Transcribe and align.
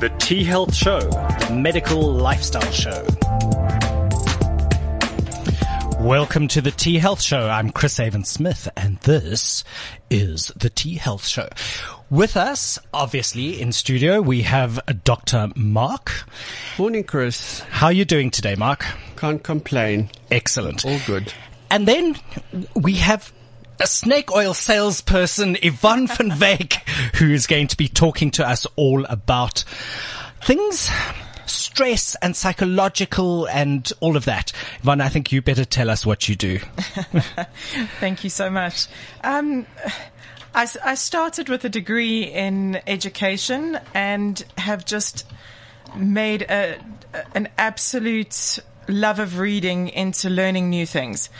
The 0.00 0.08
T 0.18 0.44
Health 0.44 0.74
Show, 0.74 0.98
the 0.98 1.54
medical 1.54 2.00
lifestyle 2.00 2.72
show. 2.72 3.04
Welcome 6.00 6.48
to 6.48 6.62
the 6.62 6.70
T 6.70 6.96
Health 6.96 7.20
Show. 7.20 7.50
I'm 7.50 7.68
Chris 7.68 7.98
Avant 7.98 8.26
Smith, 8.26 8.66
and 8.78 8.96
this 9.00 9.62
is 10.08 10.52
the 10.56 10.70
T 10.70 10.94
Health 10.94 11.26
Show. 11.26 11.50
With 12.08 12.38
us, 12.38 12.78
obviously, 12.94 13.60
in 13.60 13.72
studio, 13.72 14.22
we 14.22 14.40
have 14.40 14.80
Dr. 15.04 15.50
Mark. 15.54 16.24
Morning, 16.78 17.04
Chris. 17.04 17.60
How 17.68 17.88
are 17.88 17.92
you 17.92 18.06
doing 18.06 18.30
today, 18.30 18.54
Mark? 18.54 18.86
Can't 19.16 19.42
complain. 19.42 20.08
Excellent. 20.30 20.86
All 20.86 20.98
good. 21.06 21.34
And 21.70 21.86
then 21.86 22.16
we 22.74 22.94
have 22.94 23.34
a 23.80 23.86
snake 23.86 24.30
oil 24.30 24.52
salesperson, 24.52 25.56
Yvonne 25.62 26.06
van 26.06 26.30
Wyk, 26.38 26.74
who 27.16 27.30
is 27.30 27.46
going 27.46 27.66
to 27.68 27.76
be 27.76 27.88
talking 27.88 28.30
to 28.32 28.46
us 28.46 28.66
all 28.76 29.04
about 29.06 29.64
things, 30.42 30.90
stress 31.46 32.14
and 32.16 32.36
psychological 32.36 33.46
and 33.46 33.90
all 34.00 34.16
of 34.16 34.26
that. 34.26 34.52
Yvonne, 34.80 35.00
I 35.00 35.08
think 35.08 35.32
you 35.32 35.40
better 35.40 35.64
tell 35.64 35.88
us 35.88 36.04
what 36.04 36.28
you 36.28 36.36
do. 36.36 36.58
Thank 38.00 38.22
you 38.22 38.30
so 38.30 38.50
much. 38.50 38.86
Um, 39.24 39.66
I, 40.54 40.68
I 40.84 40.94
started 40.94 41.48
with 41.48 41.64
a 41.64 41.70
degree 41.70 42.24
in 42.24 42.80
education 42.86 43.78
and 43.94 44.44
have 44.58 44.84
just 44.84 45.26
made 45.96 46.42
a, 46.42 46.78
an 47.34 47.48
absolute 47.56 48.58
love 48.90 49.18
of 49.18 49.38
reading 49.38 49.88
into 49.88 50.28
learning 50.28 50.70
new 50.70 50.86
things. 50.86 51.30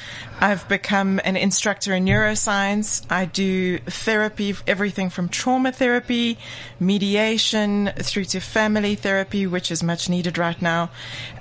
I've 0.41 0.67
become 0.69 1.21
an 1.25 1.37
instructor 1.37 1.95
in 1.95 2.05
neuroscience. 2.05 3.05
I 3.11 3.27
do 3.27 3.79
therapy, 3.79 4.55
everything 4.67 5.11
from 5.11 5.29
trauma 5.29 5.73
therapy, 5.73 6.39
mediation, 6.79 7.93
through 7.97 8.25
to 8.27 8.41
family 8.41 8.95
therapy, 8.95 9.47
which 9.47 9.71
is 9.71 9.83
much 9.83 10.09
needed 10.09 10.39
right 10.39 10.61
now, 10.63 10.91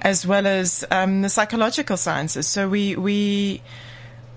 as 0.02 0.25
well 0.25 0.45
as 0.45 0.83
um, 0.91 1.21
the 1.21 1.30
psychological 1.30 1.97
sciences. 1.97 2.47
So 2.47 2.67
we 2.67 2.95
we 2.95 3.61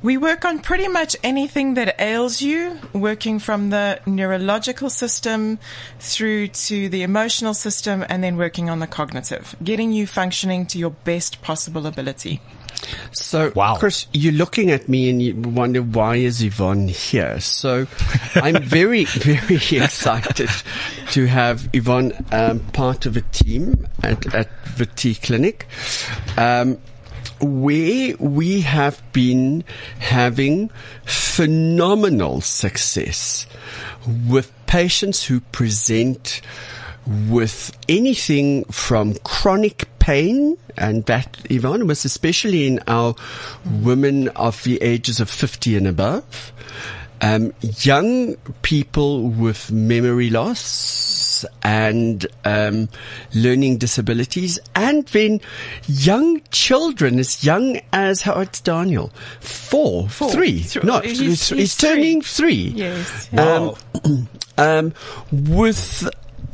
we 0.02 0.16
work 0.16 0.44
on 0.44 0.58
pretty 0.58 0.88
much 0.88 1.16
anything 1.22 1.74
that 1.74 2.00
ails 2.00 2.42
you, 2.42 2.78
working 2.92 3.38
from 3.38 3.70
the 3.70 4.00
neurological 4.06 4.90
system 4.90 5.58
through 6.00 6.48
to 6.48 6.88
the 6.88 7.02
emotional 7.02 7.54
system 7.54 8.04
and 8.08 8.22
then 8.22 8.36
working 8.36 8.68
on 8.68 8.80
the 8.80 8.86
cognitive, 8.86 9.54
getting 9.62 9.92
you 9.92 10.06
functioning 10.06 10.66
to 10.66 10.78
your 10.78 10.90
best 10.90 11.40
possible 11.42 11.86
ability. 11.86 12.40
So, 13.12 13.52
Wow. 13.54 13.76
Chris, 13.76 14.06
you're 14.12 14.32
looking 14.32 14.70
at 14.70 14.88
me 14.88 15.08
and 15.08 15.22
you 15.22 15.36
wonder 15.36 15.82
why 15.82 16.16
is 16.16 16.42
Yvonne 16.42 16.88
here? 16.88 17.38
So, 17.38 17.86
I'm 18.34 18.62
very, 18.62 19.04
very 19.04 19.82
excited 19.84 20.50
to 21.12 21.26
have 21.26 21.68
Yvonne 21.72 22.12
um, 22.32 22.58
part 22.72 23.06
of 23.06 23.16
a 23.16 23.20
team 23.20 23.86
at, 24.02 24.34
at 24.34 24.48
the 24.76 24.86
T 24.86 25.14
Clinic. 25.14 25.68
Um, 26.36 26.78
where 27.42 28.14
we 28.18 28.60
have 28.62 29.02
been 29.12 29.64
having 29.98 30.70
phenomenal 31.04 32.40
success 32.40 33.46
with 34.28 34.52
patients 34.66 35.24
who 35.24 35.40
present 35.40 36.40
with 37.28 37.76
anything 37.88 38.64
from 38.66 39.14
chronic 39.24 39.88
pain, 39.98 40.56
and 40.76 41.04
that, 41.06 41.36
Yvonne, 41.50 41.86
was 41.86 42.04
especially 42.04 42.66
in 42.66 42.80
our 42.86 43.14
women 43.82 44.28
of 44.28 44.62
the 44.62 44.80
ages 44.82 45.20
of 45.20 45.28
50 45.28 45.76
and 45.76 45.88
above, 45.88 46.52
um, 47.20 47.52
young 47.60 48.36
people 48.62 49.28
with 49.28 49.70
memory 49.70 50.30
loss 50.30 51.21
and 51.62 52.26
um, 52.44 52.88
learning 53.34 53.78
disabilities, 53.78 54.58
and 54.74 55.06
then 55.08 55.40
young 55.86 56.40
children 56.50 57.18
as 57.18 57.44
young 57.44 57.80
as 57.92 58.22
how 58.22 58.40
it's 58.40 58.60
Daniel, 58.60 59.08
four, 59.40 60.08
three, 60.08 60.62
Th- 60.62 60.84
not 60.84 61.04
he's- 61.04 61.18
he's, 61.18 61.48
he's 61.48 61.76
turning 61.76 62.22
three. 62.22 62.72
Yes. 62.74 63.28
Wow. 63.32 63.76
Um, 64.58 64.92
with 65.32 66.08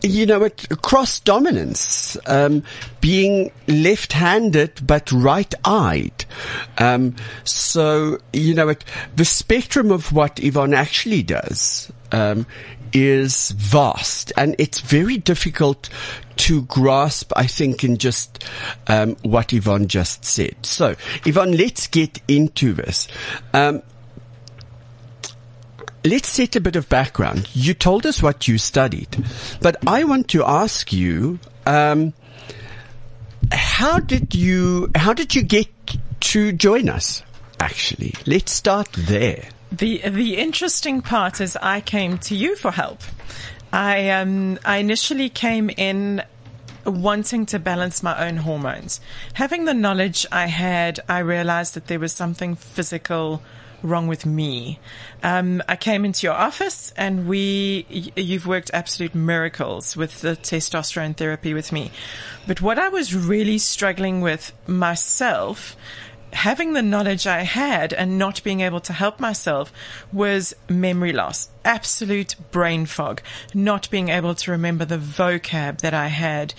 you 0.04 0.24
know, 0.24 0.44
it, 0.44 0.68
cross 0.82 1.18
dominance, 1.18 2.16
um, 2.26 2.62
being 3.00 3.50
left-handed 3.66 4.86
but 4.86 5.10
right-eyed. 5.10 6.24
Um, 6.78 7.16
so 7.42 8.18
you 8.32 8.54
know, 8.54 8.68
it, 8.68 8.84
the 9.16 9.24
spectrum 9.24 9.90
of 9.90 10.12
what 10.12 10.38
Yvonne 10.42 10.74
actually 10.74 11.24
does 11.24 11.90
um, 12.12 12.46
is 12.92 13.50
vast, 13.50 14.32
and 14.36 14.54
it's 14.58 14.80
very 14.80 15.16
difficult 15.18 15.88
to 16.36 16.62
grasp. 16.62 17.32
I 17.36 17.46
think 17.46 17.84
in 17.84 17.98
just 17.98 18.44
um, 18.86 19.16
what 19.22 19.52
Yvonne 19.52 19.88
just 19.88 20.24
said. 20.24 20.54
So, 20.64 20.96
Yvonne, 21.24 21.56
let's 21.56 21.86
get 21.86 22.20
into 22.28 22.72
this. 22.72 23.08
Um, 23.52 23.82
let's 26.04 26.28
set 26.28 26.56
a 26.56 26.60
bit 26.60 26.76
of 26.76 26.88
background. 26.88 27.48
You 27.54 27.74
told 27.74 28.06
us 28.06 28.22
what 28.22 28.48
you 28.48 28.58
studied, 28.58 29.24
but 29.60 29.76
I 29.86 30.04
want 30.04 30.28
to 30.28 30.44
ask 30.44 30.92
you, 30.92 31.38
um, 31.66 32.12
how 33.52 33.98
did 33.98 34.34
you, 34.34 34.90
how 34.94 35.12
did 35.12 35.34
you 35.34 35.42
get 35.42 35.68
to 36.20 36.52
join 36.52 36.88
us? 36.88 37.22
Actually, 37.60 38.14
let's 38.26 38.52
start 38.52 38.88
there. 38.92 39.48
The 39.70 39.98
the 40.08 40.36
interesting 40.36 41.02
part 41.02 41.40
is 41.40 41.56
I 41.56 41.80
came 41.80 42.18
to 42.18 42.34
you 42.34 42.56
for 42.56 42.70
help. 42.70 43.00
I 43.72 44.10
um 44.10 44.58
I 44.64 44.78
initially 44.78 45.28
came 45.28 45.70
in 45.70 46.22
wanting 46.86 47.44
to 47.46 47.58
balance 47.58 48.02
my 48.02 48.26
own 48.26 48.38
hormones. 48.38 49.00
Having 49.34 49.66
the 49.66 49.74
knowledge 49.74 50.26
I 50.32 50.46
had, 50.46 51.00
I 51.08 51.18
realized 51.18 51.74
that 51.74 51.86
there 51.86 51.98
was 51.98 52.12
something 52.12 52.54
physical 52.54 53.42
wrong 53.82 54.08
with 54.08 54.26
me. 54.26 54.78
Um, 55.22 55.62
I 55.68 55.76
came 55.76 56.04
into 56.04 56.26
your 56.26 56.34
office 56.34 56.92
and 56.96 57.28
we, 57.28 58.12
you've 58.16 58.46
worked 58.46 58.70
absolute 58.74 59.14
miracles 59.14 59.96
with 59.96 60.20
the 60.20 60.30
testosterone 60.30 61.16
therapy 61.16 61.54
with 61.54 61.70
me. 61.72 61.92
But 62.46 62.60
what 62.60 62.78
I 62.78 62.88
was 62.88 63.14
really 63.14 63.58
struggling 63.58 64.20
with 64.20 64.52
myself 64.66 65.76
having 66.32 66.72
the 66.72 66.82
knowledge 66.82 67.26
I 67.26 67.42
had 67.42 67.92
and 67.92 68.18
not 68.18 68.42
being 68.42 68.60
able 68.60 68.80
to 68.80 68.92
help 68.92 69.20
myself 69.20 69.72
was 70.12 70.54
memory 70.68 71.12
loss, 71.12 71.48
absolute 71.64 72.36
brain 72.50 72.86
fog, 72.86 73.22
not 73.54 73.90
being 73.90 74.08
able 74.08 74.34
to 74.34 74.50
remember 74.50 74.84
the 74.84 74.98
vocab 74.98 75.80
that 75.80 75.94
I 75.94 76.08
had 76.08 76.54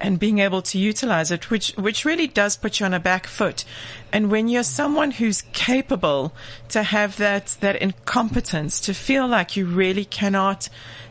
and 0.00 0.18
being 0.18 0.38
able 0.38 0.60
to 0.60 0.78
utilize 0.78 1.30
it, 1.30 1.50
which, 1.50 1.72
which 1.76 2.04
really 2.04 2.26
does 2.26 2.56
put 2.56 2.78
you 2.78 2.86
on 2.86 2.92
a 2.92 3.00
back 3.00 3.26
foot. 3.26 3.64
And 4.12 4.30
when 4.30 4.48
you're 4.48 4.62
someone 4.62 5.12
who's 5.12 5.42
capable 5.52 6.34
to 6.68 6.82
have 6.82 7.16
that, 7.16 7.56
that 7.60 7.76
incompetence, 7.76 8.80
to 8.80 8.92
feel 8.92 9.26
like 9.26 9.56
you 9.56 9.66
really 9.66 10.04
cannot 10.04 10.68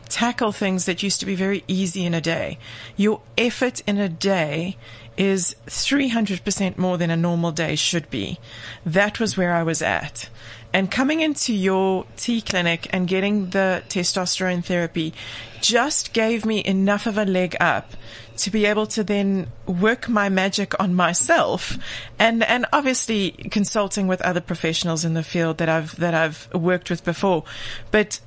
tackle 0.08 0.52
things 0.52 0.84
that 0.84 1.02
used 1.02 1.20
to 1.20 1.26
be 1.26 1.34
very 1.34 1.64
easy 1.66 2.04
in 2.04 2.14
a 2.14 2.20
day, 2.20 2.58
your 2.96 3.20
effort 3.36 3.80
in 3.86 3.98
a 3.98 4.08
day 4.08 4.76
is 5.16 5.56
300% 5.66 6.78
more 6.78 6.98
than 6.98 7.10
a 7.10 7.16
normal 7.16 7.52
day 7.52 7.76
should 7.76 8.10
be. 8.10 8.38
That 8.84 9.20
was 9.20 9.36
where 9.36 9.54
I 9.54 9.62
was 9.62 9.82
at. 9.82 10.28
And 10.72 10.90
coming 10.90 11.20
into 11.20 11.54
your 11.54 12.04
T 12.16 12.40
clinic 12.40 12.88
and 12.90 13.06
getting 13.06 13.50
the 13.50 13.84
testosterone 13.88 14.64
therapy 14.64 15.14
just 15.60 16.12
gave 16.12 16.44
me 16.44 16.64
enough 16.64 17.06
of 17.06 17.16
a 17.16 17.24
leg 17.24 17.56
up 17.60 17.92
to 18.38 18.50
be 18.50 18.66
able 18.66 18.86
to 18.88 19.04
then 19.04 19.46
work 19.66 20.08
my 20.08 20.28
magic 20.28 20.78
on 20.80 20.92
myself 20.92 21.78
and, 22.18 22.42
and 22.42 22.66
obviously 22.72 23.30
consulting 23.52 24.08
with 24.08 24.20
other 24.22 24.40
professionals 24.40 25.04
in 25.04 25.14
the 25.14 25.22
field 25.22 25.58
that 25.58 25.68
I've, 25.68 25.94
that 26.00 26.12
I've 26.12 26.52
worked 26.52 26.90
with 26.90 27.04
before. 27.04 27.44
But 27.92 28.18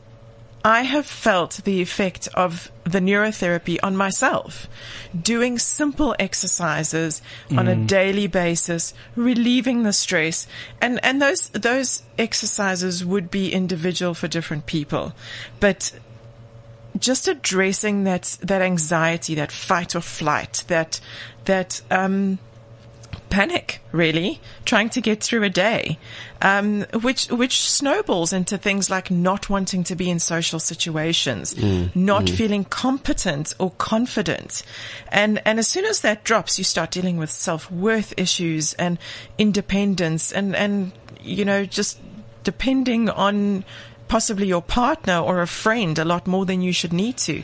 I 0.67 0.81
have 0.81 1.05
felt 1.05 1.61
the 1.63 1.81
effect 1.81 2.27
of 2.33 2.69
the 2.83 2.99
neurotherapy 2.99 3.77
on 3.81 3.95
myself. 3.95 4.67
Doing 5.17 5.57
simple 5.59 6.13
exercises 6.19 7.21
on 7.49 7.69
a 7.69 7.75
daily 7.85 8.27
basis, 8.27 8.93
relieving 9.15 9.83
the 9.83 9.93
stress. 9.93 10.45
And, 10.81 10.99
and 11.03 11.21
those, 11.21 11.47
those 11.51 12.03
exercises 12.17 13.05
would 13.05 13.31
be 13.31 13.53
individual 13.53 14.13
for 14.13 14.27
different 14.27 14.65
people. 14.65 15.13
But 15.61 15.97
just 16.99 17.29
addressing 17.29 18.03
that, 18.03 18.37
that 18.41 18.61
anxiety, 18.61 19.35
that 19.35 19.53
fight 19.53 19.95
or 19.95 20.01
flight, 20.01 20.65
that, 20.67 20.99
that, 21.45 21.81
um, 21.89 22.39
panic, 23.29 23.81
really, 23.91 24.39
trying 24.65 24.89
to 24.89 25.01
get 25.01 25.23
through 25.23 25.43
a 25.43 25.49
day, 25.49 25.97
um, 26.41 26.81
which 27.01 27.27
which 27.27 27.69
snowballs 27.69 28.31
into 28.33 28.57
things 28.57 28.89
like 28.89 29.11
not 29.11 29.49
wanting 29.49 29.83
to 29.85 29.95
be 29.95 30.09
in 30.09 30.19
social 30.19 30.59
situations, 30.59 31.55
not 31.95 32.29
feeling 32.29 32.63
competent 32.65 33.53
or 33.59 33.71
confident, 33.77 34.63
and 35.09 35.41
and 35.45 35.59
as 35.59 35.67
soon 35.67 35.85
as 35.85 36.01
that 36.01 36.23
drops, 36.23 36.57
you 36.57 36.63
start 36.63 36.91
dealing 36.91 37.17
with 37.17 37.29
self 37.29 37.71
worth 37.71 38.13
issues 38.17 38.73
and 38.73 38.97
independence, 39.37 40.31
and 40.31 40.55
and 40.55 40.91
you 41.21 41.45
know 41.45 41.65
just 41.65 41.99
depending 42.43 43.09
on 43.09 43.63
possibly 44.07 44.47
your 44.47 44.61
partner 44.61 45.17
or 45.19 45.41
a 45.41 45.47
friend 45.47 45.99
a 45.99 46.05
lot 46.05 46.27
more 46.27 46.45
than 46.45 46.61
you 46.61 46.71
should 46.71 46.93
need 46.93 47.17
to. 47.17 47.43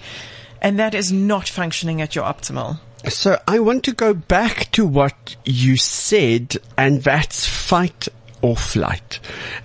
and 0.61 0.79
that 0.79 0.95
is 0.95 1.11
not 1.11 1.49
functioning 1.49 2.01
at 2.01 2.15
your 2.15 2.23
optimal. 2.23 2.79
So 3.09 3.39
I 3.47 3.59
want 3.59 3.83
to 3.85 3.93
go 3.93 4.13
back 4.13 4.71
to 4.71 4.85
what 4.85 5.35
you 5.45 5.77
said, 5.77 6.57
and 6.77 7.01
that's 7.01 7.45
fight 7.45 8.07
or 8.43 8.57
flight. 8.57 9.19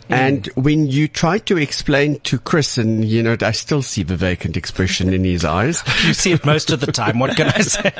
Mm. 0.09 0.17
And 0.17 0.47
when 0.55 0.87
you 0.87 1.09
try 1.09 1.39
to 1.39 1.59
explain 1.59 2.21
to 2.21 2.39
Chris, 2.39 2.79
and 2.79 3.05
you 3.05 3.23
know, 3.23 3.37
I 3.41 3.51
still 3.51 3.83
see 3.83 4.05
the 4.05 4.17
vacant 4.17 4.57
expression 4.57 5.13
in 5.13 5.25
his 5.25 5.45
eyes. 5.45 5.83
You 6.07 6.15
see 6.15 6.33
it 6.33 6.47
most 6.47 6.71
of 6.71 6.81
the 6.81 6.93
time. 6.93 7.19
What 7.19 7.37
can 7.37 7.49
I 7.49 7.61
say? 7.61 7.93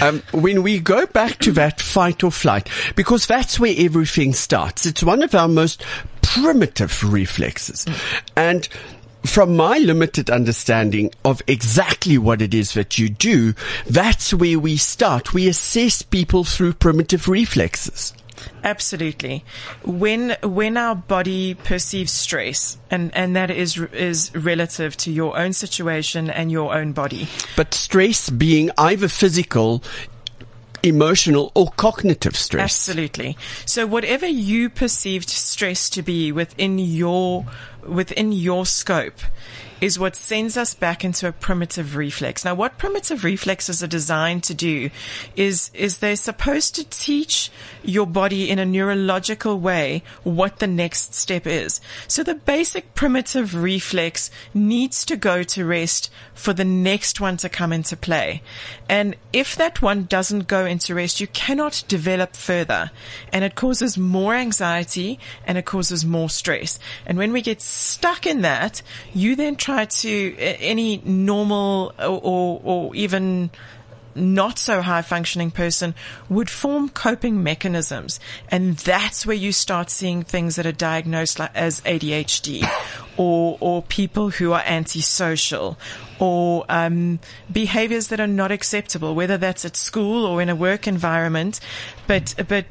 um, 0.06 0.22
when 0.32 0.62
we 0.62 0.78
go 0.78 1.06
back 1.06 1.38
to 1.38 1.52
that 1.52 1.80
fight 1.80 2.22
or 2.22 2.30
flight, 2.30 2.68
because 2.94 3.26
that's 3.26 3.58
where 3.58 3.74
everything 3.76 4.32
starts. 4.34 4.86
It's 4.86 5.02
one 5.02 5.22
of 5.22 5.34
our 5.34 5.48
most 5.48 5.82
primitive 6.22 7.02
reflexes. 7.02 7.84
Mm. 7.86 8.20
And 8.36 8.68
from 9.26 9.56
my 9.56 9.78
limited 9.78 10.30
understanding 10.30 11.10
of 11.24 11.42
exactly 11.46 12.18
what 12.18 12.42
it 12.42 12.54
is 12.54 12.74
that 12.74 12.98
you 12.98 13.08
do, 13.08 13.54
that's 13.86 14.34
where 14.34 14.58
we 14.58 14.76
start. 14.76 15.34
We 15.34 15.48
assess 15.48 16.02
people 16.02 16.44
through 16.44 16.74
primitive 16.74 17.28
reflexes. 17.28 18.12
Absolutely. 18.62 19.44
When 19.84 20.36
when 20.42 20.76
our 20.76 20.94
body 20.94 21.54
perceives 21.54 22.12
stress, 22.12 22.78
and 22.90 23.14
and 23.14 23.36
that 23.36 23.50
is 23.50 23.78
is 23.78 24.34
relative 24.34 24.96
to 24.98 25.12
your 25.12 25.38
own 25.38 25.52
situation 25.52 26.30
and 26.30 26.50
your 26.50 26.74
own 26.74 26.92
body. 26.92 27.28
But 27.56 27.74
stress 27.74 28.30
being 28.30 28.70
either 28.76 29.08
physical, 29.08 29.82
emotional 30.84 31.50
or 31.54 31.68
cognitive 31.70 32.36
stress. 32.36 32.62
Absolutely. 32.62 33.36
So 33.64 33.86
whatever 33.86 34.26
you 34.26 34.68
perceived 34.68 35.30
stress 35.30 35.88
to 35.90 36.02
be 36.02 36.30
within 36.30 36.78
your 36.78 37.46
within 37.86 38.32
your 38.32 38.64
scope 38.66 39.20
is 39.84 39.98
what 39.98 40.16
sends 40.16 40.56
us 40.56 40.72
back 40.72 41.04
into 41.04 41.28
a 41.28 41.32
primitive 41.32 41.94
reflex. 41.94 42.42
Now, 42.42 42.54
what 42.54 42.78
primitive 42.78 43.22
reflexes 43.22 43.82
are 43.82 43.86
designed 43.86 44.42
to 44.44 44.54
do 44.54 44.88
is, 45.36 45.70
is 45.74 45.98
they're 45.98 46.16
supposed 46.16 46.74
to 46.76 46.84
teach 46.84 47.50
your 47.82 48.06
body 48.06 48.48
in 48.48 48.58
a 48.58 48.64
neurological 48.64 49.60
way 49.60 50.02
what 50.22 50.58
the 50.58 50.66
next 50.66 51.14
step 51.14 51.46
is. 51.46 51.82
So 52.08 52.22
the 52.22 52.34
basic 52.34 52.94
primitive 52.94 53.54
reflex 53.54 54.30
needs 54.54 55.04
to 55.04 55.16
go 55.18 55.42
to 55.42 55.66
rest 55.66 56.10
for 56.32 56.54
the 56.54 56.64
next 56.64 57.20
one 57.20 57.36
to 57.36 57.50
come 57.50 57.70
into 57.70 57.94
play. 57.94 58.40
And 58.88 59.16
if 59.34 59.54
that 59.56 59.82
one 59.82 60.04
doesn't 60.04 60.48
go 60.48 60.64
into 60.64 60.94
rest, 60.94 61.20
you 61.20 61.26
cannot 61.26 61.84
develop 61.88 62.36
further 62.36 62.90
and 63.34 63.44
it 63.44 63.54
causes 63.54 63.98
more 63.98 64.34
anxiety 64.34 65.18
and 65.46 65.58
it 65.58 65.66
causes 65.66 66.06
more 66.06 66.30
stress. 66.30 66.78
And 67.04 67.18
when 67.18 67.34
we 67.34 67.42
get 67.42 67.60
stuck 67.60 68.26
in 68.26 68.40
that, 68.40 68.80
you 69.12 69.36
then 69.36 69.56
try 69.56 69.73
to 69.82 70.36
any 70.38 71.02
normal 71.04 71.92
or, 71.98 72.20
or, 72.22 72.60
or 72.62 72.94
even 72.96 73.50
not 74.14 74.58
so 74.58 74.80
high 74.80 75.02
functioning 75.02 75.50
person 75.50 75.94
would 76.28 76.48
form 76.48 76.88
coping 76.88 77.42
mechanisms. 77.42 78.20
And 78.48 78.76
that's 78.76 79.26
where 79.26 79.36
you 79.36 79.52
start 79.52 79.90
seeing 79.90 80.22
things 80.22 80.56
that 80.56 80.66
are 80.66 80.72
diagnosed 80.72 81.40
as 81.54 81.80
ADHD 81.82 82.68
or, 83.16 83.58
or 83.60 83.82
people 83.82 84.30
who 84.30 84.52
are 84.52 84.62
antisocial 84.64 85.78
or 86.18 86.64
um, 86.68 87.18
behaviors 87.50 88.08
that 88.08 88.20
are 88.20 88.26
not 88.26 88.52
acceptable, 88.52 89.14
whether 89.14 89.36
that's 89.36 89.64
at 89.64 89.76
school 89.76 90.24
or 90.24 90.40
in 90.40 90.48
a 90.48 90.54
work 90.54 90.86
environment. 90.86 91.60
But, 92.06 92.34
but 92.48 92.66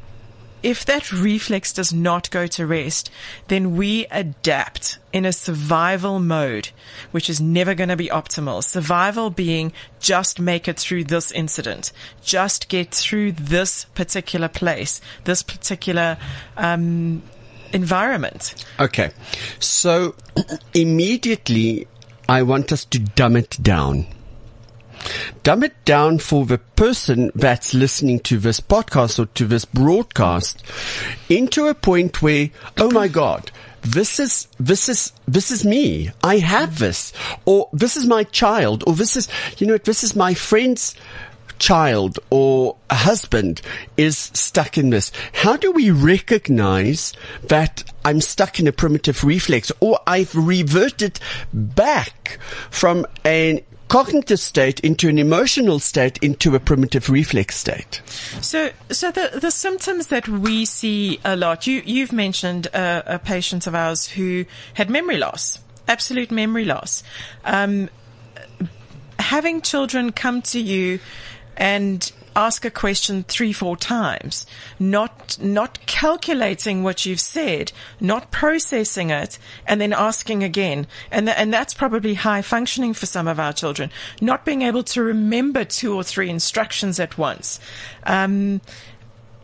if 0.63 0.85
that 0.85 1.11
reflex 1.11 1.73
does 1.73 1.93
not 1.93 2.31
go 2.31 2.47
to 2.47 2.65
rest, 2.65 3.11
then 3.49 3.75
we 3.75 4.05
adapt 4.09 4.97
in 5.11 5.25
a 5.25 5.33
survival 5.33 6.19
mode, 6.19 6.69
which 7.11 7.29
is 7.29 7.39
never 7.41 7.75
going 7.75 7.89
to 7.89 7.97
be 7.97 8.07
optimal. 8.07 8.63
Survival 8.63 9.29
being 9.29 9.73
just 9.99 10.39
make 10.39 10.67
it 10.67 10.79
through 10.79 11.03
this 11.03 11.31
incident, 11.31 11.91
just 12.23 12.69
get 12.69 12.91
through 12.91 13.33
this 13.33 13.85
particular 13.93 14.47
place, 14.47 15.01
this 15.25 15.43
particular 15.43 16.17
um, 16.55 17.21
environment. 17.73 18.65
Okay. 18.79 19.11
So 19.59 20.15
immediately 20.73 21.87
I 22.29 22.43
want 22.43 22.71
us 22.71 22.85
to 22.85 22.99
dumb 22.99 23.35
it 23.35 23.57
down 23.61 24.07
dumb 25.43 25.63
it 25.63 25.85
down 25.85 26.19
for 26.19 26.45
the 26.45 26.57
person 26.57 27.31
that's 27.35 27.73
listening 27.73 28.19
to 28.21 28.37
this 28.37 28.59
podcast 28.59 29.19
or 29.19 29.25
to 29.27 29.45
this 29.45 29.65
broadcast 29.65 30.63
into 31.29 31.67
a 31.67 31.73
point 31.73 32.21
where, 32.21 32.49
oh 32.77 32.91
my 32.91 33.07
God, 33.07 33.51
this 33.81 34.19
is, 34.19 34.47
this 34.59 34.87
is, 34.87 35.11
this 35.27 35.51
is 35.51 35.65
me. 35.65 36.11
I 36.23 36.37
have 36.37 36.79
this. 36.79 37.11
Or 37.45 37.69
this 37.73 37.97
is 37.97 38.05
my 38.05 38.23
child. 38.23 38.83
Or 38.87 38.93
this 38.93 39.17
is, 39.17 39.27
you 39.57 39.67
know, 39.67 39.77
this 39.77 40.03
is 40.03 40.15
my 40.15 40.33
friend's 40.33 40.95
child 41.59 42.19
or 42.29 42.75
a 42.89 42.95
husband 42.95 43.61
is 43.95 44.17
stuck 44.17 44.77
in 44.77 44.89
this. 44.89 45.11
How 45.33 45.55
do 45.55 45.71
we 45.71 45.91
recognize 45.91 47.13
that 47.43 47.83
I'm 48.03 48.21
stuck 48.21 48.59
in 48.59 48.67
a 48.67 48.71
primitive 48.71 49.23
reflex 49.23 49.71
or 49.79 49.99
I've 50.05 50.35
reverted 50.35 51.19
back 51.53 52.39
from 52.69 53.05
an 53.23 53.61
cognitive 53.87 54.39
state 54.39 54.79
into 54.79 55.07
an 55.07 55.19
emotional 55.19 55.79
state 55.79 56.17
into 56.19 56.55
a 56.55 56.59
primitive 56.59 57.09
reflex 57.09 57.55
state. 57.57 58.01
So, 58.41 58.71
so 58.89 59.11
the, 59.11 59.39
the 59.39 59.51
symptoms 59.51 60.07
that 60.07 60.27
we 60.27 60.65
see 60.65 61.19
a 61.23 61.35
lot, 61.35 61.67
you, 61.67 61.81
you've 61.85 62.11
mentioned 62.11 62.67
a, 62.67 63.03
a 63.05 63.19
patient 63.19 63.67
of 63.67 63.75
ours 63.75 64.07
who 64.07 64.45
had 64.73 64.89
memory 64.89 65.17
loss, 65.17 65.59
absolute 65.87 66.31
memory 66.31 66.65
loss. 66.65 67.03
Um, 67.45 67.89
having 69.19 69.61
children 69.61 70.11
come 70.11 70.41
to 70.41 70.59
you 70.59 70.99
and 71.55 72.11
ask 72.35 72.65
a 72.65 72.71
question 72.71 73.23
three, 73.23 73.53
four 73.53 73.77
times, 73.77 74.45
not, 74.79 75.37
not 75.41 75.85
calculating 75.85 76.83
what 76.83 77.05
you've 77.05 77.19
said, 77.19 77.71
not 77.99 78.31
processing 78.31 79.09
it, 79.09 79.39
and 79.65 79.79
then 79.79 79.93
asking 79.93 80.43
again. 80.43 80.87
And, 81.11 81.27
th- 81.27 81.37
and 81.37 81.53
that's 81.53 81.73
probably 81.73 82.15
high 82.15 82.41
functioning 82.41 82.93
for 82.93 83.05
some 83.05 83.27
of 83.27 83.39
our 83.39 83.53
children. 83.53 83.91
Not 84.21 84.45
being 84.45 84.61
able 84.61 84.83
to 84.83 85.03
remember 85.03 85.63
two 85.63 85.95
or 85.95 86.03
three 86.03 86.29
instructions 86.29 86.99
at 86.99 87.17
once. 87.17 87.59
Um, 88.03 88.61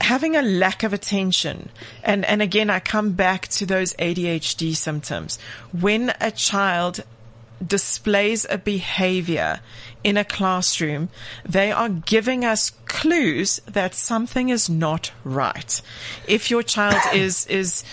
having 0.01 0.35
a 0.35 0.41
lack 0.41 0.83
of 0.83 0.93
attention. 0.93 1.69
And, 2.03 2.25
and 2.25 2.41
again, 2.41 2.69
I 2.69 2.79
come 2.79 3.11
back 3.11 3.47
to 3.49 3.65
those 3.65 3.93
ADHD 3.95 4.75
symptoms. 4.75 5.39
When 5.71 6.13
a 6.21 6.31
child 6.31 7.03
displays 7.65 8.45
a 8.49 8.57
behavior 8.57 9.59
in 10.03 10.17
a 10.17 10.23
classroom, 10.23 11.09
they 11.47 11.71
are 11.71 11.89
giving 11.89 12.45
us 12.45 12.71
clues 12.85 13.59
that 13.67 13.93
something 13.93 14.49
is 14.49 14.69
not 14.69 15.11
right. 15.23 15.81
If 16.27 16.49
your 16.49 16.63
child 16.63 17.01
is, 17.13 17.45
is, 17.47 17.83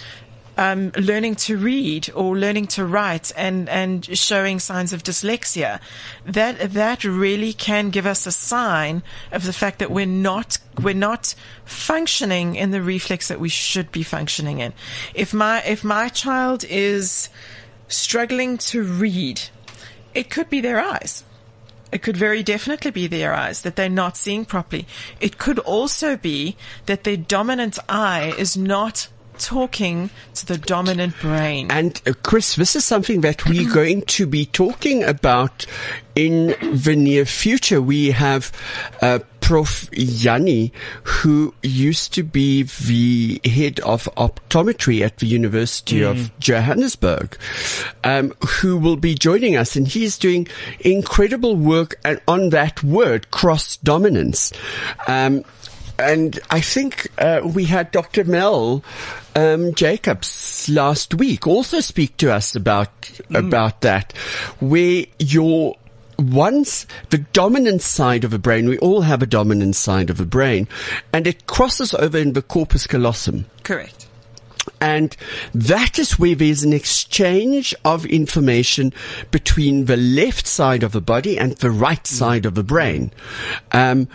um, 0.56 0.90
learning 0.96 1.34
to 1.34 1.56
read 1.56 2.10
or 2.14 2.36
learning 2.36 2.66
to 2.66 2.84
write 2.84 3.32
and, 3.36 3.68
and 3.68 4.04
showing 4.16 4.58
signs 4.58 4.92
of 4.92 5.02
dyslexia, 5.02 5.80
that, 6.24 6.72
that 6.72 7.04
really 7.04 7.52
can 7.52 7.90
give 7.90 8.06
us 8.06 8.26
a 8.26 8.32
sign 8.32 9.02
of 9.32 9.44
the 9.44 9.52
fact 9.52 9.78
that 9.78 9.90
we're 9.90 10.06
not, 10.06 10.58
we're 10.80 10.94
not 10.94 11.34
functioning 11.64 12.56
in 12.56 12.70
the 12.70 12.82
reflex 12.82 13.28
that 13.28 13.40
we 13.40 13.48
should 13.48 13.92
be 13.92 14.02
functioning 14.02 14.60
in. 14.60 14.72
If 15.14 15.34
my, 15.34 15.62
if 15.62 15.84
my 15.84 16.08
child 16.08 16.64
is 16.64 17.28
struggling 17.88 18.58
to 18.58 18.82
read, 18.82 19.42
it 20.16 20.30
could 20.30 20.48
be 20.48 20.60
their 20.60 20.80
eyes. 20.80 21.24
It 21.92 22.02
could 22.02 22.16
very 22.16 22.42
definitely 22.42 22.90
be 22.90 23.06
their 23.06 23.32
eyes 23.32 23.62
that 23.62 23.76
they're 23.76 23.88
not 23.88 24.16
seeing 24.16 24.44
properly. 24.44 24.86
It 25.20 25.38
could 25.38 25.58
also 25.60 26.16
be 26.16 26.56
that 26.86 27.04
their 27.04 27.16
dominant 27.16 27.78
eye 27.88 28.34
is 28.36 28.56
not 28.56 29.08
talking 29.38 30.10
to 30.34 30.46
the 30.46 30.58
dominant 30.58 31.18
brain. 31.20 31.70
And 31.70 32.00
uh, 32.06 32.12
Chris, 32.22 32.56
this 32.56 32.76
is 32.76 32.84
something 32.84 33.20
that 33.22 33.46
we're 33.46 33.70
going 33.74 34.02
to 34.02 34.26
be 34.26 34.46
talking 34.46 35.04
about 35.04 35.66
in 36.14 36.54
the 36.60 36.96
near 36.96 37.24
future. 37.24 37.80
We 37.80 38.10
have 38.12 38.52
uh, 39.02 39.20
Prof. 39.46 39.88
Yanni, 39.92 40.72
who 41.04 41.54
used 41.62 42.12
to 42.14 42.24
be 42.24 42.64
the 42.64 43.40
head 43.48 43.78
of 43.80 44.08
optometry 44.16 45.02
at 45.02 45.18
the 45.18 45.26
University 45.26 46.00
mm. 46.00 46.10
of 46.10 46.36
Johannesburg, 46.40 47.38
um, 48.02 48.32
who 48.44 48.76
will 48.76 48.96
be 48.96 49.14
joining 49.14 49.54
us, 49.54 49.76
and 49.76 49.86
he's 49.86 50.18
doing 50.18 50.48
incredible 50.80 51.54
work 51.54 51.94
on 52.26 52.48
that 52.50 52.82
word, 52.82 53.30
cross 53.30 53.76
dominance. 53.76 54.52
Um, 55.06 55.44
and 55.98 56.38
I 56.50 56.60
think 56.60 57.08
uh, 57.18 57.40
we 57.44 57.64
had 57.64 57.90
Dr. 57.90 58.24
Mel 58.24 58.84
um, 59.34 59.74
Jacobs 59.74 60.68
last 60.68 61.14
week 61.14 61.46
also 61.46 61.80
speak 61.80 62.16
to 62.18 62.32
us 62.32 62.54
about 62.54 63.00
mm. 63.02 63.38
about 63.38 63.80
that, 63.82 64.12
where 64.60 65.04
your 65.18 65.76
once 66.18 66.86
the 67.10 67.18
dominant 67.18 67.82
side 67.82 68.24
of 68.24 68.32
a 68.32 68.38
brain, 68.38 68.68
we 68.68 68.78
all 68.78 69.02
have 69.02 69.22
a 69.22 69.26
dominant 69.26 69.76
side 69.76 70.10
of 70.10 70.20
a 70.20 70.26
brain, 70.26 70.68
and 71.12 71.26
it 71.26 71.46
crosses 71.46 71.94
over 71.94 72.18
in 72.18 72.32
the 72.32 72.42
corpus 72.42 72.86
callosum. 72.86 73.46
Correct. 73.62 74.06
And 74.80 75.16
that 75.54 75.98
is 75.98 76.18
where 76.18 76.34
there's 76.34 76.62
an 76.62 76.72
exchange 76.72 77.74
of 77.84 78.04
information 78.04 78.92
between 79.30 79.84
the 79.86 79.96
left 79.96 80.46
side 80.46 80.82
of 80.82 80.92
the 80.92 81.00
body 81.00 81.38
and 81.38 81.52
the 81.52 81.70
right 81.70 82.06
side 82.06 82.44
of 82.46 82.54
the 82.54 82.64
brain. 82.64 83.12
Um, 83.72 84.08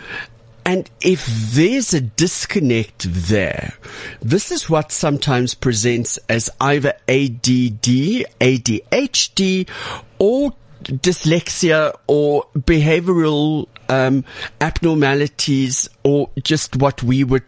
and 0.64 0.88
if 1.00 1.26
there's 1.26 1.92
a 1.92 2.00
disconnect 2.00 3.06
there, 3.08 3.74
this 4.20 4.50
is 4.52 4.70
what 4.70 4.92
sometimes 4.92 5.54
presents 5.54 6.18
as 6.28 6.50
either 6.60 6.94
ADD, 7.08 8.26
ADHD, 8.40 9.68
or 10.18 10.52
dyslexia 10.84 11.94
or 12.06 12.44
behavioral 12.56 13.68
um, 13.88 14.24
abnormalities 14.60 15.88
or 16.02 16.30
just 16.42 16.76
what 16.76 17.02
we 17.02 17.24
would 17.24 17.44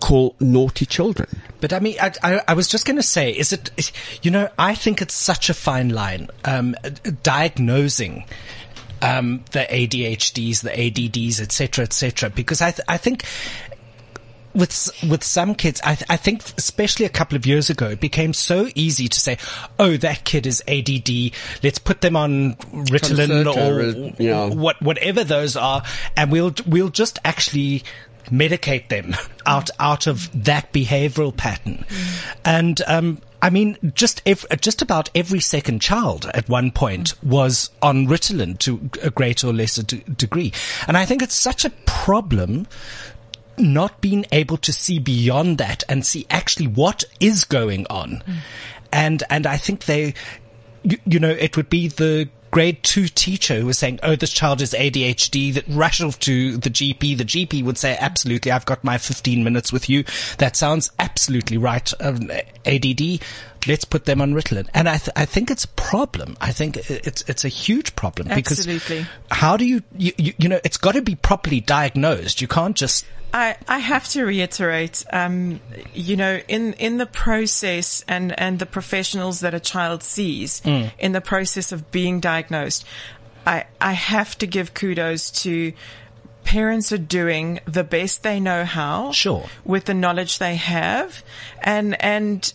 call 0.00 0.34
naughty 0.40 0.86
children. 0.86 1.28
But 1.60 1.72
I 1.72 1.80
mean, 1.80 1.96
I, 2.00 2.12
I, 2.22 2.40
I 2.48 2.54
was 2.54 2.68
just 2.68 2.86
going 2.86 2.96
to 2.96 3.02
say, 3.02 3.30
is 3.30 3.52
it, 3.52 3.92
you 4.22 4.30
know, 4.30 4.48
I 4.58 4.74
think 4.74 5.02
it's 5.02 5.14
such 5.14 5.50
a 5.50 5.54
fine 5.54 5.90
line, 5.90 6.28
um, 6.44 6.74
diagnosing, 7.22 8.24
um, 9.02 9.44
the 9.52 9.60
ADHDs, 9.60 10.62
the 10.62 10.70
ADDs, 10.70 11.40
etc., 11.40 11.84
etc., 11.84 12.30
because 12.30 12.60
I, 12.60 12.70
th- 12.70 12.86
I 12.88 12.96
think 12.96 13.24
with 14.54 14.90
with 15.08 15.24
some 15.24 15.54
kids, 15.54 15.80
I, 15.84 15.96
th- 15.96 16.06
I 16.08 16.16
think 16.16 16.42
especially 16.56 17.06
a 17.06 17.10
couple 17.10 17.36
of 17.36 17.44
years 17.44 17.70
ago, 17.70 17.90
it 17.90 18.00
became 18.00 18.32
so 18.32 18.68
easy 18.74 19.08
to 19.08 19.20
say, 19.20 19.38
"Oh, 19.78 19.96
that 19.98 20.24
kid 20.24 20.46
is 20.46 20.62
ADD. 20.68 21.32
Let's 21.62 21.78
put 21.78 22.00
them 22.00 22.16
on 22.16 22.54
Ritalin 22.54 23.46
or 23.54 24.22
you 24.22 24.30
know. 24.30 24.48
what 24.50 24.80
whatever 24.80 25.24
those 25.24 25.56
are, 25.56 25.82
and 26.16 26.30
we'll 26.30 26.54
we'll 26.66 26.90
just 26.90 27.18
actually." 27.24 27.82
medicate 28.30 28.88
them 28.88 29.14
out 29.46 29.68
out 29.78 30.06
of 30.06 30.30
that 30.44 30.72
behavioral 30.72 31.36
pattern 31.36 31.84
and 32.42 32.80
um 32.86 33.20
I 33.44 33.50
mean, 33.50 33.76
just 33.94 34.22
ev- 34.24 34.46
just 34.62 34.80
about 34.80 35.10
every 35.14 35.40
second 35.40 35.82
child 35.82 36.24
at 36.32 36.48
one 36.48 36.70
point 36.70 37.12
was 37.22 37.68
on 37.82 38.06
Ritalin 38.06 38.58
to 38.60 38.88
a 39.02 39.10
greater 39.10 39.48
or 39.48 39.52
lesser 39.52 39.82
d- 39.82 40.02
degree, 40.16 40.50
and 40.88 40.96
I 40.96 41.04
think 41.04 41.20
it's 41.20 41.34
such 41.34 41.66
a 41.66 41.70
problem 41.84 42.66
not 43.58 44.00
being 44.00 44.24
able 44.32 44.56
to 44.56 44.72
see 44.72 44.98
beyond 44.98 45.58
that 45.58 45.84
and 45.90 46.06
see 46.06 46.24
actually 46.30 46.68
what 46.68 47.04
is 47.20 47.44
going 47.44 47.86
on. 47.90 48.22
Mm. 48.26 48.36
And, 48.94 49.22
and 49.28 49.46
I 49.46 49.58
think 49.58 49.84
they, 49.84 50.14
you, 50.82 50.96
you 51.04 51.18
know, 51.18 51.28
it 51.28 51.54
would 51.58 51.68
be 51.68 51.88
the 51.88 52.30
grade 52.54 52.80
two 52.84 53.08
teacher 53.08 53.58
who 53.58 53.66
was 53.66 53.76
saying, 53.76 53.98
Oh, 54.04 54.14
this 54.14 54.32
child 54.32 54.62
is 54.62 54.74
ADHD 54.74 55.54
that 55.54 55.64
rush 55.66 56.00
off 56.00 56.20
to 56.20 56.56
the 56.56 56.70
GP. 56.70 57.18
The 57.18 57.24
GP 57.24 57.64
would 57.64 57.76
say, 57.76 57.96
absolutely. 57.98 58.52
I've 58.52 58.64
got 58.64 58.84
my 58.84 58.96
15 58.96 59.42
minutes 59.42 59.72
with 59.72 59.90
you. 59.90 60.04
That 60.38 60.54
sounds 60.54 60.92
absolutely 61.00 61.58
right. 61.58 61.92
Um, 62.00 62.30
ADD. 62.64 63.20
Let's 63.66 63.84
put 63.84 64.04
them 64.04 64.20
on 64.20 64.34
Ritalin. 64.34 64.68
And 64.72 64.88
I, 64.88 64.98
th- 64.98 65.10
I 65.16 65.24
think 65.24 65.50
it's 65.50 65.64
a 65.64 65.68
problem. 65.68 66.36
I 66.40 66.52
think 66.52 66.76
it's, 66.88 67.22
it's 67.22 67.44
a 67.44 67.48
huge 67.48 67.96
problem 67.96 68.28
Absolutely. 68.28 68.74
because 68.74 69.06
how 69.32 69.56
do 69.56 69.64
you, 69.64 69.82
you, 69.96 70.12
you, 70.16 70.34
you 70.38 70.48
know, 70.48 70.60
it's 70.62 70.76
got 70.76 70.92
to 70.92 71.02
be 71.02 71.16
properly 71.16 71.58
diagnosed. 71.58 72.40
You 72.40 72.46
can't 72.46 72.76
just 72.76 73.04
I, 73.34 73.56
I 73.66 73.78
have 73.78 74.06
to 74.10 74.24
reiterate, 74.24 75.04
um, 75.12 75.60
you 75.92 76.16
know, 76.16 76.40
in, 76.46 76.74
in 76.74 76.98
the 76.98 77.06
process 77.06 78.04
and, 78.06 78.38
and 78.38 78.60
the 78.60 78.66
professionals 78.66 79.40
that 79.40 79.54
a 79.54 79.58
child 79.58 80.04
sees 80.04 80.62
in 80.64 81.12
the 81.12 81.20
process 81.20 81.72
of 81.72 81.90
being 81.90 82.20
diagnosed, 82.20 82.86
I, 83.44 83.64
I 83.80 83.92
have 83.92 84.38
to 84.38 84.46
give 84.46 84.72
kudos 84.72 85.32
to 85.42 85.72
parents 86.44 86.92
are 86.92 86.98
doing 86.98 87.58
the 87.66 87.82
best 87.82 88.22
they 88.22 88.38
know 88.38 88.64
how. 88.64 89.10
Sure. 89.10 89.46
With 89.64 89.86
the 89.86 89.94
knowledge 89.94 90.38
they 90.38 90.54
have. 90.54 91.24
And, 91.60 92.00
and, 92.00 92.54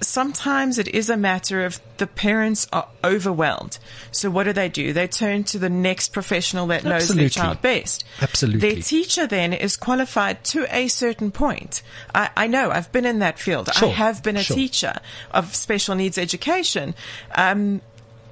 sometimes 0.00 0.78
it 0.78 0.88
is 0.88 1.10
a 1.10 1.16
matter 1.16 1.64
of 1.64 1.80
the 1.98 2.06
parents 2.06 2.66
are 2.72 2.88
overwhelmed. 3.02 3.78
So 4.10 4.30
what 4.30 4.44
do 4.44 4.52
they 4.52 4.68
do? 4.68 4.92
They 4.92 5.06
turn 5.08 5.44
to 5.44 5.58
the 5.58 5.68
next 5.68 6.12
professional 6.12 6.66
that 6.68 6.84
knows 6.84 7.02
Absolutely. 7.02 7.22
their 7.24 7.30
child 7.30 7.62
best. 7.62 8.04
Absolutely. 8.20 8.60
Their 8.74 8.82
teacher 8.82 9.26
then 9.26 9.52
is 9.52 9.76
qualified 9.76 10.44
to 10.44 10.66
a 10.74 10.88
certain 10.88 11.30
point. 11.30 11.82
I, 12.14 12.30
I 12.36 12.46
know 12.46 12.70
I've 12.70 12.90
been 12.92 13.06
in 13.06 13.18
that 13.20 13.38
field. 13.38 13.72
Sure. 13.74 13.88
I 13.88 13.92
have 13.92 14.22
been 14.22 14.36
a 14.36 14.42
Sure. 14.42 14.56
teacher 14.56 14.94
of 15.32 15.54
special 15.54 15.94
needs 15.94 16.18
education. 16.18 16.94
Um, 17.34 17.80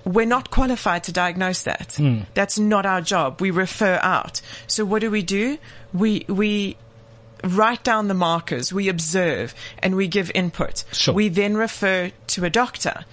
we're 0.05 0.25
not 0.27 0.51
qualified 0.53 1.03
to 1.05 1.13
diagnose 1.13 1.65
that. 1.65 1.95
Hmm. 1.97 2.21
That's 2.35 2.59
not 2.61 2.87
our 2.87 3.01
job. 3.01 3.41
We 3.41 3.51
refer 3.51 3.99
out. 4.03 4.41
So 4.69 4.85
what 4.85 5.01
do 5.01 5.11
we 5.11 5.23
do? 5.23 5.59
We, 5.93 6.25
we 6.29 6.77
write 7.45 7.83
down 7.85 8.09
the 8.09 8.15
markers, 8.15 8.73
we 8.73 8.89
observe, 8.89 9.55
and 9.79 9.97
we 9.97 10.09
give 10.09 10.31
input. 10.35 10.85
Sure. 10.93 11.15
We 11.15 11.29
then 11.29 11.57
refer 11.57 12.11
to 12.29 12.45
a 12.45 12.51
doctor. 12.51 13.05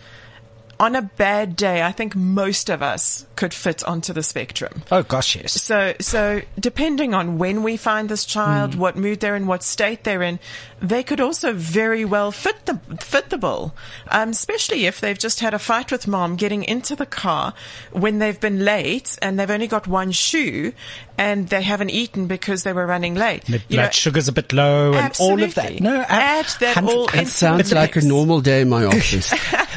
On 0.79 0.95
a 0.95 1.03
bad 1.03 1.55
day, 1.55 1.81
I 1.83 1.91
think 1.91 2.15
most 2.15 2.67
of 2.67 2.81
us 2.81 3.25
could 3.35 3.53
fit 3.53 3.83
onto 3.85 4.11
the 4.11 4.23
spectrum. 4.23 4.81
Oh 4.91 5.03
gosh, 5.03 5.35
yes. 5.35 5.61
So, 5.61 5.93
so 6.01 6.41
depending 6.59 7.13
on 7.13 7.37
when 7.37 7.63
we 7.63 7.77
find 7.77 8.09
this 8.09 8.25
child, 8.25 8.75
what 8.75 8.97
mood 8.97 9.19
they're 9.19 9.35
in, 9.35 9.47
what 9.47 9.63
state 9.63 10.03
they're 10.03 10.23
in, 10.23 10.39
they 10.81 11.03
could 11.03 11.21
also 11.21 11.53
very 11.53 12.03
well 12.03 12.31
fit 12.31 12.65
the 12.65 12.79
fit 12.99 13.29
the 13.29 13.37
bill. 13.37 13.73
Um, 14.09 14.29
especially 14.29 14.85
if 14.85 14.99
they've 14.99 15.17
just 15.17 15.39
had 15.39 15.53
a 15.53 15.59
fight 15.59 15.91
with 15.91 16.07
mom, 16.07 16.35
getting 16.35 16.63
into 16.63 16.95
the 16.95 17.05
car 17.05 17.53
when 17.91 18.19
they've 18.19 18.39
been 18.39 18.65
late 18.65 19.17
and 19.21 19.39
they've 19.39 19.49
only 19.49 19.67
got 19.67 19.87
one 19.87 20.11
shoe 20.11 20.73
and 21.17 21.48
they 21.50 21.62
haven't 21.62 21.89
eaten 21.91 22.27
because 22.27 22.63
they 22.63 22.74
were 22.74 22.86
running 22.86 23.15
late. 23.15 23.46
The 23.46 23.60
You 23.70 23.77
blood 23.77 23.84
know, 23.86 23.89
sugar's 23.91 24.27
a 24.27 24.32
bit 24.32 24.51
low 24.53 24.93
and 24.93 25.13
all 25.20 25.41
of 25.41 25.55
that. 25.55 25.65
absolutely. 25.72 25.79
No, 25.82 26.01
add 26.08 26.46
that 26.60 26.75
100 26.75 26.91
all 26.96 27.05
That 27.08 27.13
That 27.15 27.27
sounds 27.27 27.72
like 27.74 27.96
a 27.96 28.01
normal 28.01 28.41
day 28.41 28.62
in 28.62 28.70
my 28.70 28.86
office. 28.93 29.34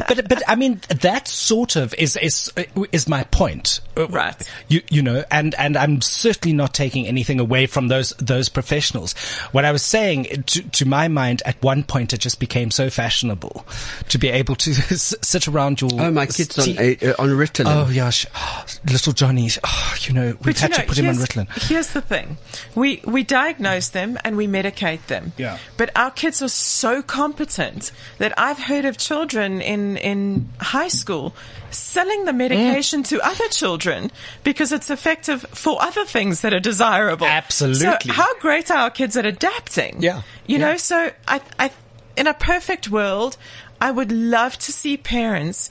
but 0.09 0.29
but 0.29 0.43
I 0.49 0.55
mean 0.57 0.81
that 0.89 1.29
sort 1.29 1.77
of 1.77 1.95
is 1.95 2.17
is 2.17 2.53
is 2.93 3.09
my 3.09 3.25
point, 3.25 3.81
Right. 3.97 4.37
You 4.69 4.83
you 4.91 5.03
know, 5.03 5.25
and 5.31 5.55
and 5.57 5.77
I'm 5.77 6.01
certainly 6.03 6.55
not 6.55 6.75
taking 6.75 7.07
anything 7.07 7.41
away 7.41 7.67
from 7.67 7.89
those 7.89 8.11
those 8.19 8.49
professionals. 8.49 9.15
What 9.53 9.65
I 9.65 9.73
was 9.73 9.83
saying, 9.83 10.45
to 10.47 10.63
to 10.63 10.85
my 10.87 11.09
mind, 11.09 11.43
at 11.47 11.63
one 11.63 11.83
point 11.83 12.13
it 12.13 12.19
just 12.19 12.39
became 12.41 12.71
so 12.71 12.91
fashionable 12.91 13.65
to 14.09 14.19
be 14.19 14.29
able 14.29 14.55
to 14.57 14.75
sit 14.99 15.49
around 15.49 15.81
your. 15.81 15.91
oh, 15.95 16.11
my 16.11 16.27
kid's 16.27 16.59
on, 16.59 16.77
a, 16.79 16.97
uh, 16.97 17.15
on 17.19 17.29
Ritalin. 17.31 17.65
Oh 17.67 17.93
gosh, 17.95 18.27
little 18.91 19.13
Johnny's. 19.13 19.59
Oh, 19.65 19.95
you 20.03 20.13
know, 20.15 20.27
we've 20.45 20.55
But 20.55 20.59
had 20.59 20.71
you 20.71 20.77
to 20.77 20.83
put 20.85 20.99
him 20.99 21.09
on 21.09 21.15
here's- 21.15 21.26
Ritalin. 21.27 21.69
Here's 21.69 21.93
the 21.93 22.01
thing. 22.01 22.39
We, 22.75 23.01
we 23.05 23.23
diagnose 23.23 23.89
them 23.89 24.19
and 24.25 24.37
we 24.37 24.47
medicate 24.47 25.07
them. 25.07 25.33
Yeah. 25.37 25.59
But 25.77 25.91
our 25.97 26.11
kids 26.11 26.43
are 26.43 26.49
so 26.49 27.03
competent 27.03 27.93
that 28.19 28.33
I've 28.39 28.59
heard 28.59 28.85
of 28.85 28.97
children 28.97 29.61
in, 29.61 29.97
in 29.97 30.49
high 30.61 30.89
school 30.89 31.35
selling 31.71 32.25
the 32.25 32.33
medication 32.33 33.03
Mm. 33.03 33.09
to 33.09 33.21
other 33.27 33.49
children 33.49 34.11
because 34.45 34.73
it's 34.73 34.89
effective 34.91 35.43
for 35.53 35.83
other 35.83 36.05
things 36.05 36.41
that 36.43 36.55
are 36.55 36.61
desirable. 36.61 37.27
Absolutely. 37.27 37.81
So 37.81 38.13
how 38.13 38.39
great 38.39 38.71
are 38.71 38.79
our 38.79 38.91
kids 38.91 39.17
at 39.17 39.27
adapting? 39.27 40.01
Yeah. 40.03 40.23
You 40.47 40.59
Yeah. 40.59 40.71
know, 40.73 40.77
so 40.77 41.11
I, 41.27 41.41
I, 41.59 41.71
in 42.17 42.27
a 42.27 42.35
perfect 42.35 42.89
world, 42.89 43.37
I 43.81 43.91
would 43.91 44.13
love 44.13 44.57
to 44.61 44.73
see 44.73 44.97
parents 44.97 45.69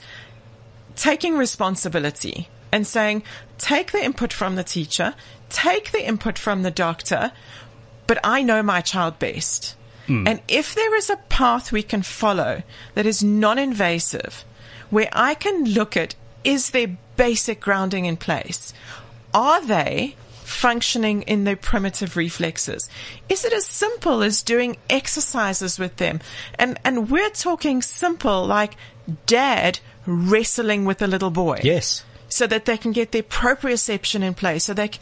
taking 0.94 1.36
responsibility 1.36 2.48
and 2.72 2.86
saying, 2.86 3.22
take 3.58 3.92
the 3.92 4.04
input 4.04 4.32
from 4.32 4.56
the 4.56 4.64
teacher, 4.64 5.14
take 5.48 5.92
the 5.92 6.06
input 6.06 6.38
from 6.38 6.62
the 6.62 6.70
doctor, 6.70 7.32
but 8.06 8.18
I 8.22 8.42
know 8.42 8.62
my 8.62 8.80
child 8.80 9.18
best. 9.18 9.74
Hmm. 10.06 10.26
And 10.26 10.40
if 10.48 10.74
there 10.74 10.94
is 10.96 11.10
a 11.10 11.16
path 11.28 11.72
we 11.72 11.82
can 11.82 12.02
follow 12.02 12.62
that 12.94 13.06
is 13.06 13.22
non-invasive, 13.22 14.44
where 14.90 15.08
I 15.12 15.34
can 15.34 15.64
look 15.64 15.96
at, 15.96 16.14
is 16.44 16.70
there 16.70 16.96
basic 17.16 17.60
grounding 17.60 18.04
in 18.04 18.16
place? 18.16 18.72
Are 19.34 19.64
they 19.64 20.16
functioning 20.44 21.22
in 21.22 21.42
their 21.44 21.56
primitive 21.56 22.16
reflexes? 22.16 22.88
Is 23.28 23.44
it 23.44 23.52
as 23.52 23.66
simple 23.66 24.22
as 24.22 24.42
doing 24.42 24.76
exercises 24.88 25.78
with 25.78 25.96
them? 25.96 26.20
And, 26.56 26.78
and 26.84 27.10
we're 27.10 27.30
talking 27.30 27.82
simple 27.82 28.46
like 28.46 28.76
dad 29.26 29.80
wrestling 30.06 30.84
with 30.84 31.02
a 31.02 31.06
little 31.06 31.30
boy 31.30 31.60
Yes. 31.64 32.04
So 32.36 32.46
that 32.46 32.66
they 32.66 32.76
can 32.76 32.92
get 32.92 33.12
their 33.12 33.22
proprioception 33.22 34.22
in 34.22 34.34
place. 34.34 34.64
So 34.64 34.74
they, 34.74 34.88
c- 34.88 35.00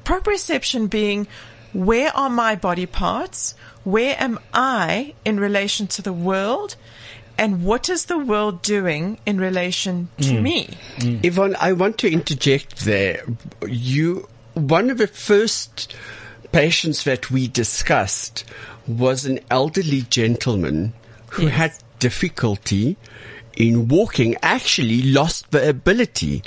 proprioception 0.00 0.90
being 0.90 1.26
where 1.72 2.16
are 2.16 2.30
my 2.30 2.54
body 2.54 2.86
parts? 2.86 3.54
Where 3.82 4.16
am 4.18 4.38
I 4.52 5.14
in 5.24 5.40
relation 5.40 5.86
to 5.88 6.02
the 6.02 6.12
world? 6.12 6.76
And 7.36 7.64
what 7.64 7.88
is 7.88 8.04
the 8.04 8.18
world 8.18 8.62
doing 8.62 9.18
in 9.26 9.38
relation 9.38 10.08
to 10.18 10.34
mm. 10.34 10.42
me? 10.42 10.68
Mm. 10.98 11.24
Yvonne, 11.24 11.56
I 11.60 11.72
want 11.72 11.98
to 11.98 12.10
interject 12.10 12.84
there. 12.84 13.24
You, 13.66 14.28
one 14.54 14.88
of 14.88 14.98
the 14.98 15.08
first 15.08 15.94
patients 16.52 17.02
that 17.04 17.30
we 17.30 17.48
discussed 17.48 18.44
was 18.86 19.24
an 19.24 19.40
elderly 19.50 20.02
gentleman 20.02 20.92
who 21.30 21.44
Yes. 21.44 21.52
had 21.54 21.72
difficulty 21.98 22.96
in 23.56 23.88
walking, 23.88 24.36
actually 24.42 25.02
lost 25.02 25.50
the 25.50 25.68
ability 25.68 26.42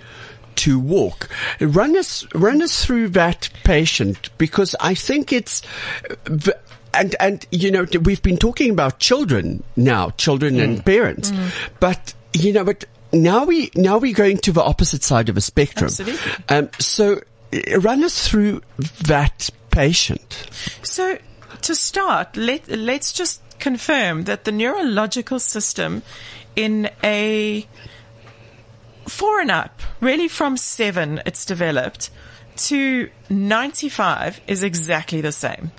to 0.58 0.80
walk. 0.80 1.30
Run 1.60 1.98
us, 1.98 2.26
run 2.36 2.62
us 2.62 2.86
through 2.86 3.10
that 3.10 3.50
patient 3.64 4.30
because 4.38 4.76
I 4.80 4.94
think 4.94 5.32
it's, 5.32 5.62
and, 6.94 7.16
and, 7.20 7.46
you 7.52 7.72
know, 7.72 7.86
we've 8.02 8.22
been 8.22 8.38
talking 8.38 8.72
about 8.72 9.00
children 9.00 9.64
now, 9.76 10.12
children 10.12 10.60
and 10.60 10.86
parents, 10.86 11.32
but, 11.80 12.14
you 12.34 12.54
know, 12.54 12.64
but 12.64 12.86
now 13.14 13.46
we, 13.46 13.72
now 13.76 13.98
we're 13.98 14.14
going 14.14 14.38
to 14.40 14.52
the 14.52 14.64
opposite 14.64 15.04
side 15.04 15.30
of 15.30 15.38
a 15.38 15.42
spectrum. 15.42 15.88
Absolutely. 15.88 16.20
Um, 16.50 16.70
so 16.80 17.22
uh, 17.54 17.80
run 17.80 18.04
us 18.04 18.28
through 18.28 18.62
that 19.06 19.50
patient. 19.70 20.50
So, 20.84 21.18
to 21.62 21.76
start, 21.76 22.36
let, 22.38 22.68
let's 22.68 23.14
just 23.14 23.42
confirm 23.60 24.24
that 24.24 24.44
the 24.44 24.52
neurological 24.52 25.40
system 25.40 26.04
in 26.56 26.90
a 27.04 27.66
four 29.08 29.40
and 29.40 29.52
up, 29.52 29.82
really 30.02 30.28
from 30.28 30.58
seven, 30.58 31.22
it's 31.26 31.46
developed 31.46 32.10
to 32.58 33.10
95 33.30 34.42
is 34.48 34.64
exactly 34.64 35.22
the 35.22 35.32
same. 35.32 35.72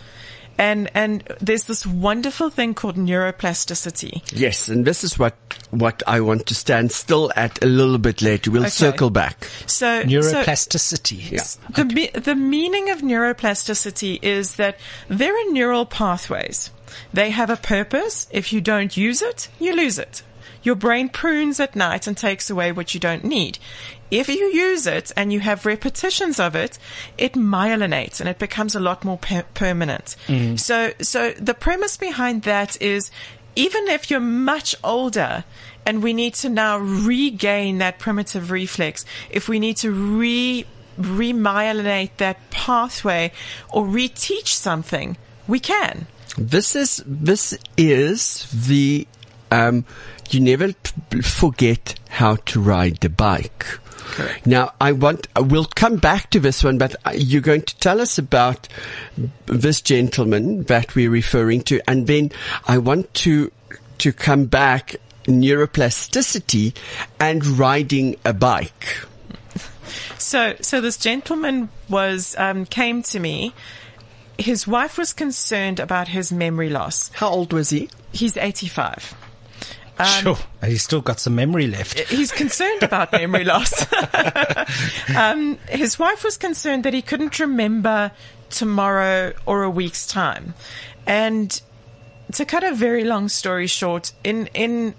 And, 0.61 0.91
and 0.93 1.23
there's 1.41 1.65
this 1.65 1.87
wonderful 1.87 2.51
thing 2.51 2.75
called 2.75 2.97
neuroplasticity. 2.97 4.23
Yes, 4.33 4.69
and 4.69 4.85
this 4.85 5.05
is 5.05 5.17
what 5.19 5.37
what 5.71 6.03
I 6.07 6.21
want 6.21 6.47
to 6.47 6.55
stand 6.55 6.91
still 6.91 7.31
at 7.37 7.63
a 7.63 7.67
little 7.67 7.99
bit 7.99 8.23
later. 8.23 8.51
We'll 8.51 8.63
Okay. 8.63 8.71
circle 8.71 9.11
back. 9.11 9.45
So, 9.67 10.03
so 10.03 10.07
Neuroplasticity. 10.09 11.31
Yeah. 11.31 11.43
The, 11.77 11.85
me- 11.85 12.11
the 12.13 12.35
meaning 12.35 12.91
of 12.91 13.03
neuroplasticity 13.03 14.19
is 14.23 14.57
that 14.57 14.79
there 15.09 15.33
are 15.33 15.53
neural 15.53 15.87
pathways. 15.87 16.71
They 17.13 17.31
have 17.31 17.51
a 17.51 17.57
purpose. 17.57 18.27
If 18.33 18.53
you 18.53 18.61
don't 18.61 18.97
use 18.97 19.23
it, 19.23 19.49
you 19.61 19.77
lose 19.77 19.99
it. 19.99 20.23
Your 20.63 20.75
brain 20.75 21.09
prunes 21.09 21.61
at 21.61 21.77
night 21.77 22.07
and 22.07 22.17
takes 22.17 22.51
away 22.51 22.73
what 22.73 22.95
you 22.95 23.01
don't 23.01 23.25
need. 23.25 23.59
If 24.11 24.29
you 24.29 24.47
use 24.53 24.87
it 24.87 25.13
and 25.17 25.33
you 25.33 25.41
have 25.41 25.67
repetitions 25.67 26.41
of 26.41 26.55
it, 26.55 26.79
it 27.19 27.35
myelinates 27.35 28.21
and 28.21 28.29
it 28.29 28.39
becomes 28.39 28.75
a 28.75 28.81
lot 28.81 29.05
more 29.05 29.19
per- 29.19 29.45
permanent. 29.55 30.17
Mm-hmm. 30.27 30.57
So, 30.57 30.93
so 31.01 31.33
the 31.33 31.55
premise 31.55 31.97
behind 31.97 32.43
that 32.43 32.81
is 32.81 33.11
even 33.55 33.89
if 33.89 34.11
you're 34.11 34.21
much 34.21 34.75
older 34.83 35.45
and 35.85 36.03
we 36.03 36.13
need 36.13 36.35
to 36.35 36.49
now 36.49 36.79
regain 36.79 37.79
that 37.79 37.99
primitive 37.99 38.51
reflex, 38.51 39.05
if 39.31 39.49
we 39.49 39.59
need 39.59 39.77
to 39.79 39.91
re 39.91 40.65
remyelinate 40.99 42.11
that 42.17 42.51
pathway 42.51 43.31
or 43.71 43.85
reteach 43.85 44.49
something, 44.49 45.17
we 45.47 45.61
can. 45.61 46.07
This 46.37 46.77
is 46.77 47.03
this 47.07 47.57
is 47.77 48.49
the 48.53 49.07
um, 49.51 49.85
you 50.31 50.41
never 50.41 50.73
t- 50.73 51.21
forget 51.23 51.95
how 52.09 52.37
to 52.37 52.61
ride 52.61 52.99
the 52.99 53.09
bike. 53.09 53.67
Correct. 54.11 54.47
Now, 54.47 54.73
I 54.81 54.93
want, 54.93 55.29
we'll 55.37 55.67
come 55.67 55.97
back 55.97 56.31
to 56.31 56.41
this 56.41 56.65
one, 56.65 56.79
but 56.79 56.97
uh, 57.05 57.13
you're 57.15 57.43
going 57.43 57.63
to 57.63 57.77
tell 57.79 58.01
us 58.01 58.19
about 58.19 58.69
this 59.47 59.81
gentleman 59.81 60.65
that 60.65 60.95
we're 60.95 61.11
referring 61.11 61.63
to, 61.63 61.81
and 61.89 62.07
then 62.07 62.33
I 62.67 62.79
want 62.79 63.13
to, 63.15 63.53
to 63.99 64.13
come 64.13 64.47
back 64.47 64.97
neuroplasticity 65.25 66.75
and 67.21 67.45
riding 67.47 68.17
a 68.25 68.33
bike. 68.33 69.05
So, 70.19 70.57
so 70.61 70.81
this 70.81 70.97
gentleman 70.97 71.69
was 71.89 72.35
um, 72.39 72.67
came 72.67 73.03
to 73.05 73.21
me. 73.21 73.53
His 74.39 74.67
wife 74.67 74.99
was 74.99 75.13
concerned 75.13 75.81
about 75.81 76.09
his 76.09 76.33
memory 76.33 76.71
loss. 76.71 77.11
How 77.15 77.29
old 77.29 77.53
was 77.53 77.71
he? 77.71 77.89
He's 78.13 78.37
85. 78.37 79.15
Sure. 80.05 80.39
He's 80.65 80.83
still 80.83 81.01
got 81.01 81.21
some 81.21 81.35
memory 81.35 81.67
left. 81.67 81.99
He's 82.09 82.33
concerned 82.33 82.83
about 82.83 83.13
memory 83.13 83.45
loss. 83.45 83.87
um, 85.17 85.59
his 85.69 85.99
wife 85.99 86.25
was 86.25 86.37
concerned 86.37 86.85
that 86.85 86.95
he 86.95 87.03
couldn't 87.03 87.39
remember 87.39 88.13
tomorrow 88.51 89.33
or 89.47 89.63
a 89.63 89.71
week's 89.71 90.07
time. 90.07 90.55
And 91.07 91.61
to 92.33 92.45
cut 92.45 92.65
a 92.65 92.75
very 92.75 93.05
long 93.05 93.29
story 93.29 93.67
short, 93.67 94.13
in, 94.23 94.49
in 94.55 94.95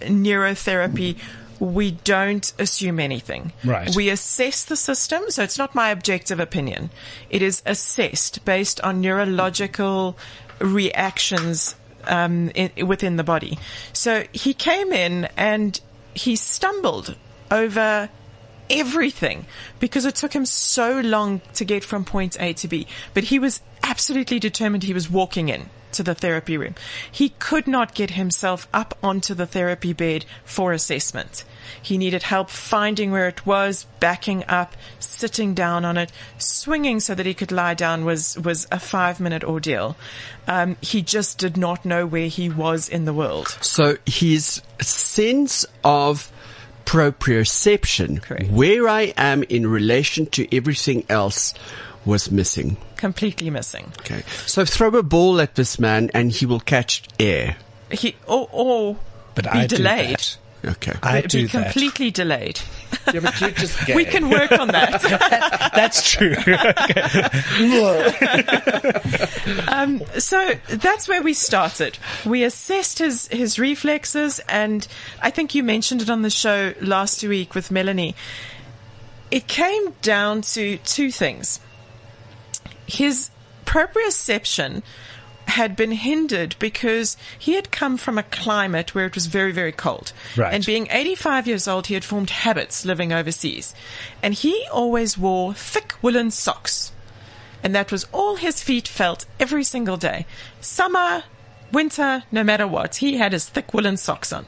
neurotherapy, 0.00 1.18
we 1.58 1.92
don't 1.92 2.52
assume 2.58 3.00
anything. 3.00 3.52
Right. 3.64 3.94
We 3.94 4.08
assess 4.08 4.64
the 4.64 4.76
system, 4.76 5.24
so 5.28 5.42
it's 5.42 5.58
not 5.58 5.74
my 5.74 5.90
objective 5.90 6.40
opinion. 6.40 6.90
It 7.30 7.42
is 7.42 7.62
assessed 7.66 8.44
based 8.44 8.80
on 8.80 9.00
neurological 9.00 10.16
reactions 10.60 11.76
um, 12.06 12.50
in, 12.54 12.86
within 12.86 13.16
the 13.16 13.24
body. 13.24 13.58
So 13.92 14.24
he 14.32 14.54
came 14.54 14.92
in 14.92 15.28
and 15.36 15.80
he 16.14 16.36
stumbled 16.36 17.16
over 17.50 18.08
everything 18.70 19.46
because 19.78 20.04
it 20.04 20.14
took 20.14 20.32
him 20.32 20.46
so 20.46 21.00
long 21.00 21.40
to 21.54 21.64
get 21.64 21.84
from 21.84 22.04
point 22.04 22.36
A 22.40 22.52
to 22.54 22.68
B. 22.68 22.86
But 23.12 23.24
he 23.24 23.38
was 23.38 23.60
absolutely 23.84 24.38
determined 24.38 24.82
he 24.82 24.94
was 24.94 25.10
walking 25.10 25.48
in 25.48 25.68
to 25.92 26.02
the 26.02 26.14
therapy 26.14 26.56
room. 26.56 26.74
He 27.10 27.28
could 27.28 27.68
not 27.68 27.94
get 27.94 28.10
himself 28.10 28.66
up 28.74 28.98
onto 29.02 29.32
the 29.34 29.46
therapy 29.46 29.92
bed 29.92 30.24
for 30.44 30.72
assessment. 30.72 31.44
He 31.80 31.98
needed 31.98 32.24
help 32.24 32.50
finding 32.50 33.12
where 33.12 33.28
it 33.28 33.46
was, 33.46 33.86
backing 34.00 34.44
up, 34.48 34.74
sitting 34.98 35.54
down 35.54 35.84
on 35.84 35.96
it, 35.96 36.10
swinging 36.38 36.98
so 36.98 37.14
that 37.14 37.26
he 37.26 37.34
could 37.34 37.52
lie 37.52 37.74
down 37.74 38.04
was, 38.04 38.38
was 38.38 38.66
a 38.72 38.80
five 38.80 39.20
minute 39.20 39.44
ordeal. 39.44 39.96
Um, 40.48 40.76
he 40.80 41.00
just 41.02 41.38
did 41.38 41.56
not 41.56 41.84
know 41.84 42.06
where 42.06 42.28
he 42.28 42.48
was 42.48 42.88
in 42.88 43.04
the 43.04 43.14
world. 43.14 43.48
So 43.60 43.96
his 44.06 44.62
sense 44.80 45.64
of 45.84 46.32
proprioception, 46.84 48.20
Correct. 48.22 48.50
where 48.50 48.88
I 48.88 49.14
am 49.16 49.42
in 49.44 49.66
relation 49.66 50.26
to 50.26 50.56
everything 50.56 51.04
else, 51.08 51.54
was 52.04 52.30
missing. 52.30 52.76
Completely 52.96 53.50
missing. 53.50 53.92
Okay. 54.00 54.22
So 54.46 54.64
throw 54.64 54.88
a 54.96 55.02
ball 55.02 55.40
at 55.40 55.54
this 55.54 55.78
man 55.78 56.10
and 56.14 56.30
he 56.32 56.46
will 56.46 56.60
catch 56.60 57.02
air. 57.18 57.56
He, 57.90 58.16
or, 58.26 58.48
or 58.52 58.96
But 59.34 59.44
be 59.44 59.50
I 59.50 59.66
delayed. 59.66 60.08
do 60.08 60.14
that. 60.14 60.38
Okay. 60.66 60.92
I 61.02 61.20
be 61.20 61.28
do 61.28 61.46
that. 61.48 61.64
completely 61.64 62.10
delayed. 62.10 62.58
yeah, 63.12 63.20
but 63.20 63.38
you 63.40 63.50
just 63.50 63.86
We 63.94 64.04
can 64.06 64.30
work 64.30 64.50
on 64.52 64.68
that. 64.68 65.02
That's 65.74 66.10
true. 66.10 66.34
Um, 69.68 70.02
so 70.18 70.52
that's 70.68 71.08
where 71.08 71.22
we 71.22 71.34
started. 71.34 71.98
We 72.24 72.44
assessed 72.44 72.98
his, 73.00 73.26
his 73.28 73.58
reflexes, 73.58 74.40
and 74.48 74.86
I 75.20 75.30
think 75.30 75.54
you 75.54 75.62
mentioned 75.62 76.00
it 76.02 76.08
on 76.10 76.22
the 76.22 76.30
show 76.30 76.72
last 76.80 77.22
week 77.22 77.54
with 77.54 77.70
Melanie. 77.70 78.14
It 79.30 79.46
came 79.48 79.92
down 80.02 80.42
to 80.42 80.78
two 80.78 81.10
things. 81.10 81.60
His 82.86 83.30
proprioception 83.64 84.82
had 85.46 85.76
been 85.76 85.92
hindered 85.92 86.56
because 86.58 87.16
he 87.38 87.54
had 87.54 87.70
come 87.70 87.96
from 87.96 88.18
a 88.18 88.22
climate 88.22 88.94
where 88.94 89.06
it 89.06 89.14
was 89.14 89.26
very, 89.26 89.52
very 89.52 89.72
cold. 89.72 90.12
Right. 90.36 90.52
And 90.52 90.64
being 90.64 90.88
85 90.90 91.46
years 91.46 91.68
old, 91.68 91.86
he 91.86 91.94
had 91.94 92.04
formed 92.04 92.30
habits 92.30 92.84
living 92.84 93.12
overseas. 93.12 93.74
And 94.22 94.34
he 94.34 94.66
always 94.72 95.18
wore 95.18 95.54
thick 95.54 95.94
woolen 96.02 96.30
socks. 96.30 96.92
And 97.62 97.74
that 97.74 97.92
was 97.92 98.06
all 98.12 98.36
his 98.36 98.62
feet 98.62 98.88
felt 98.88 99.26
every 99.38 99.64
single 99.64 99.96
day. 99.96 100.26
Summer, 100.60 101.24
winter, 101.72 102.24
no 102.30 102.44
matter 102.44 102.66
what, 102.66 102.96
he 102.96 103.16
had 103.16 103.32
his 103.32 103.48
thick 103.48 103.72
woolen 103.72 103.96
socks 103.96 104.32
on. 104.32 104.46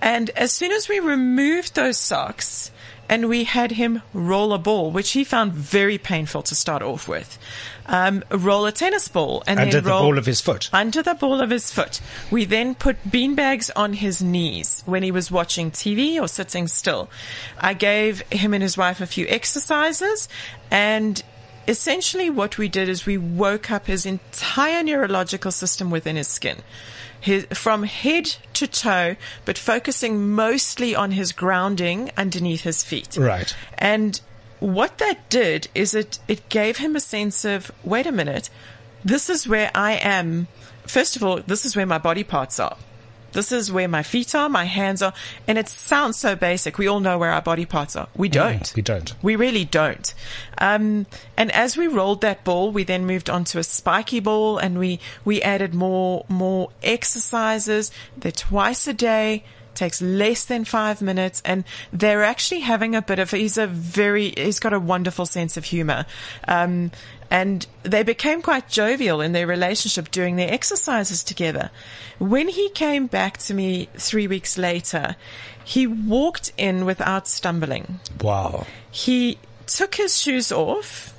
And 0.00 0.30
as 0.30 0.52
soon 0.52 0.72
as 0.72 0.88
we 0.88 0.98
removed 1.00 1.74
those 1.74 1.98
socks 1.98 2.70
and 3.10 3.28
we 3.28 3.42
had 3.42 3.72
him 3.72 4.02
roll 4.14 4.52
a 4.52 4.58
ball, 4.58 4.92
which 4.92 5.10
he 5.10 5.24
found 5.24 5.52
very 5.52 5.98
painful 5.98 6.42
to 6.42 6.54
start 6.54 6.80
off 6.80 7.08
with, 7.08 7.38
um, 7.86 8.22
roll 8.30 8.66
a 8.66 8.72
tennis 8.72 9.08
ball 9.08 9.42
and 9.48 9.58
Under 9.58 9.72
then 9.72 9.84
the 9.84 9.90
roll 9.90 10.02
ball 10.02 10.16
of 10.18 10.26
his 10.26 10.40
foot. 10.40 10.70
under 10.72 11.02
the 11.02 11.14
ball 11.14 11.40
of 11.40 11.50
his 11.50 11.72
foot. 11.72 12.00
We 12.30 12.44
then 12.44 12.76
put 12.76 13.02
beanbags 13.04 13.68
on 13.74 13.94
his 13.94 14.22
knees 14.22 14.84
when 14.86 15.02
he 15.02 15.10
was 15.10 15.28
watching 15.28 15.72
TV 15.72 16.20
or 16.22 16.28
sitting 16.28 16.68
still. 16.68 17.10
I 17.58 17.74
gave 17.74 18.20
him 18.30 18.54
and 18.54 18.62
his 18.62 18.78
wife 18.78 19.00
a 19.00 19.06
few 19.06 19.26
exercises 19.28 20.28
and 20.70 21.20
essentially 21.66 22.30
what 22.30 22.58
we 22.58 22.68
did 22.68 22.88
is 22.88 23.06
we 23.06 23.18
woke 23.18 23.72
up 23.72 23.86
his 23.86 24.06
entire 24.06 24.84
neurological 24.84 25.50
system 25.50 25.90
within 25.90 26.14
his 26.14 26.28
skin. 26.28 26.58
His, 27.20 27.44
from 27.52 27.84
head 27.84 28.36
to 28.54 28.66
toe, 28.66 29.16
but 29.44 29.58
focusing 29.58 30.30
mostly 30.30 30.94
on 30.94 31.12
his 31.12 31.32
grounding 31.32 32.10
underneath 32.16 32.62
his 32.62 32.82
feet. 32.82 33.16
Right. 33.16 33.54
And 33.76 34.20
what 34.58 34.98
that 34.98 35.28
did 35.28 35.68
is 35.74 35.94
it, 35.94 36.18
it 36.28 36.48
gave 36.48 36.78
him 36.78 36.96
a 36.96 37.00
sense 37.00 37.44
of, 37.44 37.70
wait 37.84 38.06
a 38.06 38.12
minute, 38.12 38.50
this 39.04 39.28
is 39.30 39.46
where 39.46 39.70
I 39.74 39.92
am. 39.92 40.48
First 40.86 41.16
of 41.16 41.22
all, 41.22 41.40
this 41.46 41.64
is 41.64 41.76
where 41.76 41.86
my 41.86 41.98
body 41.98 42.24
parts 42.24 42.58
are. 42.58 42.76
This 43.32 43.52
is 43.52 43.70
where 43.70 43.88
my 43.88 44.02
feet 44.02 44.34
are, 44.34 44.48
my 44.48 44.64
hands 44.64 45.02
are. 45.02 45.12
And 45.46 45.58
it 45.58 45.68
sounds 45.68 46.16
so 46.16 46.36
basic. 46.36 46.78
We 46.78 46.86
all 46.86 47.00
know 47.00 47.18
where 47.18 47.30
our 47.30 47.42
body 47.42 47.66
parts 47.66 47.96
are. 47.96 48.08
We 48.16 48.28
don't. 48.28 48.72
we 48.74 48.82
don't. 48.82 49.14
We 49.22 49.36
really 49.36 49.64
don't. 49.64 50.12
Um, 50.58 51.06
and 51.36 51.50
as 51.52 51.76
we 51.76 51.86
rolled 51.86 52.20
that 52.22 52.44
ball, 52.44 52.70
we 52.70 52.84
then 52.84 53.06
moved 53.06 53.30
on 53.30 53.44
to 53.44 53.58
a 53.58 53.64
spiky 53.64 54.20
ball 54.20 54.58
and 54.58 54.78
we, 54.78 55.00
we 55.24 55.40
added 55.42 55.74
more, 55.74 56.24
more 56.28 56.70
exercises. 56.82 57.90
They're 58.16 58.32
twice 58.32 58.86
a 58.86 58.92
day, 58.92 59.44
takes 59.74 60.02
less 60.02 60.44
than 60.44 60.64
five 60.64 61.00
minutes, 61.00 61.40
and 61.44 61.64
they're 61.92 62.22
actually 62.22 62.60
having 62.60 62.94
a 62.94 63.02
bit 63.02 63.18
of. 63.18 63.30
He's 63.30 63.56
a 63.56 63.66
very. 63.66 64.32
He's 64.36 64.60
got 64.60 64.72
a 64.72 64.78
wonderful 64.78 65.26
sense 65.26 65.56
of 65.56 65.64
humor. 65.64 66.06
Um, 66.46 66.90
and 67.30 67.66
they 67.84 68.02
became 68.02 68.42
quite 68.42 68.68
jovial 68.68 69.20
in 69.20 69.32
their 69.32 69.46
relationship 69.46 70.10
doing 70.10 70.36
their 70.36 70.52
exercises 70.52 71.22
together. 71.22 71.70
When 72.18 72.48
he 72.48 72.68
came 72.70 73.06
back 73.06 73.38
to 73.38 73.54
me 73.54 73.88
three 73.94 74.26
weeks 74.26 74.58
later, 74.58 75.16
he 75.64 75.86
walked 75.86 76.52
in 76.56 76.84
without 76.84 77.28
stumbling. 77.28 78.00
Wow. 78.20 78.66
He 78.90 79.38
took 79.66 79.94
his 79.94 80.18
shoes 80.18 80.50
off, 80.50 81.14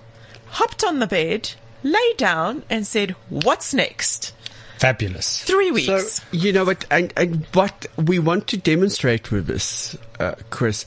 hopped 0.48 0.84
on 0.84 1.00
the 1.00 1.08
bed, 1.08 1.54
lay 1.84 2.14
down, 2.18 2.64
and 2.70 2.86
said, 2.86 3.12
What's 3.30 3.74
next? 3.74 4.34
Fabulous. 4.78 5.44
Three 5.44 5.72
weeks. 5.72 5.86
So 6.14 6.24
you 6.32 6.52
know 6.52 6.66
what, 6.66 6.86
and, 6.92 7.14
and 7.16 7.46
what 7.54 7.86
we 7.98 8.20
want 8.20 8.48
to 8.48 8.58
demonstrate 8.58 9.32
with 9.32 9.46
this, 9.46 9.96
uh, 10.20 10.34
Chris, 10.50 10.86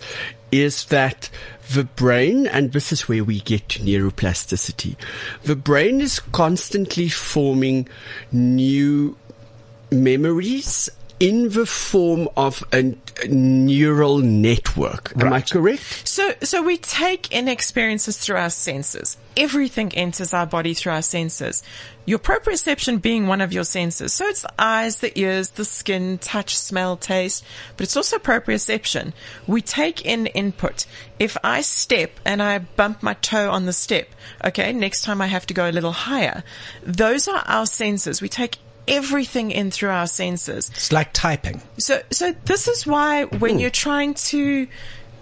is 0.51 0.85
that 0.87 1.31
the 1.73 1.85
brain, 1.85 2.47
and 2.47 2.73
this 2.73 2.93
is 2.93 3.09
where 3.09 3.25
we 3.25 3.41
get 3.41 3.69
to 3.71 3.81
neuroplasticity. 3.81 4.97
The 5.43 5.57
brain 5.57 6.01
is 6.01 6.21
constantly 6.21 7.09
forming 7.09 7.89
new 8.33 9.17
memories 9.91 10.91
in 11.21 11.49
the 11.51 11.65
form 11.65 12.29
of 12.37 12.65
a, 12.73 12.95
a 13.23 13.29
neural 13.29 14.19
network. 14.19 15.13
Am 15.21 15.33
I 15.33 15.41
correct? 15.41 16.07
So, 16.07 16.33
so 16.43 16.63
we 16.63 16.77
take 16.77 17.33
in 17.33 17.49
experiences 17.49 18.19
through 18.19 18.37
our 18.37 18.51
senses. 18.51 19.17
Everything 19.37 19.95
enters 19.95 20.35
our 20.35 20.47
body 20.47 20.75
through 20.75 20.93
our 20.93 21.03
senses. 21.03 21.63
Your 22.05 22.19
proprioception 22.19 23.01
being 23.01 23.27
one 23.27 23.41
of 23.41 23.53
your 23.53 23.65
senses. 23.65 24.13
So 24.13 24.27
it's 24.27 24.43
the 24.43 24.53
eyes, 24.59 24.97
the 24.99 25.17
ears, 25.19 25.51
the 25.51 25.65
skin, 25.65 26.19
touch, 26.19 26.57
smell, 26.57 26.97
taste, 26.97 27.45
but 27.77 27.85
it's 27.85 27.97
also 27.97 28.19
proprioception. 28.19 29.13
We 29.47 29.63
take 29.63 30.05
in 30.05 30.27
input. 30.27 30.87
If 31.19 31.37
I 31.45 31.63
step 31.63 32.11
and 32.25 32.43
I 32.43 32.59
bump 32.59 33.03
my 33.03 33.15
toe 33.15 33.51
on 33.51 33.67
the 33.67 33.73
step, 33.73 34.09
okay, 34.45 34.73
next 34.73 35.03
time 35.03 35.23
I 35.23 35.29
have 35.29 35.47
to 35.47 35.55
go 35.55 35.69
a 35.69 35.73
little 35.73 35.93
higher. 35.93 36.43
Those 36.83 37.29
are 37.29 37.43
our 37.47 37.67
senses. 37.67 38.21
We 38.21 38.29
take 38.29 38.59
everything 38.89 39.51
in 39.51 39.71
through 39.71 39.91
our 39.91 40.07
senses. 40.07 40.71
It's 40.71 40.93
like 40.93 41.13
typing. 41.13 41.63
So, 41.79 42.03
so 42.11 42.33
this 42.45 42.69
is 42.69 42.87
why 42.87 43.25
when 43.25 43.59
you're 43.59 43.71
trying 43.71 44.15
to 44.15 44.67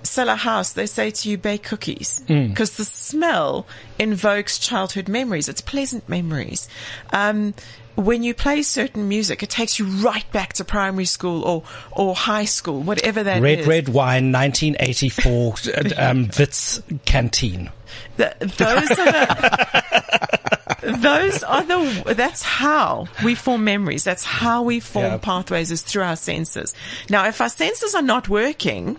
sell 0.03 0.29
a 0.29 0.37
house, 0.37 0.72
they 0.72 0.87
say 0.87 1.11
to 1.11 1.31
you, 1.31 1.38
bake 1.38 1.62
cookies. 1.62 2.20
Because 2.27 2.77
the 2.77 2.85
smell 2.85 3.66
invokes 3.98 4.59
childhood 4.59 5.09
memories. 5.09 5.48
It's 5.48 5.61
pleasant 5.61 6.09
memories. 6.09 6.68
Um, 7.12 7.55
when 7.94 8.22
you 8.22 8.33
play 8.35 8.62
certain 8.62 9.09
music, 9.09 9.42
it 9.42 9.51
takes 9.51 9.79
you 9.79 9.85
right 9.85 10.25
back 10.33 10.55
to 10.55 10.64
primary 10.64 11.05
school 11.05 11.44
or, 11.44 11.62
or 11.92 12.14
high 12.14 12.46
school, 12.46 12.81
whatever 12.81 13.22
that 13.22 13.42
Red, 13.42 13.61
is. 13.61 13.66
red 13.66 13.88
wine, 13.90 14.33
1984, 14.33 15.55
um, 15.98 16.31
Wits 16.38 16.83
canteen. 17.05 17.70
Th- 18.16 18.33
those 18.38 18.90
are 18.90 19.12
the, 19.12 20.59
those 20.83 21.42
are 21.42 21.62
the, 21.62 22.14
that's 22.16 22.42
how 22.42 23.07
we 23.25 23.35
form 23.35 23.64
memories. 23.64 24.05
That's 24.05 24.25
how 24.25 24.62
we 24.62 24.81
form 24.81 25.05
Yeah. 25.07 25.18
pathways 25.18 25.71
is 25.71 25.83
through 25.83 26.03
our 26.03 26.16
senses. 26.16 26.75
Now, 27.09 27.27
if 27.27 27.40
our 27.40 27.49
senses 27.49 27.95
are 27.95 28.03
not 28.03 28.29
working, 28.29 28.99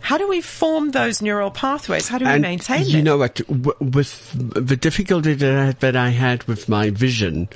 how 0.00 0.18
do 0.18 0.28
we 0.28 0.40
form 0.40 0.92
those 0.92 1.20
neural 1.20 1.50
pathways? 1.50 2.06
How 2.06 2.18
do 2.18 2.26
we 2.26 2.30
and 2.30 2.42
maintain 2.42 2.86
you 2.86 3.02
know 3.02 3.16
what? 3.16 3.34
W- 3.48 3.74
with 3.80 4.30
the 4.54 4.76
difficulty 4.76 5.34
that 5.34 5.58
I, 5.58 5.72
that 5.80 5.96
I 5.96 6.10
had 6.10 6.44
with 6.44 6.68
my 6.68 6.90
vision 6.90 7.48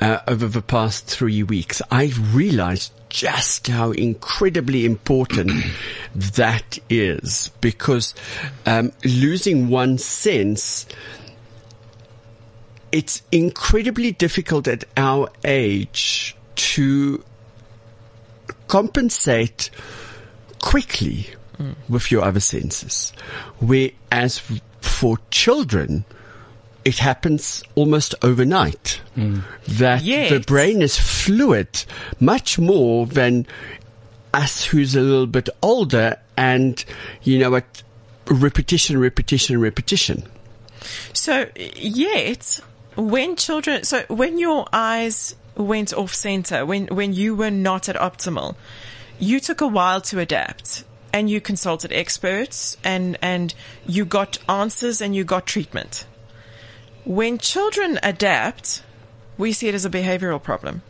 uh, 0.00 0.18
over 0.28 0.48
the 0.48 0.60
past 0.60 1.06
three 1.06 1.42
weeks, 1.42 1.80
I 1.90 2.12
realized 2.32 2.92
just 3.08 3.68
how 3.68 3.92
incredibly 3.92 4.84
important 4.84 5.50
that 6.14 6.78
is 6.90 7.50
because 7.62 8.14
um, 8.66 8.92
losing 9.04 9.68
one 9.70 9.96
sense. 9.96 10.84
It's 12.90 13.22
incredibly 13.30 14.12
difficult 14.12 14.66
at 14.66 14.84
our 14.96 15.28
age 15.44 16.36
to 16.56 17.22
compensate 18.66 19.70
quickly 20.60 21.28
hmm. 21.56 21.72
with 21.88 22.10
your 22.10 22.22
other 22.22 22.40
senses. 22.40 23.12
Whereas 23.60 24.42
for 24.80 25.18
children, 25.30 26.04
it 26.84 26.98
happens 26.98 27.62
almost 27.74 28.14
overnight. 28.22 29.00
Hmm. 29.14 29.40
That 29.66 30.02
the 30.02 30.42
brain 30.46 30.82
is 30.82 30.96
fluid 30.96 31.84
much 32.20 32.58
more 32.58 33.06
than 33.06 33.46
us 34.32 34.64
who's 34.64 34.94
a 34.94 35.00
little 35.00 35.26
bit 35.26 35.48
older 35.62 36.16
and, 36.36 36.84
you 37.22 37.38
know 37.38 37.50
what, 37.50 37.82
repetition, 38.26 38.98
repetition, 38.98 39.60
repetition. 39.60 40.22
So, 41.12 41.48
yet, 41.56 42.60
when 42.98 43.36
children, 43.36 43.84
so 43.84 44.04
when 44.08 44.38
your 44.38 44.66
eyes 44.72 45.36
went 45.56 45.94
off 45.94 46.14
center, 46.14 46.66
when, 46.66 46.88
when 46.88 47.12
you 47.12 47.36
were 47.36 47.50
not 47.50 47.88
at 47.88 47.94
optimal, 47.96 48.56
you 49.20 49.38
took 49.38 49.60
a 49.60 49.68
while 49.68 50.00
to 50.00 50.18
adapt 50.18 50.84
and 51.12 51.30
you 51.30 51.40
consulted 51.40 51.92
experts 51.92 52.76
and, 52.82 53.16
and 53.22 53.54
you 53.86 54.04
got 54.04 54.38
answers 54.48 55.00
and 55.00 55.14
you 55.14 55.22
got 55.22 55.46
treatment. 55.46 56.06
When 57.04 57.38
children 57.38 58.00
adapt, 58.02 58.82
we 59.36 59.52
see 59.52 59.68
it 59.68 59.74
as 59.74 59.84
a 59.84 59.90
behavioral 59.90 60.42
problem 60.42 60.82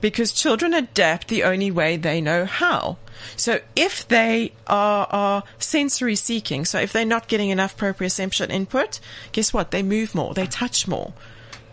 because 0.00 0.32
children 0.32 0.74
adapt 0.74 1.28
the 1.28 1.42
only 1.42 1.70
way 1.70 1.96
they 1.96 2.20
know 2.20 2.44
how. 2.44 2.98
So 3.36 3.60
if 3.76 4.06
they 4.08 4.52
are, 4.66 5.06
are 5.10 5.42
sensory 5.58 6.16
seeking, 6.16 6.64
so 6.64 6.78
if 6.80 6.92
they're 6.92 7.04
not 7.04 7.28
getting 7.28 7.50
enough 7.50 7.76
proprioception 7.76 8.50
input, 8.50 9.00
guess 9.32 9.52
what? 9.52 9.70
They 9.70 9.82
move 9.82 10.14
more, 10.14 10.34
they 10.34 10.46
touch 10.46 10.86
more, 10.88 11.12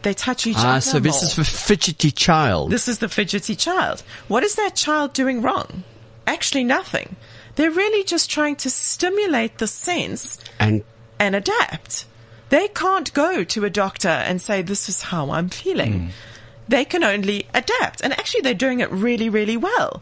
they 0.02 0.14
touch 0.14 0.48
each 0.48 0.56
Ah, 0.58 0.62
other. 0.62 0.70
Ah, 0.70 0.80
so 0.80 1.00
this 1.00 1.22
more. 1.22 1.24
is 1.30 1.36
the 1.36 1.44
fidgety 1.44 2.12
child. 2.12 2.72
This 2.72 2.88
is 2.88 3.00
the 3.00 3.10
fidgety 3.10 3.56
child. 3.56 4.02
What 4.28 4.44
is 4.44 4.56
that 4.56 4.76
child 4.76 5.14
doing 5.14 5.42
wrong? 5.42 5.84
Actually, 6.28 6.64
nothing. 6.64 7.16
They're 7.56 7.72
really 7.72 8.04
just 8.04 8.30
trying 8.30 8.56
to 8.58 8.70
stimulate 8.70 9.58
the 9.58 9.68
sense 9.68 10.38
and 10.60 10.84
and 11.20 11.36
adapt. 11.36 12.06
They 12.50 12.68
can't 12.70 13.14
go 13.14 13.44
to 13.44 13.66
a 13.66 13.70
doctor 13.70 14.08
and 14.08 14.42
say, 14.42 14.62
this 14.62 14.90
is 14.90 15.02
how 15.04 15.32
I'm 15.32 15.50
feeling. 15.50 16.12
They 16.68 16.86
can 16.86 17.04
only 17.04 17.46
adapt. 17.54 18.02
And 18.02 18.14
actually, 18.14 18.42
they're 18.42 18.54
doing 18.56 18.80
it 18.80 18.90
really, 18.90 19.30
really 19.30 19.58
well. 19.58 20.02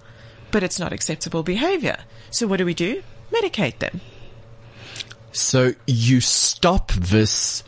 But 0.51 0.63
it's 0.63 0.79
not 0.79 0.93
acceptable 0.93 1.43
behavior. 1.43 1.97
So 2.31 2.47
what 2.47 2.57
do 2.57 2.65
we 2.65 2.73
do? 2.73 3.03
Medicate 3.31 3.79
them. 3.79 4.01
So 5.31 5.73
you 5.85 6.21
stop 6.21 6.91
this 6.93 7.63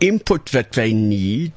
input 0.00 0.46
that 0.46 0.72
they 0.72 0.94
need 0.94 1.52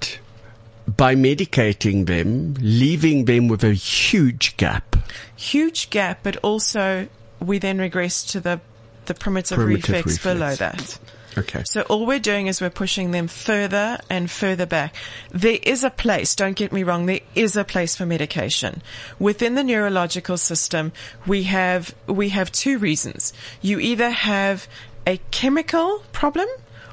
by 0.88 1.16
medicating 1.16 2.08
them, 2.08 2.56
leaving 2.60 3.26
them 3.26 3.48
with 3.48 3.64
a 3.64 3.74
huge 3.74 4.58
gap. 4.58 4.96
Huge 5.36 5.90
gap, 5.90 6.20
but 6.24 6.38
also 6.38 7.08
we 7.40 7.60
then 7.60 7.80
regress 7.80 8.24
to 8.26 8.40
the, 8.40 8.60
the 9.06 9.14
primitive, 9.14 9.58
Primitive 9.58 10.06
reflex, 10.06 10.24
below 10.24 10.56
that. 10.56 11.00
Okay. 11.38 11.63
So 11.65 11.82
all 11.84 12.06
we're 12.06 12.20
doing 12.20 12.48
is 12.48 12.60
we're 12.60 12.70
pushing 12.70 13.12
them 13.12 13.28
further 13.28 13.98
and 14.10 14.30
further 14.30 14.65
back. 14.65 14.96
There 15.32 15.60
is 15.63 15.84
a 15.84 15.89
place, 15.89 16.36
don't 16.36 16.56
get 16.56 16.72
me 16.72 16.84
wrong, 16.84 17.06
there 17.06 17.22
is 17.36 17.56
a 17.56 17.63
place 17.63 17.96
for 17.96 18.06
medication. 18.06 18.82
Within 19.20 19.56
the 19.56 19.63
neurological 19.63 20.38
system, 20.38 20.91
we 21.26 21.44
have, 21.44 21.96
we 22.08 22.30
have 22.30 22.52
two 22.52 22.78
reasons. 22.78 23.34
You 23.62 23.80
either 23.80 24.10
have 24.10 24.67
a 25.08 25.17
chemical 25.32 26.04
problem 26.12 26.48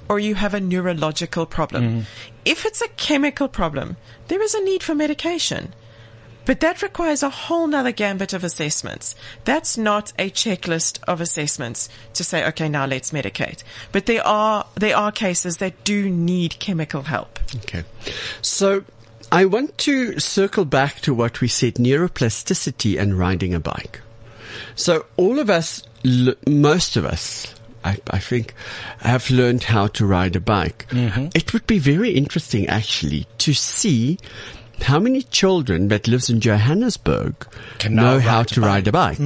or 0.09 0.19
you 0.19 0.35
have 0.35 0.55
a 0.55 0.61
neurological 0.61 1.47
problem. 1.47 1.85
Mm-hmm. 1.85 2.01
If 2.45 2.65
it's 2.65 2.81
a 2.81 2.89
chemical 2.89 3.49
problem, 3.49 3.97
there 4.29 4.41
is 4.41 4.55
a 4.55 4.65
need 4.65 4.83
for 4.83 4.95
medication. 4.95 5.75
But 6.49 6.61
that 6.61 6.81
requires 6.81 7.23
a 7.23 7.29
whole 7.29 7.67
nother 7.67 7.93
gambit 7.93 8.33
of 8.33 8.43
assessments. 8.43 9.15
That's 9.45 9.77
not 9.77 10.15
a 10.19 10.31
checklist 10.31 10.99
of 11.07 11.21
assessments 11.21 11.91
to 12.15 12.25
say, 12.25 12.43
okay, 12.49 12.71
now 12.71 12.87
let's 12.87 13.11
medicate. 13.11 13.63
But 13.93 14.07
there 14.07 14.27
are, 14.27 14.65
there 14.75 14.97
are 14.97 15.13
cases 15.13 15.59
that 15.59 15.85
do 15.85 16.09
need 16.09 16.59
chemical 16.59 17.03
help. 17.03 17.39
Okay. 17.57 17.85
So 18.41 18.85
I 19.31 19.45
want 19.45 19.77
to 19.79 20.19
circle 20.21 20.65
back 20.65 21.01
to 21.01 21.13
what 21.13 21.43
we 21.43 21.49
said 21.49 21.75
neuroplasticity 21.75 22.99
and 22.99 23.19
riding 23.19 23.53
a 23.53 23.61
bike. 23.61 24.01
So 24.75 25.05
all 25.19 25.39
of 25.39 25.51
us, 25.51 25.83
most 26.47 26.97
of 26.97 27.05
us, 27.05 27.55
I, 27.85 27.99
I 28.09 28.21
think, 28.21 28.55
have 29.01 29.29
learned 29.29 29.65
how 29.65 29.89
to 29.89 30.07
ride 30.07 30.35
a 30.35 30.41
bike. 30.41 30.87
Mm-hmm. 30.89 31.27
It 31.35 31.53
would 31.53 31.67
be 31.67 31.79
very 31.79 32.13
interesting 32.13 32.67
actually 32.69 33.27
to 33.37 33.53
see 33.53 34.19
how 34.83 34.99
many 34.99 35.23
children 35.23 35.89
that 35.89 36.09
lives 36.09 36.31
in 36.31 36.41
Johannesburg 36.41 37.47
Can 37.79 37.95
know 37.95 38.21
how 38.21 38.43
to 38.45 38.61
ride 38.61 38.89
a 38.89 38.93
bike. 38.93 39.19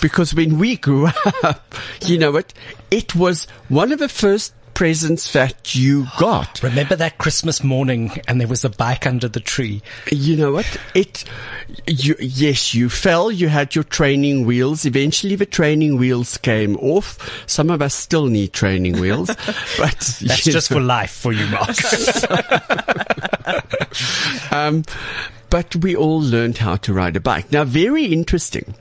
Because 0.00 0.34
when 0.34 0.58
we 0.58 0.76
grew 0.76 1.08
up, 1.42 1.74
you 2.04 2.18
know 2.18 2.32
what, 2.32 2.52
it 2.90 3.14
was 3.14 3.46
one 3.68 3.92
of 3.92 3.98
the 3.98 4.08
first 4.08 4.54
presents 4.80 5.34
that 5.34 5.74
you 5.74 6.06
got. 6.18 6.62
Remember 6.62 6.96
that 6.96 7.18
Christmas 7.18 7.62
morning 7.62 8.18
and 8.26 8.40
there 8.40 8.48
was 8.48 8.64
a 8.64 8.70
bike 8.70 9.06
under 9.06 9.28
the 9.28 9.38
tree? 9.38 9.82
You 10.10 10.38
know 10.38 10.52
what? 10.52 10.80
It, 10.94 11.22
you, 11.86 12.16
yes, 12.18 12.72
you 12.72 12.88
fell, 12.88 13.30
you 13.30 13.48
had 13.48 13.74
your 13.74 13.84
training 13.84 14.46
wheels. 14.46 14.86
Eventually 14.86 15.36
the 15.36 15.44
training 15.44 15.98
wheels 15.98 16.38
came 16.38 16.78
off. 16.78 17.44
Some 17.46 17.68
of 17.68 17.82
us 17.82 17.94
still 17.94 18.28
need 18.28 18.54
training 18.54 18.98
wheels, 18.98 19.26
but 19.76 19.98
That's 19.98 20.44
just 20.44 20.70
know. 20.70 20.78
for 20.78 20.80
life 20.80 21.10
for 21.12 21.34
you, 21.34 21.46
Mark. 21.48 21.76
Um, 24.50 24.84
but 25.50 25.76
we 25.76 25.94
all 25.94 26.20
learned 26.20 26.58
how 26.58 26.76
to 26.76 26.92
ride 26.94 27.16
a 27.16 27.20
bike. 27.20 27.52
Now, 27.52 27.64
very 27.64 28.06
interesting. 28.06 28.74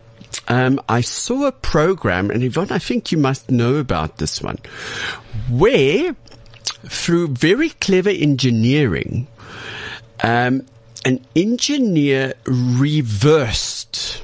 Um, 0.49 0.81
I 0.89 1.01
saw 1.01 1.45
a 1.45 1.51
program, 1.51 2.31
and 2.31 2.43
Yvonne, 2.43 2.71
I 2.71 2.79
think 2.79 3.12
you 3.12 3.19
must 3.19 3.51
know 3.51 3.75
about 3.75 4.17
this 4.17 4.41
one, 4.41 4.57
where 5.49 6.15
through 6.88 7.29
very 7.29 7.69
clever 7.69 8.09
engineering, 8.09 9.27
um, 10.23 10.65
an 11.05 11.25
engineer 11.35 12.33
reversed 12.45 14.23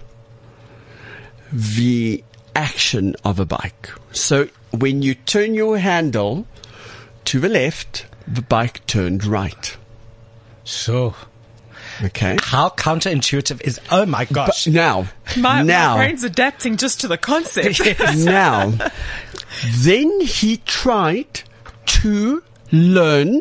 the 1.52 2.24
action 2.56 3.16
of 3.24 3.40
a 3.40 3.46
bike. 3.46 3.92
So 4.12 4.50
when 4.72 5.02
you 5.02 5.16
turn 5.16 5.54
your 5.54 5.78
handle 5.78 6.48
to 7.26 7.40
the 7.40 7.50
left, 7.50 8.08
the 8.28 8.42
bike 8.42 8.86
turned 8.88 9.26
right. 9.26 9.78
sure. 10.64 11.16
Okay. 12.04 12.38
How 12.42 12.70
counterintuitive 12.70 13.62
is, 13.62 13.80
oh 13.92 14.06
my 14.06 14.26
gosh. 14.26 14.66
But 14.66 14.74
now, 14.74 15.08
My, 15.38 15.62
now, 15.64 15.96
my 15.96 16.06
brain's 16.06 16.24
adapting 16.24 16.78
just 16.78 17.02
to 17.02 17.08
the 17.08 17.18
concept. 17.18 17.80
now, 18.18 18.74
then 19.78 20.22
he 20.22 20.58
tried 20.58 21.42
to 21.86 22.44
learn 22.72 23.40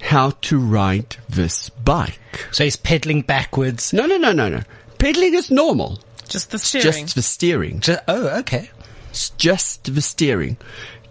how 0.00 0.30
to 0.30 0.58
ride 0.58 1.16
this 1.28 1.68
bike. 1.70 2.18
so 2.52 2.64
he's 2.64 2.76
pedaling 2.76 3.22
backwards. 3.22 3.92
No, 3.92 4.06
no, 4.06 4.16
no, 4.16 4.32
no, 4.32 4.48
no. 4.48 4.62
Pedaling 4.98 5.34
is 5.34 5.50
normal. 5.50 6.00
just 6.28 6.50
the 6.50 6.58
steering. 6.58 6.82
Just 6.84 7.14
the 7.14 7.22
steering. 7.22 7.80
Ju- 7.80 7.98
oh, 8.08 8.38
okay. 8.40 8.70
It's 9.10 9.30
just 9.30 9.94
the 9.94 10.00
steering. 10.02 10.56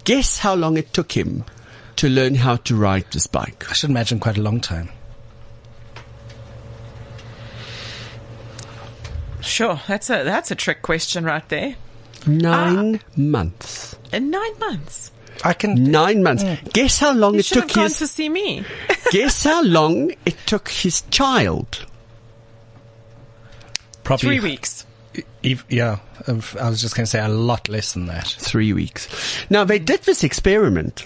Guess 0.04 0.40
how 0.40 0.56
long 0.56 0.78
it 0.78 0.94
took 0.94 1.12
him 1.16 1.44
to 1.98 2.10
learn 2.10 2.36
how 2.36 2.56
to 2.58 2.76
ride 2.76 3.06
this 3.12 3.28
bike? 3.28 3.70
I 3.70 3.74
should 3.74 3.90
imagine 3.90 4.20
quite 4.20 4.38
a 4.38 4.42
long 4.42 4.60
time. 4.60 4.90
Sure, 9.42 9.80
that's 9.88 10.10
a 10.10 10.24
that's 10.24 10.52
a 10.52 10.56
trick 10.56 10.82
question 10.82 11.24
right 11.24 11.48
there. 11.50 11.76
Nine 12.28 13.00
ah. 13.02 13.12
months. 13.16 13.96
In 14.12 14.30
nine 14.30 14.60
months, 14.60 15.12
I 15.44 15.54
can. 15.54 15.92
Nine 15.92 16.24
months. 16.24 16.44
Mm. 16.44 16.74
Guess 16.74 17.00
how 17.00 17.14
long 17.14 17.34
you 17.34 17.40
it 17.40 17.46
should 17.46 17.58
have 17.60 17.68
took 17.68 17.76
gone 17.76 17.84
his. 17.86 18.00
to 18.00 18.08
see 18.08 18.30
me. 18.30 18.66
guess 19.12 19.44
how 19.44 19.64
long 19.64 20.12
it 20.26 20.38
took 20.46 20.70
his 20.70 21.02
child. 21.10 21.86
Probably 24.04 24.28
Three 24.28 24.40
weeks. 24.40 24.86
Ev- 25.44 25.66
yeah, 25.70 26.00
I 26.28 26.32
was 26.70 26.82
just 26.82 26.96
going 26.96 27.06
to 27.06 27.10
say 27.10 27.24
a 27.24 27.30
lot 27.30 27.70
less 27.70 27.94
than 27.94 28.08
that. 28.08 28.28
three 28.28 28.74
weeks. 28.74 29.08
Now 29.50 29.64
they 29.64 29.80
did 29.80 30.02
this 30.02 30.24
experiment 30.24 31.06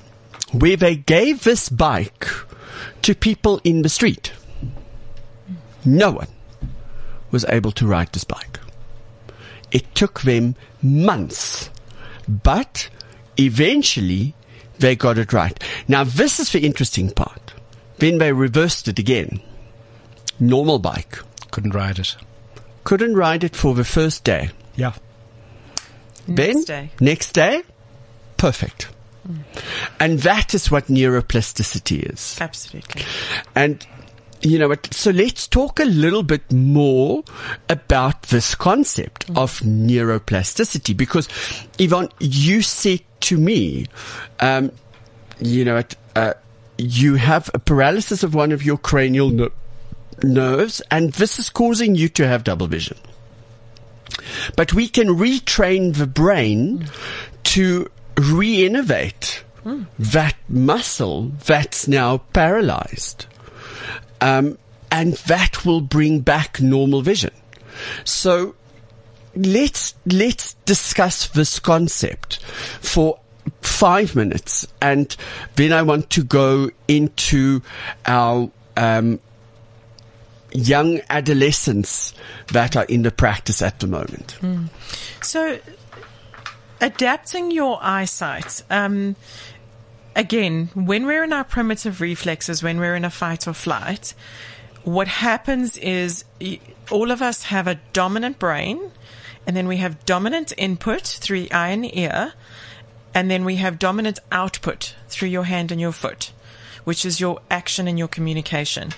where 0.52 0.76
they 0.78 0.96
gave 0.96 1.44
this 1.44 1.70
bike 1.70 2.28
to 3.04 3.14
people 3.14 3.62
in 3.64 3.82
the 3.82 3.90
street. 3.90 4.32
No 5.86 6.12
one 6.12 6.28
was 7.34 7.44
able 7.50 7.74
to 7.74 7.86
ride 7.86 8.14
this 8.14 8.24
bike. 8.24 8.60
It 9.72 9.94
took 9.96 10.22
them 10.22 10.56
months, 10.82 11.70
but 12.30 12.90
eventually 13.38 14.36
they 14.80 14.96
got 14.96 15.18
it 15.18 15.34
right. 15.34 15.62
Now 15.90 16.06
this 16.06 16.40
is 16.40 16.52
the 16.52 16.66
interesting 16.66 17.10
part. 17.12 17.54
Then 17.98 18.20
they 18.20 18.32
reversed 18.32 18.88
it 18.88 19.00
again. 19.00 19.42
Normal 20.40 20.80
bike. 20.80 21.20
Couldn't 21.52 21.74
ride 21.76 22.00
it. 22.00 22.16
Couldn't 22.84 23.16
ride 23.16 23.44
it 23.44 23.56
for 23.56 23.74
the 23.74 23.84
first 23.84 24.24
day. 24.24 24.50
Yeah. 24.76 24.94
Then, 26.28 26.54
Next 26.56 26.66
day. 26.66 26.90
next 27.00 27.32
day, 27.34 27.64
perfect. 28.38 28.88
Mm. 29.28 29.44
And 30.00 30.20
that 30.20 30.54
is 30.54 30.70
what 30.72 30.88
neuroplasticity 30.88 32.12
is. 32.14 32.38
Absolutely. 32.42 33.04
And, 33.56 33.86
you 34.44 34.60
know 34.60 34.68
what, 34.68 34.94
so 34.94 35.12
let's 35.12 35.48
talk 35.48 35.80
a 35.80 35.86
little 35.86 36.24
bit 36.24 36.52
more 36.52 37.24
about 37.70 38.24
this 38.24 38.56
concept 38.56 39.30
of 39.32 39.60
neuroplasticity 39.62 40.96
because, 40.96 41.28
Yvonne, 41.80 42.10
you 42.20 42.62
said 42.62 43.02
to 43.22 43.38
me, 43.38 43.86
um, 44.42 44.72
you 45.40 45.64
know, 45.64 45.76
what, 45.76 45.96
uh, 46.16 46.34
you 46.78 47.16
have 47.16 47.50
a 47.54 47.60
paralysis 47.60 48.24
of 48.24 48.36
one 48.36 48.52
of 48.52 48.64
your 48.64 48.78
cranial 48.78 49.30
ner- 49.30 49.52
nerves 50.24 50.82
and 50.92 51.14
this 51.14 51.40
is 51.40 51.50
causing 51.50 51.96
you 51.96 52.10
to 52.10 52.28
have 52.28 52.44
double 52.44 52.68
vision. 52.68 52.98
But 54.58 54.74
we 54.74 54.90
can 54.90 55.08
retrain 55.08 55.96
the 55.96 56.08
brain 56.08 56.90
to 57.44 57.90
re-innervate 58.18 59.42
that 59.98 60.36
muscle 60.50 61.32
that's 61.46 61.88
now 61.88 62.18
paralyzed. 62.18 63.28
Um, 64.24 64.58
and 64.92 65.14
that 65.28 65.66
will 65.66 65.82
bring 65.82 66.22
back 66.22 66.62
normal 66.62 67.02
vision. 67.02 67.32
So 68.04 68.56
let's, 69.36 69.96
let's 70.06 70.54
discuss 70.66 71.28
this 71.28 71.60
concept 71.60 72.42
for 72.80 73.20
five 73.62 74.16
minutes 74.16 74.68
and 74.82 75.16
then 75.56 75.74
I 75.74 75.82
want 75.82 76.10
to 76.12 76.24
go 76.24 76.70
into 76.88 77.62
our, 78.06 78.50
um, 78.78 79.20
young 80.54 81.02
adolescents 81.10 82.14
that 82.52 82.76
are 82.78 82.86
in 82.86 83.02
the 83.02 83.12
practice 83.12 83.62
at 83.62 83.80
the 83.80 83.88
moment. 83.88 84.38
So, 85.22 85.60
adapting 86.80 87.52
your 87.52 87.80
eyesight. 87.82 88.62
Um, 88.70 89.16
again, 90.16 90.70
when 90.74 91.06
we're 91.06 91.24
in 91.24 91.34
our 91.34 91.44
primitive 91.44 92.02
reflexes, 92.02 92.64
when 92.64 92.80
we're 92.80 92.96
in 92.96 93.06
a 93.06 93.10
fight 93.10 93.48
or 93.48 93.54
flight, 93.54 94.14
what 94.84 95.08
happens 95.08 95.78
is 95.78 96.26
all 96.92 97.12
of 97.12 97.22
us 97.22 97.44
have 97.44 97.68
a 97.68 97.80
dominant 97.94 98.40
brain, 98.40 98.92
and 99.48 99.56
then 99.56 99.68
we 99.68 99.78
have 99.78 100.06
dominant 100.06 100.54
input 100.58 101.02
through 101.02 101.42
the 101.42 101.52
eye 101.52 101.70
and 101.70 101.96
ear, 101.96 102.34
and 103.14 103.30
then 103.30 103.46
we 103.46 103.58
have 103.58 103.80
dominant 103.80 104.20
output 104.32 104.96
through 105.08 105.30
your 105.30 105.44
hand 105.44 105.72
and 105.72 105.80
your 105.80 105.92
foot, 105.92 106.32
which 106.84 107.06
is 107.06 107.20
your 107.20 107.40
action 107.50 107.88
and 107.88 108.00
your 108.00 108.08
communication. 108.08 108.92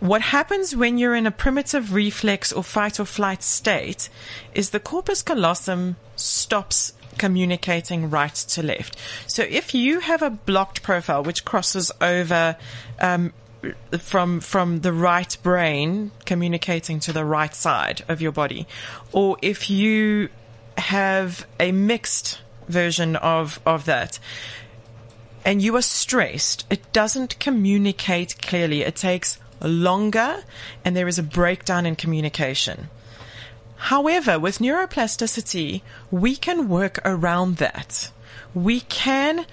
What 0.00 0.20
happens 0.20 0.76
when 0.76 0.98
you're 0.98 1.14
in 1.14 1.26
a 1.26 1.30
primitive 1.30 1.94
reflex 1.94 2.52
or 2.52 2.62
fight 2.62 3.00
or 3.00 3.06
flight 3.06 3.42
state 3.42 4.10
is 4.52 4.70
the 4.70 4.80
corpus 4.80 5.22
callosum 5.22 5.96
stops 6.16 6.92
communicating 7.18 8.10
right 8.10 8.34
to 8.34 8.62
left. 8.62 8.96
So 9.26 9.42
if 9.42 9.74
you 9.74 10.00
have 10.00 10.22
a 10.22 10.30
blocked 10.30 10.82
profile 10.82 11.22
which 11.22 11.44
crosses 11.44 11.90
over 12.00 12.56
um, 13.00 13.32
from 13.98 14.40
from 14.40 14.80
the 14.80 14.92
right 14.92 15.36
brain 15.42 16.10
communicating 16.26 17.00
to 17.00 17.12
the 17.12 17.24
right 17.24 17.54
side 17.54 18.04
of 18.08 18.20
your 18.20 18.32
body, 18.32 18.66
or 19.12 19.36
if 19.42 19.70
you 19.70 20.28
have 20.76 21.46
a 21.58 21.72
mixed 21.72 22.40
version 22.68 23.16
of 23.16 23.60
of 23.64 23.84
that, 23.86 24.18
and 25.44 25.62
you 25.62 25.76
are 25.76 25.82
stressed, 25.82 26.66
it 26.70 26.92
doesn't 26.92 27.38
communicate 27.38 28.40
clearly. 28.40 28.82
It 28.82 28.96
takes 28.96 29.38
longer 29.60 30.44
and 30.84 30.96
there 30.96 31.08
is 31.08 31.18
a 31.18 31.22
breakdown 31.22 31.86
in 31.86 31.96
communication. 31.96 32.88
However, 33.88 34.38
with 34.38 34.60
neuroplasticity, 34.60 35.82
we 36.10 36.36
can 36.36 36.70
work 36.70 37.00
around 37.04 37.56
that. 37.56 38.10
We 38.54 38.80
can, 38.80 39.44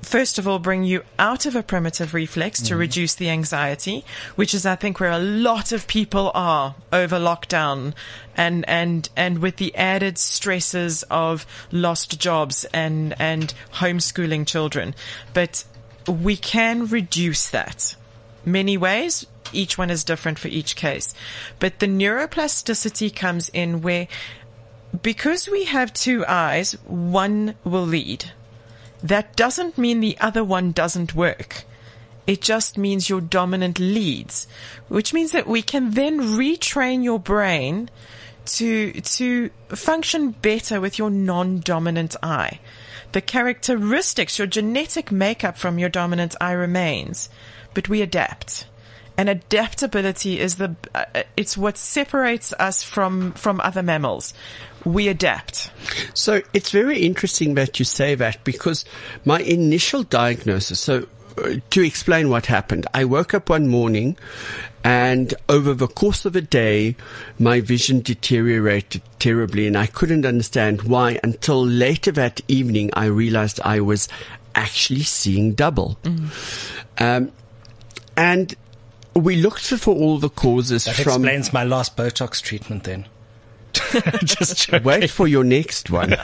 first 0.00 0.38
of 0.38 0.46
all, 0.46 0.60
bring 0.60 0.84
you 0.84 1.02
out 1.18 1.44
of 1.44 1.56
a 1.56 1.64
primitive 1.64 2.14
reflex 2.14 2.62
to 2.62 2.74
mm-hmm. 2.74 2.78
reduce 2.78 3.16
the 3.16 3.30
anxiety, 3.30 4.04
which 4.36 4.54
is, 4.54 4.64
I 4.64 4.76
think, 4.76 5.00
where 5.00 5.10
a 5.10 5.18
lot 5.18 5.72
of 5.72 5.88
people 5.88 6.30
are 6.36 6.76
over 6.92 7.16
lockdown 7.18 7.94
and, 8.36 8.64
and, 8.68 9.08
and 9.16 9.40
with 9.40 9.56
the 9.56 9.74
added 9.74 10.18
stresses 10.18 11.02
of 11.10 11.44
lost 11.72 12.20
jobs 12.20 12.64
and, 12.72 13.20
and 13.20 13.52
homeschooling 13.74 14.46
children. 14.46 14.94
But 15.34 15.64
we 16.06 16.36
can 16.36 16.86
reduce 16.86 17.50
that 17.50 17.96
many 18.44 18.76
ways. 18.76 19.26
Each 19.52 19.78
one 19.78 19.90
is 19.90 20.04
different 20.04 20.38
for 20.38 20.48
each 20.48 20.76
case. 20.76 21.14
But 21.58 21.78
the 21.78 21.86
neuroplasticity 21.86 23.14
comes 23.14 23.48
in 23.50 23.82
where, 23.82 24.08
because 25.02 25.48
we 25.48 25.64
have 25.64 25.92
two 25.92 26.24
eyes, 26.26 26.72
one 26.86 27.54
will 27.64 27.86
lead. 27.86 28.32
That 29.02 29.36
doesn't 29.36 29.78
mean 29.78 30.00
the 30.00 30.18
other 30.20 30.42
one 30.42 30.72
doesn't 30.72 31.14
work. 31.14 31.64
It 32.26 32.42
just 32.42 32.76
means 32.76 33.08
your 33.08 33.22
dominant 33.22 33.78
leads, 33.78 34.46
which 34.88 35.14
means 35.14 35.32
that 35.32 35.46
we 35.46 35.62
can 35.62 35.92
then 35.92 36.20
retrain 36.20 37.02
your 37.02 37.18
brain 37.18 37.88
to, 38.44 38.92
to 38.92 39.50
function 39.68 40.32
better 40.32 40.80
with 40.80 40.98
your 40.98 41.10
non-dominant 41.10 42.16
eye. 42.22 42.60
The 43.12 43.22
characteristics, 43.22 44.38
your 44.38 44.46
genetic 44.46 45.10
makeup 45.10 45.56
from 45.56 45.78
your 45.78 45.88
dominant 45.88 46.34
eye 46.40 46.52
remains, 46.52 47.30
but 47.72 47.88
we 47.88 48.02
adapt. 48.02 48.66
And 49.18 49.28
adaptability 49.28 50.38
is 50.38 50.56
the, 50.56 50.76
uh, 50.94 51.24
it's 51.36 51.58
what 51.58 51.76
separates 51.76 52.52
us 52.52 52.84
from, 52.84 53.32
from 53.32 53.60
other 53.60 53.82
mammals. 53.82 54.32
We 54.84 55.08
adapt. 55.08 55.72
So 56.14 56.40
it's 56.54 56.70
very 56.70 57.00
interesting 57.00 57.56
that 57.56 57.80
you 57.80 57.84
say 57.84 58.14
that 58.14 58.44
because 58.44 58.84
my 59.24 59.40
initial 59.40 60.04
diagnosis, 60.04 60.78
so 60.78 61.08
uh, 61.36 61.56
to 61.70 61.82
explain 61.82 62.30
what 62.30 62.46
happened, 62.46 62.86
I 62.94 63.04
woke 63.06 63.34
up 63.34 63.50
one 63.50 63.66
morning 63.66 64.16
and 64.84 65.34
over 65.48 65.74
the 65.74 65.88
course 65.88 66.24
of 66.24 66.36
a 66.36 66.40
day, 66.40 66.94
my 67.40 67.60
vision 67.60 68.00
deteriorated 68.00 69.02
terribly 69.18 69.66
and 69.66 69.76
I 69.76 69.86
couldn't 69.86 70.26
understand 70.26 70.82
why 70.82 71.18
until 71.24 71.66
later 71.66 72.12
that 72.12 72.40
evening 72.46 72.90
I 72.92 73.06
realized 73.06 73.58
I 73.64 73.80
was 73.80 74.08
actually 74.54 75.02
seeing 75.02 75.54
double. 75.54 75.98
Um, 76.98 77.32
and 78.16 78.54
we 79.18 79.36
looked 79.36 79.66
for 79.66 79.94
all 79.94 80.18
the 80.18 80.28
causes 80.28 80.84
That 80.84 80.96
from. 80.96 81.24
explains 81.24 81.52
my 81.52 81.64
last 81.64 81.96
Botox 81.96 82.42
treatment 82.42 82.84
then. 82.84 83.06
Just 84.24 84.58
joking. 84.68 84.84
Wait 84.84 85.10
for 85.10 85.26
your 85.28 85.44
next 85.44 85.90
one. 85.90 86.14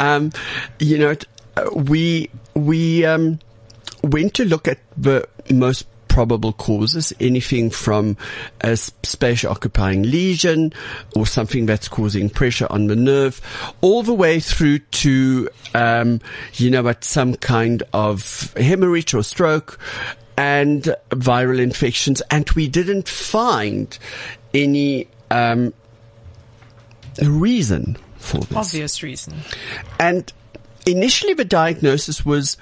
um, 0.00 0.30
you 0.78 0.98
know, 0.98 1.14
uh, 1.56 1.70
we 1.74 2.30
we 2.54 3.04
um, 3.04 3.38
went 4.02 4.34
to 4.34 4.44
look 4.44 4.68
at 4.68 4.78
the 4.96 5.26
most 5.50 5.86
probable 6.08 6.52
causes, 6.52 7.12
anything 7.20 7.70
from 7.70 8.16
a 8.62 8.76
space 8.76 9.44
occupying 9.44 10.02
lesion 10.02 10.72
or 11.14 11.24
something 11.24 11.66
that's 11.66 11.86
causing 11.86 12.28
pressure 12.28 12.66
on 12.68 12.88
the 12.88 12.96
nerve, 12.96 13.40
all 13.80 14.02
the 14.02 14.12
way 14.12 14.40
through 14.40 14.80
to, 14.80 15.48
um, 15.72 16.20
you 16.54 16.68
know, 16.68 16.82
what 16.82 17.04
some 17.04 17.36
kind 17.36 17.84
of 17.92 18.52
hemorrhage 18.54 19.14
or 19.14 19.22
stroke 19.22 19.78
and 20.40 20.96
viral 21.10 21.60
infections. 21.60 22.22
And 22.30 22.48
we 22.52 22.66
didn't 22.66 23.06
find 23.06 23.98
any, 24.54 25.06
um, 25.30 25.74
reason 27.22 27.98
for 28.16 28.38
this. 28.38 28.56
Obvious 28.56 29.02
reason. 29.02 29.34
And 29.98 30.32
initially 30.86 31.34
the 31.34 31.44
diagnosis 31.44 32.24
was, 32.24 32.56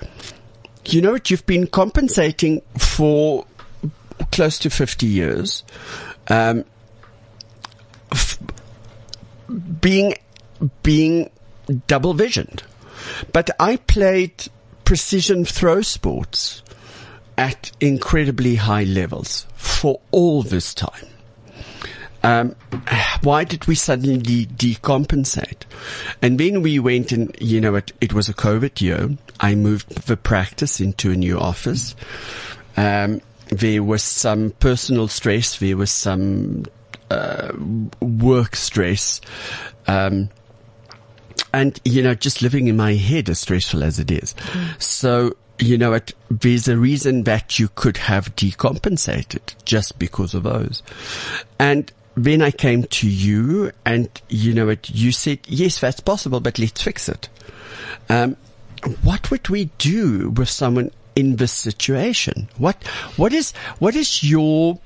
you 0.87 1.01
know 1.01 1.13
what, 1.13 1.31
you've 1.31 1.47
been 1.47 1.69
compensating 1.69 2.63
for 2.77 3.47
close 4.33 4.59
to 4.59 4.71
50 4.71 5.07
years. 5.07 5.63
Um, 6.27 6.65
f- 8.11 8.41
being, 9.81 10.15
being 10.83 11.31
double 11.87 12.13
visioned. 12.13 12.65
But 13.33 13.51
I 13.61 13.77
played 13.77 14.49
precision 14.85 15.45
throw 15.45 15.81
sports 15.83 16.65
at 17.39 17.71
incredibly 17.81 18.57
high 18.57 18.83
levels 18.83 19.47
for 19.55 20.01
all 20.11 20.43
this 20.43 20.75
time. 20.75 21.07
Um, 22.25 22.57
why 23.23 23.45
did 23.45 23.69
we 23.69 23.77
suddenly 23.77 24.45
decompensate? 24.47 25.63
And 26.21 26.39
then 26.39 26.63
we 26.63 26.81
went 26.81 27.13
and, 27.13 27.35
you 27.41 27.61
know, 27.61 27.77
it, 27.77 27.93
it 28.01 28.13
was 28.13 28.29
a 28.29 28.35
COVID 28.35 28.81
year. 28.81 29.11
I 29.39 29.55
moved 29.55 30.09
the 30.09 30.17
practice 30.17 30.81
into 30.81 31.13
a 31.13 31.17
new 31.17 31.39
office. 31.39 31.95
Um, 32.77 33.21
there 33.51 33.85
was 33.85 34.03
some 34.03 34.51
personal 34.59 35.07
stress. 35.07 35.59
There 35.59 35.77
was 35.77 35.93
some, 35.93 36.65
uh, 37.09 37.53
work 38.01 38.57
stress. 38.57 39.21
Um, 39.87 40.29
and, 41.55 41.81
you 41.85 42.03
know, 42.03 42.15
just 42.15 42.43
living 42.43 42.67
in 42.67 42.77
my 42.77 42.95
head 42.95 43.31
as 43.31 43.39
stressful 43.39 43.85
as 43.85 44.01
it 44.01 44.11
is. 44.11 44.35
So, 44.79 45.37
you 45.59 45.79
know, 45.79 45.93
it, 45.95 46.13
there's 46.31 46.69
a 46.69 46.77
reason 46.77 47.25
that 47.25 47.59
you 47.59 47.69
could 47.75 47.97
have 47.97 48.35
decompensated 48.37 49.55
just 49.65 49.99
because 49.99 50.35
of 50.35 50.45
those. 50.45 50.83
And 51.59 51.93
then 52.15 52.43
I 52.43 52.51
came 52.51 52.85
to 52.85 53.09
you 53.09 53.73
and, 53.85 54.09
you 54.29 54.55
know, 54.55 54.69
it, 54.69 54.91
you 54.91 55.13
said, 55.13 55.41
yes, 55.47 55.81
that's 55.81 56.01
possible, 56.01 56.41
but 56.41 56.59
let's 56.59 56.83
fix 56.83 57.09
it. 57.09 57.29
Um, 58.09 58.37
what 59.03 59.31
would 59.31 59.49
we 59.49 59.67
do 59.79 60.31
with 60.31 60.49
someone 60.49 60.91
in 61.17 61.37
this 61.37 61.53
situation? 61.53 62.49
What, 62.57 62.83
what 63.17 63.33
is, 63.33 63.53
what 63.79 63.97
is 63.97 64.23
your 64.23 64.79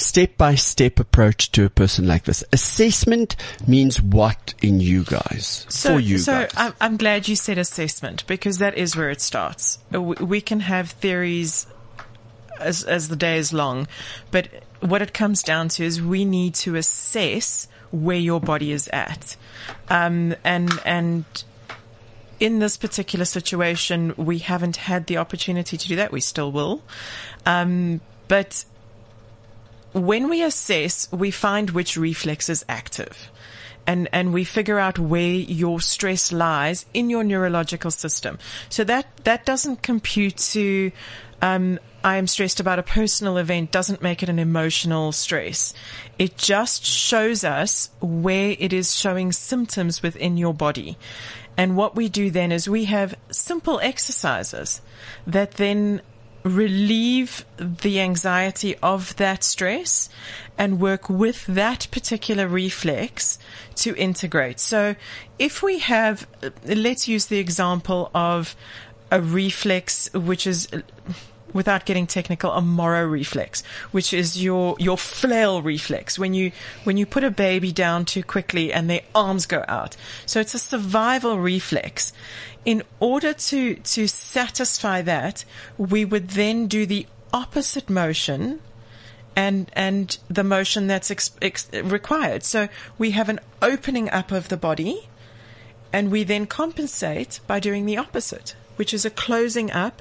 step 0.00 0.36
by 0.36 0.54
step 0.54 0.98
approach 0.98 1.52
to 1.52 1.64
a 1.64 1.70
person 1.70 2.06
like 2.06 2.24
this? 2.24 2.42
Assessment 2.52 3.36
means 3.66 4.00
what 4.00 4.54
in 4.62 4.80
you 4.80 5.04
guys? 5.04 5.66
So, 5.68 5.94
for 5.94 6.00
you 6.00 6.18
so 6.18 6.32
guys? 6.32 6.52
I'm, 6.56 6.74
I'm 6.80 6.96
glad 6.96 7.28
you 7.28 7.36
said 7.36 7.58
assessment 7.58 8.26
because 8.26 8.58
that 8.58 8.76
is 8.76 8.96
where 8.96 9.10
it 9.10 9.20
starts. 9.20 9.78
Uh, 9.94 10.02
We, 10.02 10.16
we 10.24 10.40
can 10.40 10.60
have 10.60 10.90
theories 10.90 11.66
as, 12.58 12.84
as 12.84 13.08
the 13.08 13.16
day 13.16 13.38
is 13.38 13.52
long, 13.52 13.86
but 14.30 14.48
what 14.80 15.02
it 15.02 15.12
comes 15.12 15.42
down 15.42 15.68
to 15.68 15.84
is 15.84 16.00
we 16.00 16.24
need 16.24 16.54
to 16.54 16.76
assess 16.76 17.68
where 17.90 18.16
your 18.16 18.40
body 18.40 18.72
is 18.72 18.88
at. 18.92 19.36
Um, 19.88 20.34
and, 20.44 20.70
and 20.84 21.24
in 22.38 22.58
this 22.58 22.76
particular 22.76 23.24
situation, 23.24 24.14
we 24.16 24.38
haven't 24.38 24.76
had 24.76 25.06
the 25.06 25.18
opportunity 25.18 25.76
to 25.76 25.88
do 25.88 25.96
that. 25.96 26.12
We 26.12 26.20
still 26.20 26.50
will. 26.50 26.82
Um, 27.44 28.00
but 28.28 28.64
when 29.92 30.28
we 30.28 30.42
assess, 30.42 31.10
we 31.12 31.30
find 31.30 31.70
which 31.70 31.96
reflex 31.96 32.48
is 32.48 32.64
active. 32.68 33.30
And, 33.86 34.08
and 34.12 34.32
we 34.32 34.44
figure 34.44 34.78
out 34.78 34.98
where 34.98 35.32
your 35.32 35.80
stress 35.80 36.32
lies 36.32 36.86
in 36.94 37.10
your 37.10 37.24
neurological 37.24 37.90
system. 37.90 38.38
So 38.68 38.84
that, 38.84 39.06
that 39.24 39.46
doesn't 39.46 39.82
compute 39.82 40.36
to, 40.36 40.92
um, 41.42 41.80
I 42.04 42.16
am 42.16 42.26
stressed 42.26 42.60
about 42.60 42.78
a 42.78 42.84
personal 42.84 43.36
event 43.36 43.72
doesn't 43.72 44.02
make 44.02 44.22
it 44.22 44.28
an 44.28 44.38
emotional 44.38 45.12
stress. 45.12 45.74
It 46.18 46.36
just 46.36 46.84
shows 46.84 47.42
us 47.42 47.90
where 48.00 48.54
it 48.58 48.72
is 48.72 48.94
showing 48.94 49.32
symptoms 49.32 50.02
within 50.02 50.36
your 50.36 50.54
body. 50.54 50.96
And 51.56 51.76
what 51.76 51.96
we 51.96 52.08
do 52.08 52.30
then 52.30 52.52
is 52.52 52.68
we 52.68 52.84
have 52.84 53.14
simple 53.30 53.80
exercises 53.80 54.80
that 55.26 55.52
then 55.52 56.00
relieve 56.42 57.44
the 57.58 58.00
anxiety 58.00 58.76
of 58.82 59.14
that 59.16 59.44
stress 59.44 60.08
and 60.56 60.80
work 60.80 61.08
with 61.08 61.46
that 61.46 61.86
particular 61.90 62.46
reflex 62.46 63.38
to 63.76 63.94
integrate. 63.96 64.60
So 64.60 64.96
if 65.38 65.62
we 65.62 65.78
have, 65.80 66.26
let's 66.64 67.08
use 67.08 67.26
the 67.26 67.38
example 67.38 68.10
of 68.14 68.56
a 69.10 69.20
reflex 69.20 70.12
which 70.14 70.46
is 70.46 70.68
without 71.52 71.86
getting 71.86 72.06
technical, 72.06 72.52
a 72.52 72.60
Moro 72.60 73.04
reflex, 73.04 73.62
which 73.90 74.12
is 74.12 74.42
your, 74.42 74.76
your 74.78 74.96
flail 74.96 75.62
reflex 75.62 76.18
when 76.18 76.34
you, 76.34 76.52
when 76.84 76.96
you 76.96 77.06
put 77.06 77.24
a 77.24 77.30
baby 77.30 77.72
down 77.72 78.04
too 78.04 78.22
quickly 78.22 78.72
and 78.72 78.88
their 78.88 79.02
arms 79.14 79.46
go 79.46 79.64
out. 79.68 79.96
So 80.26 80.40
it's 80.40 80.54
a 80.54 80.58
survival 80.58 81.38
reflex. 81.38 82.12
In 82.64 82.82
order 82.98 83.32
to, 83.32 83.74
to 83.74 84.06
satisfy 84.06 85.02
that, 85.02 85.44
we 85.78 86.04
would 86.04 86.30
then 86.30 86.66
do 86.66 86.86
the 86.86 87.06
opposite 87.32 87.88
motion 87.88 88.60
and 89.36 89.70
and 89.74 90.18
the 90.28 90.44
motion 90.44 90.86
that's 90.86 91.10
ex, 91.10 91.30
ex, 91.40 91.70
required. 91.72 92.42
So 92.42 92.68
we 92.98 93.12
have 93.12 93.28
an 93.28 93.40
opening 93.62 94.10
up 94.10 94.32
of 94.32 94.48
the 94.48 94.56
body, 94.56 95.08
and 95.92 96.10
we 96.10 96.24
then 96.24 96.46
compensate 96.46 97.40
by 97.46 97.60
doing 97.60 97.86
the 97.86 97.96
opposite, 97.96 98.54
which 98.80 98.94
is 98.94 99.04
a 99.04 99.10
closing 99.10 99.70
up, 99.72 100.00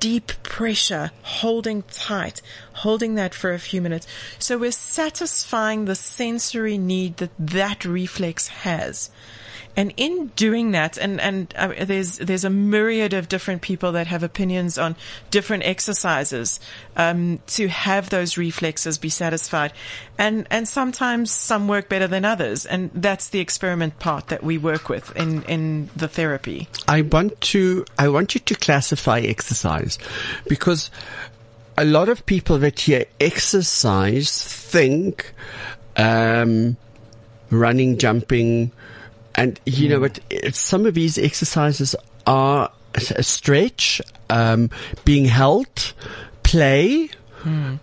deep 0.00 0.32
pressure, 0.42 1.10
holding 1.22 1.80
tight, 1.84 2.42
holding 2.74 3.14
that 3.14 3.34
for 3.34 3.54
a 3.54 3.58
few 3.58 3.80
minutes. 3.80 4.06
So 4.38 4.58
we're 4.58 4.70
satisfying 4.70 5.86
the 5.86 5.94
sensory 5.94 6.76
need 6.76 7.16
that 7.16 7.30
that 7.38 7.86
reflex 7.86 8.48
has. 8.48 9.08
And 9.78 9.94
in 9.96 10.32
doing 10.34 10.72
that, 10.72 10.98
and 10.98 11.20
and 11.20 11.54
uh, 11.56 11.72
there's 11.84 12.18
there's 12.18 12.42
a 12.42 12.50
myriad 12.50 13.12
of 13.12 13.28
different 13.28 13.62
people 13.62 13.92
that 13.92 14.08
have 14.08 14.24
opinions 14.24 14.76
on 14.76 14.96
different 15.30 15.62
exercises 15.62 16.58
um, 16.96 17.38
to 17.46 17.68
have 17.68 18.10
those 18.10 18.36
reflexes 18.36 18.98
be 18.98 19.08
satisfied, 19.08 19.72
and 20.18 20.48
and 20.50 20.66
sometimes 20.66 21.30
some 21.30 21.68
work 21.68 21.88
better 21.88 22.08
than 22.08 22.24
others, 22.24 22.66
and 22.66 22.90
that's 22.92 23.28
the 23.28 23.38
experiment 23.38 24.00
part 24.00 24.26
that 24.26 24.42
we 24.42 24.58
work 24.58 24.88
with 24.88 25.14
in 25.14 25.44
in 25.44 25.90
the 25.94 26.08
therapy. 26.08 26.66
I 26.88 27.02
want 27.02 27.40
to, 27.52 27.84
I 27.96 28.08
want 28.08 28.34
you 28.34 28.40
to 28.40 28.54
classify 28.56 29.20
exercise 29.20 29.96
because 30.48 30.90
a 31.76 31.84
lot 31.84 32.08
of 32.08 32.26
people 32.26 32.58
that 32.58 32.80
hear 32.80 33.04
exercise 33.20 34.42
think, 34.42 35.32
um, 35.96 36.76
running, 37.50 37.96
jumping, 37.96 38.72
and 39.38 39.60
you 39.64 39.88
know 39.88 40.00
what, 40.00 40.20
some 40.52 40.86
of 40.86 40.94
these 40.94 41.18
exercises 41.18 41.94
are 42.26 42.70
a 42.94 43.22
stretch, 43.22 44.00
um, 44.28 44.70
being 45.04 45.24
held, 45.24 45.94
play, 46.42 47.10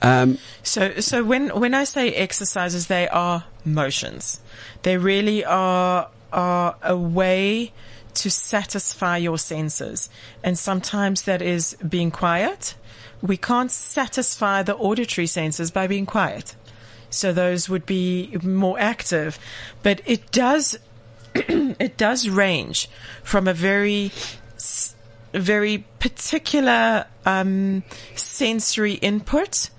um, 0.02 0.38
So, 0.64 1.00
so 1.00 1.24
when 1.24 1.50
when 1.50 1.74
I 1.74 1.86
say 1.86 2.14
exercises, 2.14 2.88
they 2.88 3.08
are 3.08 3.46
motions. 3.64 4.40
They 4.84 4.98
really 4.98 5.46
are 5.46 6.10
are 6.34 6.76
a 6.82 6.98
way 6.98 7.72
to 8.16 8.30
satisfy 8.30 9.18
your 9.18 9.38
senses. 9.38 10.10
And 10.44 10.58
sometimes 10.58 11.24
that 11.24 11.42
is 11.42 11.76
being 11.88 12.12
quiet. 12.12 12.76
We 13.22 13.38
can't 13.38 13.72
satisfy 13.72 14.64
the 14.64 14.76
auditory 14.76 15.28
senses 15.28 15.72
by 15.72 15.88
being 15.88 16.06
quiet. 16.06 16.56
So 17.10 17.32
those 17.32 17.70
would 17.70 17.86
be 17.86 18.38
more 18.44 18.78
active, 18.78 19.40
but 19.84 20.02
it 20.06 20.32
does, 20.32 20.78
it 21.80 21.98
does 21.98 22.30
range 22.30 22.90
from 23.24 23.48
a 23.48 23.54
very, 23.54 24.12
very 25.34 25.86
particular, 26.00 27.06
um, 27.26 27.84
sensory 28.16 28.94
input 28.94 29.70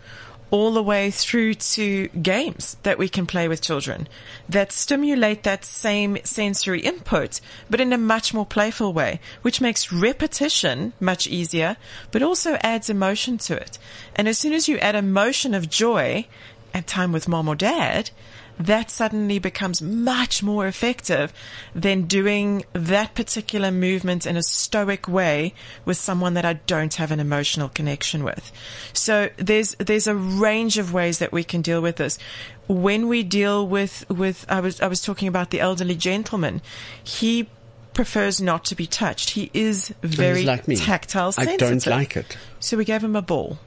all 0.51 0.73
the 0.73 0.83
way 0.83 1.11
through 1.11 1.55
to 1.55 2.09
games 2.09 2.77
that 2.85 2.99
we 2.99 3.09
can 3.09 3.27
play 3.27 3.49
with 3.49 3.61
children 3.61 4.07
that 4.49 4.71
stimulate 4.71 5.43
that 5.43 5.65
same 5.65 6.17
sensory 6.23 6.81
input, 6.81 7.41
but 7.69 7.81
in 7.81 7.93
a 7.93 7.99
much 7.99 8.33
more 8.33 8.47
playful 8.47 8.93
way, 8.93 9.21
which 9.43 9.61
makes 9.61 9.93
repetition 9.93 10.93
much 11.01 11.27
easier, 11.27 11.77
but 12.13 12.23
also 12.23 12.55
adds 12.63 12.89
emotion 12.89 13.39
to 13.39 13.57
it. 13.57 13.79
And 14.15 14.29
as 14.29 14.39
soon 14.39 14.53
as 14.53 14.69
you 14.69 14.79
add 14.79 14.95
emotion 14.95 15.53
of 15.53 15.69
joy 15.69 16.27
and 16.73 16.87
time 16.87 17.13
with 17.13 17.29
mom 17.29 17.49
or 17.49 17.57
dad, 17.57 18.11
that 18.59 18.91
suddenly 18.91 19.39
becomes 19.39 19.83
much 19.83 20.43
more 20.43 20.67
effective 20.67 21.33
than 21.75 22.03
doing 22.03 22.65
that 22.73 23.15
particular 23.15 23.71
movement 23.71 24.27
in 24.27 24.37
a 24.37 24.43
stoic 24.43 25.07
way 25.09 25.55
with 25.85 25.97
someone 25.97 26.35
that 26.35 26.45
I 26.45 26.55
don't 26.55 26.95
have 26.95 27.11
an 27.11 27.21
emotional 27.21 27.69
connection 27.69 28.25
with. 28.25 28.53
So 28.93 29.31
there's, 29.37 29.75
there's 29.75 30.07
a 30.07 30.15
range 30.15 30.79
of 30.79 30.93
ways 30.93 31.19
that 31.19 31.33
we 31.33 31.45
can 31.45 31.63
deal 31.63 31.83
with 31.83 31.97
this. 31.97 32.19
When 32.67 33.09
we 33.09 33.23
deal 33.23 33.67
with, 33.67 34.09
with, 34.09 34.47
I 34.49 34.61
was, 34.61 34.81
I 34.81 34.89
was 34.89 35.03
talking 35.03 35.29
about 35.29 35.51
the 35.51 35.61
elderly 35.61 35.95
gentleman. 35.95 36.63
He 37.05 37.49
prefers 37.93 38.41
not 38.41 38.65
to 38.67 38.75
be 38.75 38.87
touched. 38.87 39.31
He 39.31 39.51
is 39.55 39.89
very 40.03 40.45
like 40.45 40.65
tactile 40.65 41.29
I 41.39 41.45
sensitive. 41.45 41.83
don't 41.83 41.87
like 41.87 42.17
it. 42.17 42.37
So 42.61 42.77
we 42.77 42.85
gave 42.85 43.03
him 43.03 43.17
a 43.17 43.23
ball. 43.23 43.59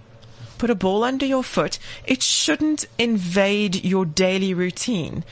Put 0.60 0.70
a 0.70 0.76
ball 0.76 1.04
under 1.04 1.26
your 1.26 1.44
foot. 1.44 1.80
It 2.06 2.22
shouldn't 2.22 2.86
invade 3.00 3.84
your 3.84 4.06
daily 4.06 4.54
routine. 4.54 5.24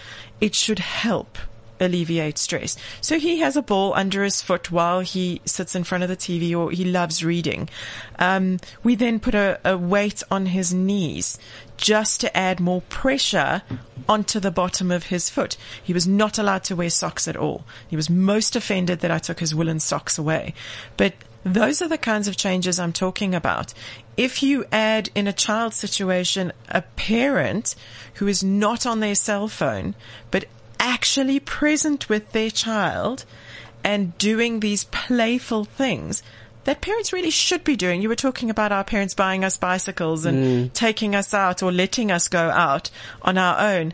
It 0.42 0.56
should 0.56 0.80
help 0.80 1.38
alleviate 1.80 2.38
stress. 2.38 2.78
So 3.02 3.20
he 3.20 3.40
has 3.40 3.56
a 3.56 3.62
ball 3.62 3.94
under 3.94 4.24
his 4.24 4.42
foot 4.42 4.72
while 4.72 5.02
he 5.02 5.42
sits 5.46 5.76
in 5.76 5.84
front 5.84 6.04
of 6.04 6.10
the 6.10 6.18
TV 6.18 6.58
or 6.58 6.72
he 6.72 6.86
loves 6.86 7.24
reading. 7.24 7.70
Um, 8.18 8.60
we 8.84 8.96
then 8.96 9.20
put 9.20 9.36
a, 9.36 9.60
a 9.64 9.78
weight 9.78 10.24
on 10.32 10.48
his 10.48 10.74
knees 10.74 11.38
just 11.76 12.22
to 12.22 12.36
add 12.36 12.60
more 12.60 12.82
pressure 12.84 13.62
onto 14.10 14.40
the 14.40 14.50
bottom 14.50 14.92
of 14.92 15.08
his 15.08 15.30
foot. 15.30 15.58
He 15.84 15.94
was 15.94 16.08
not 16.08 16.40
allowed 16.40 16.64
to 16.66 16.76
wear 16.76 16.90
socks 16.90 17.28
at 17.28 17.36
all. 17.36 17.66
He 17.88 17.96
was 17.96 18.10
most 18.10 18.56
offended 18.56 19.02
that 19.02 19.12
I 19.12 19.20
took 19.20 19.40
his 19.40 19.54
woolen 19.54 19.80
socks 19.80 20.18
away. 20.18 20.54
But 20.96 21.14
those 21.44 21.82
are 21.82 21.88
the 21.88 21.98
kinds 21.98 22.28
of 22.28 22.38
changes 22.38 22.80
I'm 22.80 22.94
talking 22.94 23.34
about. 23.34 23.74
If 24.16 24.42
you 24.42 24.66
add 24.72 25.10
in 25.16 25.28
a 25.28 25.34
child 25.34 25.74
situation 25.74 26.52
a 26.70 26.82
parent 26.82 27.76
who 28.16 28.28
is 28.28 28.44
not 28.44 28.86
on 28.86 29.00
their 29.00 29.16
cell 29.16 29.48
phone, 29.48 29.96
but 30.32 30.46
actually 30.80 31.40
present 31.40 32.10
with 32.10 32.32
their 32.32 32.50
child 32.50 33.26
and 33.84 34.18
doing 34.18 34.60
these 34.60 34.84
playful 34.86 35.66
things 35.66 36.24
that 36.68 36.82
parents 36.82 37.14
really 37.14 37.30
should 37.30 37.64
be 37.64 37.78
doing. 37.78 38.02
You 38.02 38.10
were 38.10 38.16
talking 38.16 38.50
about 38.50 38.74
our 38.74 38.84
parents 38.84 39.14
buying 39.14 39.46
us 39.46 39.56
bicycles 39.56 40.26
and 40.26 40.38
mm. 40.70 40.74
taking 40.74 41.16
us 41.16 41.34
out 41.34 41.64
or 41.64 41.72
letting 41.72 42.12
us 42.12 42.28
go 42.28 42.50
out 42.50 42.90
on 43.22 43.38
our 43.38 43.58
own. 43.58 43.94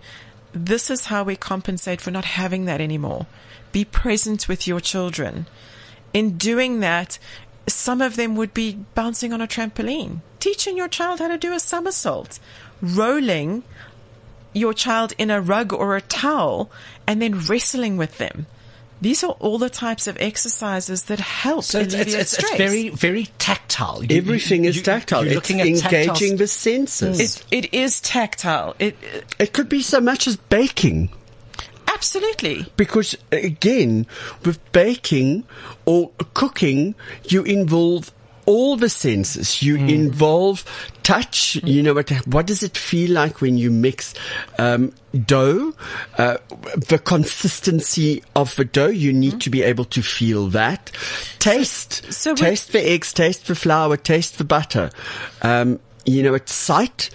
This 0.54 0.90
is 0.90 1.06
how 1.06 1.24
we 1.24 1.36
compensate 1.36 2.02
for 2.02 2.10
not 2.10 2.26
having 2.26 2.66
that 2.66 2.82
anymore. 2.82 3.28
Be 3.72 3.86
present 3.86 4.48
with 4.48 4.68
your 4.68 4.80
children. 4.80 5.46
In 6.14 6.38
doing 6.38 6.80
that, 6.82 7.18
some 7.68 8.02
of 8.02 8.16
them 8.16 8.36
would 8.36 8.54
be 8.54 8.80
bouncing 8.94 9.34
on 9.34 9.42
a 9.42 9.48
trampoline, 9.48 10.20
teaching 10.40 10.78
your 10.78 10.88
child 10.88 11.20
how 11.20 11.28
to 11.28 11.38
do 11.38 11.54
a 11.54 11.60
somersault, 11.60 12.40
rolling 12.82 13.64
your 14.54 14.74
child 14.74 15.14
in 15.18 15.32
a 15.32 15.42
rug 15.42 15.74
or 15.74 15.96
a 15.96 16.02
towel 16.02 16.70
and 17.08 17.22
then 17.22 17.40
wrestling 17.40 17.98
with 17.98 18.18
them. 18.20 18.46
These 19.02 19.24
are 19.24 19.32
all 19.40 19.58
the 19.58 19.70
types 19.70 20.08
of 20.08 20.16
exercises 20.22 21.04
that 21.06 21.20
help 21.20 21.64
So 21.66 21.80
it's, 21.80 21.94
alleviate 21.94 22.22
it's, 22.22 22.34
it's, 22.36 22.44
it's 22.44 22.56
very, 22.58 22.88
very 22.90 23.26
tactile. 23.38 24.04
You- 24.04 24.16
Everything 24.18 24.64
you- 24.64 24.70
is 24.70 24.78
you- 24.78 24.84
tactile. 24.84 25.24
You're 25.26 25.34
it's 25.40 25.50
looking 25.50 25.60
at 25.60 25.78
tactile 25.80 26.00
engaging 26.14 26.38
the 26.38 26.48
senses. 26.48 27.20
it, 27.20 27.66
it 27.66 27.74
is 27.74 28.00
tactile. 28.00 28.76
It 28.80 28.96
It 29.40 29.52
could 29.52 29.68
be 29.68 29.82
so 29.82 30.00
much 30.00 30.28
as 30.28 30.38
baking. 30.38 31.10
Absolutely. 32.04 32.66
Because 32.76 33.18
again, 33.32 34.06
with 34.44 34.60
baking 34.74 35.46
or 35.86 36.12
cooking, 36.34 36.96
you 37.30 37.44
involve 37.44 38.12
all 38.46 38.76
the 38.76 38.90
senses. 38.90 39.64
You 39.64 39.78
involve 39.78 40.66
touch. 41.02 41.56
You 41.64 41.82
know 41.82 41.94
what? 41.94 42.10
What 42.28 42.46
does 42.46 42.62
it 42.62 42.76
feel 42.76 43.12
like 43.12 43.40
when 43.40 43.58
you 43.58 43.72
mix 43.72 44.14
um, 44.60 44.94
dough? 45.26 45.74
Uh, 46.18 46.40
the 46.76 47.00
consistency 47.00 48.22
of 48.36 48.54
the 48.58 48.66
dough. 48.66 48.88
You 48.88 49.14
need 49.14 49.40
to 49.42 49.50
be 49.50 49.64
able 49.64 49.86
to 49.86 50.02
feel 50.02 50.48
that. 50.50 50.92
Taste. 51.40 52.12
so 52.12 52.32
we- 52.32 52.38
taste 52.38 52.74
the 52.74 52.86
eggs. 52.86 53.14
Taste 53.14 53.48
the 53.48 53.56
flour. 53.56 53.96
Taste 53.96 54.38
the 54.38 54.44
butter. 54.44 54.90
Um, 55.42 55.80
you 56.06 56.24
know, 56.24 56.36
at 56.36 56.50
sight. 56.50 57.10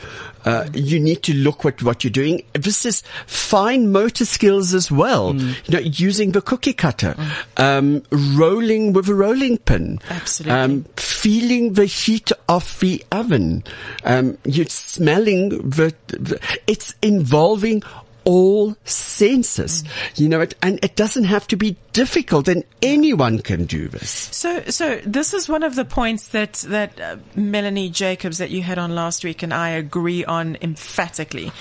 Uh, 0.44 0.66
you 0.72 0.98
need 0.98 1.22
to 1.24 1.34
look 1.34 1.66
at 1.66 1.82
what 1.82 2.04
you're 2.04 2.10
doing. 2.10 2.42
This 2.54 2.86
is 2.86 3.02
fine 3.26 3.92
motor 3.92 4.24
skills 4.24 4.72
as 4.72 4.90
well. 4.90 5.34
You 5.34 5.54
know, 5.68 5.78
using 5.80 6.32
the 6.32 6.40
cookie 6.40 6.72
cutter, 6.72 7.14
um, 7.56 8.02
rolling 8.10 8.92
with 8.92 9.08
a 9.08 9.14
rolling 9.14 9.58
pin. 9.58 9.98
Absolutely. 10.08 10.58
Um, 10.58 10.84
feeling 10.96 11.74
the 11.74 11.84
heat 11.84 12.30
of 12.48 12.78
the 12.80 13.04
oven. 13.12 13.64
Um, 14.04 14.38
you're 14.44 14.66
smelling 14.66 15.50
the, 15.50 15.94
the 16.06 16.40
it's 16.66 16.94
involving 17.02 17.82
all 18.28 18.76
senses. 18.84 19.82
You 20.16 20.28
know, 20.28 20.42
it, 20.42 20.54
and 20.62 20.78
it 20.84 20.96
doesn't 20.96 21.24
have 21.24 21.46
to 21.46 21.56
be 21.56 21.78
difficult 21.94 22.46
and 22.46 22.62
anyone 22.82 23.38
can 23.38 23.64
do 23.64 23.88
this. 23.88 24.10
So, 24.10 24.62
so 24.68 25.00
this 25.02 25.32
is 25.32 25.48
one 25.48 25.62
of 25.62 25.74
the 25.76 25.86
points 25.86 26.28
that 26.28 26.52
that 26.68 27.00
uh, 27.00 27.16
Melanie 27.34 27.88
Jacobs 27.88 28.36
that 28.36 28.50
you 28.50 28.60
had 28.60 28.78
on 28.78 28.94
last 28.94 29.24
week, 29.24 29.42
and 29.42 29.54
I 29.54 29.70
agree 29.70 30.26
on 30.26 30.58
emphatically, 30.60 31.52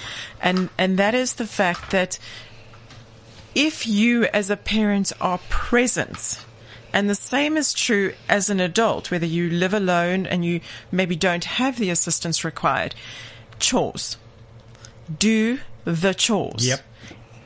and 0.42 0.70
and 0.78 1.00
that 1.00 1.16
is 1.16 1.36
the 1.36 1.48
fact 1.48 1.92
that 1.92 2.20
if 3.56 3.88
you 3.88 4.26
as 4.26 4.50
a 4.50 4.58
parent 4.58 5.14
are 5.22 5.40
present. 5.50 6.44
And 6.94 7.10
the 7.10 7.16
same 7.16 7.58
is 7.58 7.74
true 7.74 8.14
as 8.30 8.50
an 8.50 8.60
adult, 8.60 9.12
whether 9.12 9.26
you 9.26 9.50
live 9.50 9.74
alone 9.74 10.26
and 10.26 10.44
you 10.44 10.62
maybe 10.90 11.16
don't 11.16 11.44
have 11.44 11.78
the 11.78 11.90
assistance 11.90 12.46
required. 12.46 12.96
Chores. 13.60 14.18
Do 15.20 15.60
the 15.88 16.14
chores 16.14 16.68
Yep. 16.68 16.82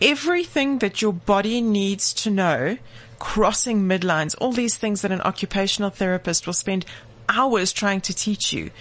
everything 0.01 0.79
that 0.79 1.01
your 1.01 1.13
body 1.13 1.61
needs 1.61 2.11
to 2.13 2.29
know, 2.31 2.77
crossing 3.19 3.81
midlines, 3.87 4.35
all 4.39 4.51
these 4.51 4.77
things 4.77 5.01
that 5.03 5.11
an 5.11 5.21
occupational 5.21 5.91
therapist 5.91 6.47
will 6.47 6.53
spend 6.53 6.85
hours 7.29 7.71
trying 7.71 8.01
to 8.01 8.13
teach 8.13 8.51
you, 8.51 8.71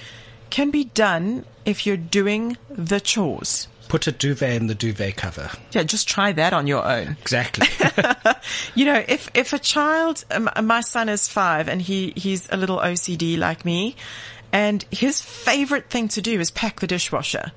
can 0.49 0.71
be 0.71 0.85
done 0.85 1.45
if 1.65 1.85
you're 1.87 1.97
doing 1.97 2.57
the 2.71 3.01
chores. 3.01 3.69
Put 3.89 4.07
a 4.07 4.13
duvet 4.13 4.55
in 4.57 4.67
the 4.69 4.75
duvet 4.75 5.17
cover. 5.17 5.51
Yeah, 5.73 5.83
just 5.83 6.09
try 6.09 6.33
that 6.33 6.53
on 6.53 6.67
your 6.67 6.85
own. 6.87 7.17
Exactly. 7.21 7.67
You 8.75 8.85
know, 8.87 9.05
if 9.07 9.29
if 9.35 9.53
a 9.53 9.59
child, 9.59 10.25
um, 10.31 10.49
my 10.63 10.81
son 10.81 11.09
is 11.09 11.29
five 11.29 11.69
and 11.69 11.83
he 11.83 12.13
he's 12.17 12.49
a 12.51 12.57
little 12.57 12.79
OCD 12.79 13.37
like 13.39 13.65
me, 13.65 13.95
and 14.53 14.85
his 14.91 15.21
favorite 15.21 15.91
thing 15.91 16.09
to 16.09 16.23
do 16.23 16.41
is 16.41 16.51
pack 16.51 16.81
the 16.81 16.87
dishwasher. 16.87 17.53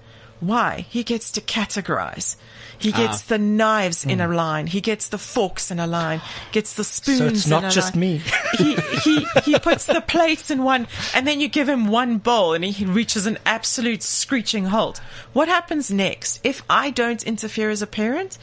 Why? 0.47 0.85
He 0.89 1.03
gets 1.03 1.31
to 1.31 1.41
categorize. 1.41 2.35
He 2.77 2.91
gets 2.91 3.23
ah. 3.23 3.25
the 3.29 3.37
knives 3.37 4.03
in 4.05 4.19
a 4.19 4.27
hmm. 4.27 4.33
line. 4.33 4.67
He 4.67 4.81
gets 4.81 5.07
the 5.07 5.17
forks 5.17 5.71
in 5.71 5.79
a 5.79 5.87
line. 5.87 6.21
Gets 6.51 6.73
the 6.73 6.83
spoons. 6.83 7.17
so 7.17 7.27
it's 7.27 7.45
in 7.45 7.49
not 7.49 7.71
just 7.71 7.95
line. 7.95 7.99
me. 8.01 8.21
he 8.57 8.75
he 8.75 9.25
he 9.43 9.59
puts 9.59 9.85
the 9.85 10.01
plates 10.01 10.51
in 10.51 10.63
one, 10.63 10.87
and 11.15 11.25
then 11.25 11.39
you 11.39 11.47
give 11.47 11.69
him 11.69 11.87
one 11.87 12.17
bowl, 12.17 12.53
and 12.53 12.63
he 12.65 12.85
reaches 12.85 13.25
an 13.25 13.37
absolute 13.45 14.03
screeching 14.03 14.65
halt. 14.65 14.99
What 15.31 15.47
happens 15.47 15.89
next 15.89 16.41
if 16.43 16.61
I 16.69 16.89
don't 16.89 17.23
interfere 17.23 17.69
as 17.69 17.81
a 17.81 17.87
parent? 17.87 18.37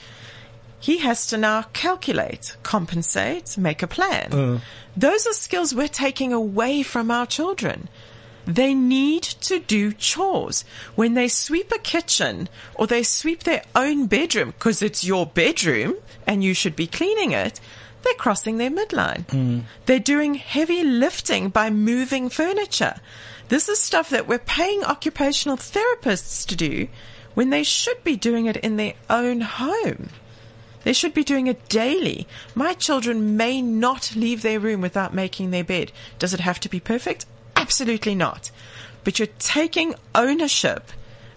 He 0.78 0.98
has 0.98 1.26
to 1.26 1.36
now 1.36 1.62
calculate, 1.74 2.56
compensate, 2.62 3.58
make 3.58 3.82
a 3.82 3.86
plan. 3.86 4.32
Uh. 4.32 4.60
Those 4.96 5.26
are 5.26 5.34
skills 5.34 5.74
we're 5.74 5.88
taking 5.88 6.32
away 6.32 6.82
from 6.82 7.10
our 7.10 7.26
children. 7.26 7.88
They 8.50 8.74
need 8.74 9.22
to 9.22 9.60
do 9.60 9.92
chores. 9.92 10.64
When 10.96 11.14
they 11.14 11.28
sweep 11.28 11.70
a 11.70 11.78
kitchen 11.78 12.48
or 12.74 12.88
they 12.88 13.04
sweep 13.04 13.44
their 13.44 13.62
own 13.76 14.06
bedroom, 14.06 14.50
because 14.50 14.82
it's 14.82 15.04
your 15.04 15.24
bedroom 15.24 15.94
and 16.26 16.42
you 16.42 16.52
should 16.52 16.74
be 16.74 16.88
cleaning 16.88 17.30
it, 17.30 17.60
they're 18.02 18.14
crossing 18.14 18.56
their 18.56 18.70
midline. 18.70 19.30
Hmm. 19.30 19.60
They're 19.86 20.00
doing 20.00 20.34
heavy 20.34 20.82
lifting 20.82 21.50
by 21.50 21.70
moving 21.70 22.28
furniture. 22.28 22.96
This 23.48 23.68
is 23.68 23.80
stuff 23.80 24.10
that 24.10 24.26
we're 24.26 24.38
paying 24.38 24.82
occupational 24.82 25.56
therapists 25.56 26.44
to 26.48 26.56
do 26.56 26.88
when 27.34 27.50
they 27.50 27.62
should 27.62 28.02
be 28.02 28.16
doing 28.16 28.46
it 28.46 28.56
in 28.56 28.76
their 28.76 28.94
own 29.08 29.42
home. 29.42 30.08
They 30.82 30.92
should 30.92 31.14
be 31.14 31.22
doing 31.22 31.46
it 31.46 31.68
daily. 31.68 32.26
My 32.54 32.72
children 32.72 33.36
may 33.36 33.62
not 33.62 34.16
leave 34.16 34.42
their 34.42 34.58
room 34.58 34.80
without 34.80 35.14
making 35.14 35.50
their 35.50 35.62
bed. 35.62 35.92
Does 36.18 36.34
it 36.34 36.40
have 36.40 36.58
to 36.60 36.68
be 36.68 36.80
perfect? 36.80 37.26
Absolutely 37.60 38.14
not. 38.14 38.50
But 39.04 39.18
you're 39.18 39.28
taking 39.38 39.94
ownership 40.14 40.90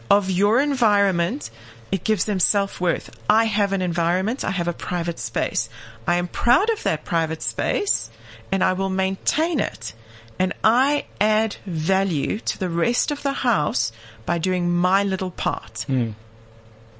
of 0.09 0.29
your 0.29 0.59
environment. 0.59 1.49
It 1.91 2.03
gives 2.03 2.25
them 2.25 2.39
self 2.39 2.81
worth. 2.81 3.09
I 3.29 3.45
have 3.45 3.73
an 3.73 3.81
environment. 3.81 4.43
I 4.43 4.51
have 4.51 4.67
a 4.67 4.73
private 4.73 5.19
space. 5.19 5.69
I 6.07 6.15
am 6.15 6.27
proud 6.27 6.69
of 6.69 6.83
that 6.83 7.05
private 7.05 7.41
space 7.41 8.09
and 8.51 8.63
I 8.63 8.73
will 8.73 8.89
maintain 8.89 9.59
it. 9.59 9.93
And 10.39 10.53
I 10.63 11.05
add 11.21 11.57
value 11.65 12.39
to 12.39 12.59
the 12.59 12.69
rest 12.69 13.11
of 13.11 13.23
the 13.23 13.33
house 13.33 13.91
by 14.25 14.39
doing 14.39 14.69
my 14.71 15.03
little 15.03 15.31
part. 15.31 15.83
Hmm. 15.83 16.11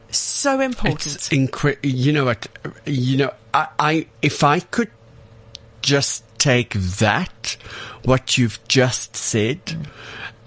So 0.09 0.59
important. 0.59 1.15
It's 1.15 1.29
incre- 1.29 1.77
You 1.81 2.13
know 2.13 2.25
what? 2.25 2.47
You 2.85 3.17
know, 3.17 3.33
I, 3.53 3.67
I 3.79 4.07
if 4.21 4.43
I 4.43 4.59
could 4.59 4.91
just 5.81 6.22
take 6.43 6.73
that, 6.73 7.55
what 8.03 8.37
you've 8.37 8.59
just 8.67 9.15
said, 9.15 9.87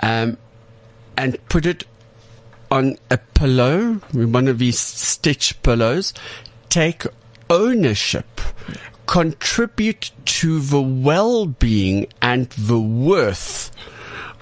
um, 0.00 0.36
and 1.16 1.38
put 1.48 1.64
it 1.64 1.84
on 2.70 2.98
a 3.10 3.16
pillow, 3.16 3.94
one 4.12 4.46
of 4.46 4.58
these 4.58 4.78
stitch 4.78 5.62
pillows, 5.62 6.12
take 6.68 7.04
ownership, 7.48 8.42
contribute 9.06 10.10
to 10.26 10.60
the 10.60 10.82
well-being 10.82 12.06
and 12.20 12.50
the 12.50 12.78
worth 12.78 13.70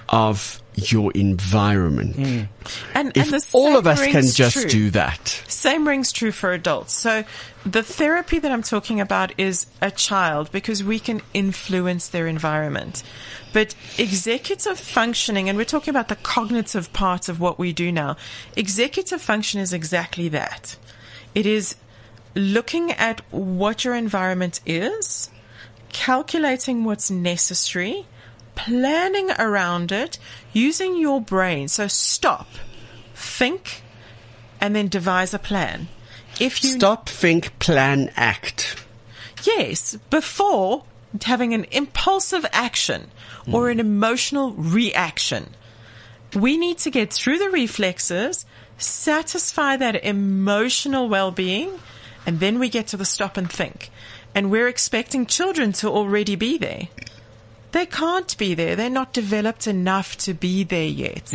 of 0.09 0.61
your 0.75 1.11
environment. 1.13 2.15
Mm. 2.15 2.47
and, 2.93 3.15
If 3.15 3.31
and 3.31 3.45
all 3.53 3.77
of 3.77 3.87
us 3.87 4.05
can 4.05 4.25
just 4.25 4.57
true. 4.57 4.69
do 4.69 4.89
that. 4.91 5.27
Same 5.47 5.87
rings 5.87 6.11
true 6.11 6.31
for 6.31 6.51
adults. 6.51 6.93
So 6.93 7.23
the 7.65 7.81
therapy 7.81 8.39
that 8.39 8.51
I'm 8.51 8.61
talking 8.61 8.99
about 8.99 9.33
is 9.39 9.67
a 9.81 9.89
child 9.89 10.51
because 10.51 10.83
we 10.83 10.99
can 10.99 11.21
influence 11.33 12.09
their 12.09 12.27
environment. 12.27 13.03
But 13.53 13.73
executive 13.97 14.77
functioning, 14.77 15.47
and 15.47 15.57
we're 15.57 15.63
talking 15.63 15.91
about 15.91 16.09
the 16.09 16.17
cognitive 16.17 16.91
part 16.91 17.29
of 17.29 17.39
what 17.39 17.57
we 17.57 17.71
do 17.71 17.91
now. 17.91 18.17
Executive 18.55 19.21
function 19.21 19.61
is 19.61 19.71
exactly 19.71 20.27
that. 20.29 20.75
It 21.33 21.45
is 21.45 21.75
looking 22.35 22.91
at 22.91 23.21
what 23.31 23.85
your 23.85 23.95
environment 23.95 24.59
is, 24.65 25.29
calculating 25.93 26.83
what's 26.83 27.09
necessary, 27.09 28.05
planning 28.55 29.31
around 29.31 29.91
it, 29.91 30.17
using 30.53 30.97
your 30.97 31.21
brain. 31.21 31.67
So 31.67 31.87
stop, 31.87 32.47
think, 33.13 33.83
and 34.59 34.75
then 34.75 34.87
devise 34.87 35.33
a 35.33 35.39
plan. 35.39 35.87
If 36.39 36.63
you 36.63 36.71
Stop, 36.71 37.07
think, 37.07 37.57
plan, 37.59 38.11
act. 38.15 38.83
Yes, 39.43 39.97
before 40.09 40.83
having 41.23 41.53
an 41.53 41.65
impulsive 41.71 42.45
action 42.51 43.09
or 43.51 43.69
an 43.69 43.79
emotional 43.79 44.51
reaction. 44.53 45.51
We 46.35 46.57
need 46.57 46.77
to 46.79 46.91
get 46.91 47.13
through 47.13 47.37
the 47.37 47.49
reflexes, 47.49 48.45
satisfy 48.77 49.77
that 49.77 50.03
emotional 50.03 51.07
well-being, 51.07 51.79
and 52.25 52.39
then 52.39 52.59
we 52.59 52.69
get 52.69 52.87
to 52.87 52.97
the 52.97 53.05
stop 53.05 53.37
and 53.37 53.49
think. 53.49 53.91
And 54.33 54.51
we're 54.51 54.67
expecting 54.67 55.25
children 55.25 55.71
to 55.73 55.87
already 55.87 56.35
be 56.35 56.57
there. 56.57 56.89
They 57.75 57.85
can't 57.85 58.37
be 58.37 58.53
there. 58.53 58.77
They're 58.77 58.89
not 58.89 59.11
developed 59.11 59.67
enough 59.67 60.15
to 60.19 60.33
be 60.33 60.63
there 60.63 60.87
yet. 60.87 61.29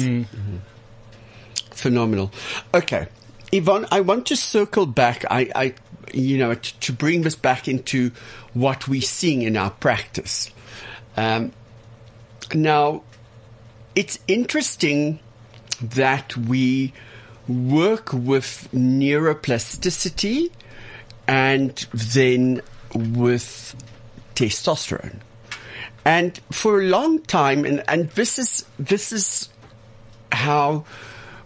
Phenomenal. 1.73 2.33
Okay. 2.73 3.09
Yvonne, 3.53 3.87
I 3.91 4.01
want 4.01 4.25
to 4.29 4.37
circle 4.37 4.87
back. 4.87 5.27
I, 5.31 5.51
I 5.55 5.75
you 6.15 6.39
know, 6.39 6.55
to, 6.55 6.81
to 6.81 6.95
bring 6.95 7.21
this 7.21 7.35
back 7.35 7.69
into 7.69 8.13
what 8.55 8.89
we're 8.89 9.03
seeing 9.03 9.43
in 9.43 9.55
our 9.59 9.69
practice. 9.69 10.51
Um, 11.15 11.53
now, 12.55 13.03
it's 13.95 14.19
interesting 14.27 15.19
that 15.83 16.35
we 16.39 16.95
work 17.49 18.15
with 18.15 18.67
neuroplasticity 18.73 20.51
and 21.29 21.77
then 21.93 22.63
with 22.95 23.77
testosterone. 24.35 25.21
And 26.05 26.39
for 26.51 26.81
a 26.81 26.85
long 26.85 27.21
time, 27.23 27.65
and, 27.65 27.83
and 27.89 28.11
this 28.11 28.39
is, 28.39 28.65
this 28.79 29.13
is 29.13 29.49
how 30.33 30.85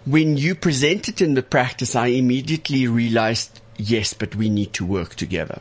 when 0.07 0.37
you 0.37 0.55
present 0.55 1.09
it 1.09 1.21
in 1.21 1.35
the 1.35 1.43
practice, 1.43 1.97
I 1.97 2.09
immediately 2.09 2.87
realized, 2.87 3.61
yes, 3.77 4.13
but 4.13 4.37
we 4.37 4.49
need 4.49 4.73
to 4.75 4.85
work 4.85 5.15
together. 5.15 5.61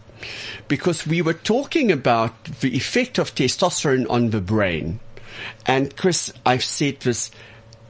Because 0.68 1.08
we 1.08 1.22
were 1.22 1.34
talking 1.34 1.92
about 1.92 2.44
the 2.62 2.76
effect 2.76 3.18
of 3.18 3.34
testosterone 3.34 4.10
on 4.10 4.30
the 4.30 4.42
brain. 4.42 5.00
And 5.66 5.96
Chris, 5.96 6.32
I've 6.46 6.64
said 6.64 7.00
this 7.02 7.32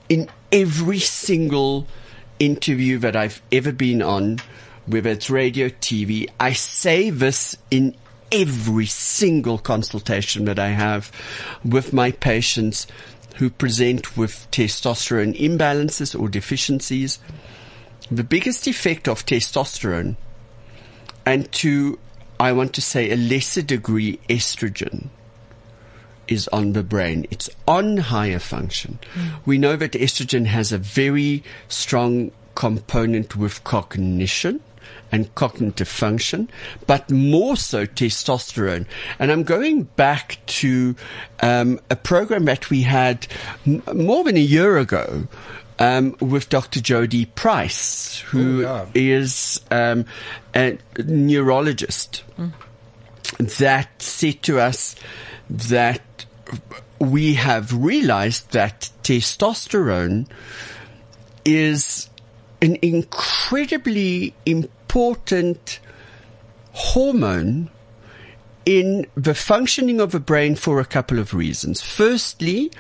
in 0.10 0.30
every 0.52 1.00
single 1.00 1.88
interview 2.40 3.00
that 3.00 3.16
I've 3.16 3.42
ever 3.52 3.72
been 3.72 4.02
on, 4.02 4.40
whether 4.86 5.10
it's 5.10 5.30
radio, 5.30 5.70
TV. 5.70 6.30
I 6.40 6.54
say 6.54 7.10
this 7.10 7.58
in 7.72 7.96
every 8.34 8.88
single 8.88 9.58
consultation 9.60 10.46
that 10.46 10.60
I 10.60 10.70
have 10.70 11.12
with 11.64 11.94
my 11.94 12.12
patients 12.12 12.88
who 13.36 13.50
present 13.50 14.18
with 14.18 14.48
testosterone 14.52 15.40
imbalances 15.40 16.20
or 16.20 16.28
deficiencies. 16.28 17.20
The 18.12 18.24
biggest 18.24 18.68
effect 18.68 19.08
of 19.08 19.26
testosterone 19.26 20.18
and 21.26 21.52
to, 21.54 22.00
I 22.40 22.52
want 22.52 22.74
to 22.74 22.82
say, 22.82 23.12
a 23.12 23.16
lesser 23.16 23.62
degree 23.62 24.20
estrogen 24.28 25.10
is 26.28 26.48
on 26.50 26.74
the 26.74 26.84
brain. 26.84 27.26
It's 27.32 27.50
on 27.68 27.98
higher 27.98 28.40
function. 28.40 29.00
Hmm. 29.14 29.28
We 29.46 29.58
know 29.58 29.76
that 29.76 29.92
estrogen 29.94 30.46
has 30.48 30.72
a 30.72 30.78
very 30.78 31.44
strong 31.68 32.32
component 32.56 33.36
with 33.36 33.64
cognition 33.64 34.62
and 35.14 35.34
cognitive 35.36 35.88
function, 35.88 36.50
but 36.88 37.10
more 37.12 37.56
so 37.56 37.86
testosterone. 37.86 38.88
And 39.20 39.32
I'm 39.32 39.44
going 39.44 39.84
back 39.84 40.40
to 40.48 40.96
um, 41.40 41.80
a 41.92 41.96
program 41.96 42.46
that 42.46 42.72
we 42.72 42.82
had 42.82 43.28
m- 43.66 43.84
more 43.94 44.24
than 44.24 44.38
a 44.38 44.42
year 44.42 44.80
ago 44.80 45.28
um, 45.78 46.16
with 46.20 46.50
Dr. 46.50 46.82
Jody 46.82 47.26
Price, 47.26 48.22
who 48.22 48.64
is 48.96 49.62
um, 49.70 50.06
a 50.56 50.80
neurologist 50.98 52.24
that 53.38 54.02
said 54.02 54.42
to 54.44 54.60
us 54.60 54.96
that 55.48 56.26
we 56.98 57.36
have 57.36 57.72
realized 57.72 58.52
that 58.54 58.90
testosterone 59.04 60.28
is 61.46 62.10
an 62.64 62.78
incredibly 62.82 64.34
important 64.46 64.73
hormone 66.72 67.70
in 68.66 69.06
the 69.16 69.36
functioning 69.36 70.00
of 70.00 70.12
the 70.12 70.20
brain 70.20 70.56
for 70.56 70.80
a 70.80 70.86
couple 70.86 71.20
of 71.20 71.34
reasons. 71.34 71.82
Firstly, 71.82 72.72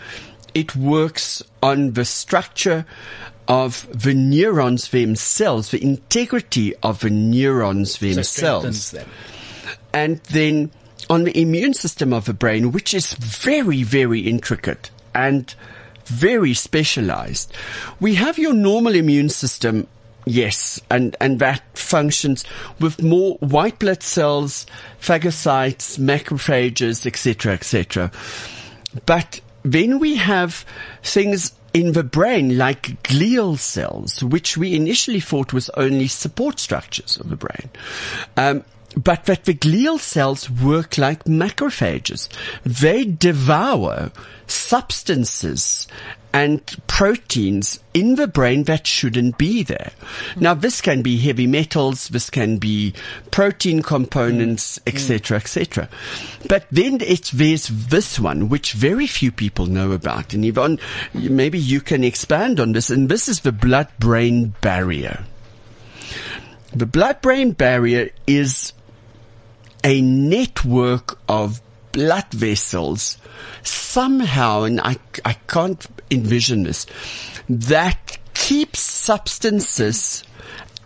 it 0.53 0.76
works 0.76 1.43
on 1.61 1.93
the 1.93 2.05
structure 2.05 2.86
of 3.47 3.88
the 3.91 4.14
neurons 4.14 4.89
themselves, 4.89 5.72
the 5.72 5.84
integrity 5.84 6.74
of 6.82 6.99
the 6.99 7.09
neurons 7.09 7.97
themselves 7.97 8.91
them. 8.91 9.09
and 9.93 10.18
then 10.32 10.72
on 11.09 11.26
the 11.26 11.38
immune 11.39 11.74
system 11.74 12.14
of 12.14 12.26
the 12.26 12.34
brain, 12.34 12.72
which 12.72 12.93
is 12.93 13.14
very, 13.14 13.84
very 13.84 14.22
intricate 14.22 14.89
and 15.14 15.53
very 16.05 16.53
specialized. 16.53 17.53
We 17.99 18.16
have 18.16 18.38
your 18.38 18.53
normal 18.53 18.95
immune 18.95 19.30
system, 19.30 19.88
yes, 20.26 20.80
and, 20.90 21.16
and 21.20 21.40
that 21.40 21.62
functions 21.78 22.44
with 22.80 23.02
more 23.02 23.36
white 23.38 23.80
blood 23.80 24.04
cells, 24.04 24.66
phagocytes, 25.02 25.98
macrophages, 26.00 27.06
etc., 27.06 27.54
etc. 27.54 28.12
But 29.06 29.42
then 29.64 30.00
we 30.00 30.18
have 30.18 30.66
things 31.02 31.54
in 31.74 31.94
the 31.94 32.04
brain 32.04 32.58
like 32.58 33.02
glial 33.04 33.58
cells, 33.58 34.24
which 34.24 34.58
we 34.58 34.76
initially 34.76 35.20
thought 35.20 35.54
was 35.54 35.70
only 35.72 36.08
support 36.08 36.60
structures 36.60 37.18
of 37.18 37.30
the 37.30 37.36
brain. 37.36 37.70
Um, 38.38 38.64
but 38.96 39.26
that 39.26 39.46
the 39.46 39.54
glial 39.54 40.00
cells 40.00 40.50
work 40.50 40.98
like 40.98 41.24
macrophages. 41.26 42.30
They 42.64 43.06
devour 43.06 44.12
substances 44.48 45.88
and 46.34 46.62
proteins 46.88 47.80
in 47.94 48.16
the 48.16 48.28
brain 48.28 48.64
that 48.64 48.88
shouldn't 48.88 49.38
be 49.38 49.62
there. 49.62 49.91
Now, 50.36 50.56
this 50.56 50.82
can 50.82 51.04
be 51.04 51.18
heavy 51.18 51.46
metals, 51.46 52.08
this 52.08 52.32
can 52.32 52.58
be 52.58 52.94
protein 53.30 53.84
components, 53.84 54.80
mm. 54.80 54.94
etc., 54.94 55.38
etc. 55.38 55.89
But 56.50 56.66
then 56.72 57.00
it's 57.02 57.30
there's 57.30 57.68
this 57.68 58.20
one 58.20 58.50
which 58.50 58.74
very 58.74 59.06
few 59.06 59.32
people 59.32 59.68
know 59.68 59.91
about, 59.91 60.34
and 60.34 60.44
Yvonne, 60.44 60.80
maybe 61.14 61.60
you 61.60 61.80
can 61.80 62.04
expand 62.04 62.60
on 62.60 62.72
this. 62.72 62.89
And 62.89 63.10
this 63.10 63.30
is 63.30 63.41
the 63.41 63.52
blood-brain 63.52 64.56
barrier. 64.62 65.24
The 66.74 66.88
blood-brain 66.88 67.52
barrier 67.52 68.10
is 68.26 68.74
a 69.84 70.02
network 70.02 71.20
of 71.28 71.62
blood 71.92 72.32
vessels 72.32 73.18
somehow, 73.62 74.64
and 74.64 74.82
I, 74.82 74.98
I 75.24 75.34
can't 75.34 75.86
envision 76.10 76.64
this, 76.64 76.86
that 77.50 78.18
keeps 78.34 78.80
substances 78.80 80.24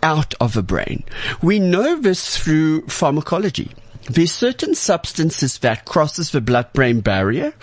out 0.03 0.33
of 0.39 0.53
the 0.53 0.63
brain. 0.63 1.03
We 1.41 1.59
know 1.59 1.99
this 1.99 2.37
through 2.37 2.87
pharmacology. 2.87 3.71
There's 4.09 4.31
certain 4.31 4.75
substances 4.75 5.59
that 5.59 5.85
crosses 5.85 6.31
the 6.31 6.41
blood-brain 6.41 7.01
barrier, 7.01 7.53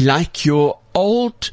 like 0.00 0.44
your 0.44 0.78
old 0.94 1.50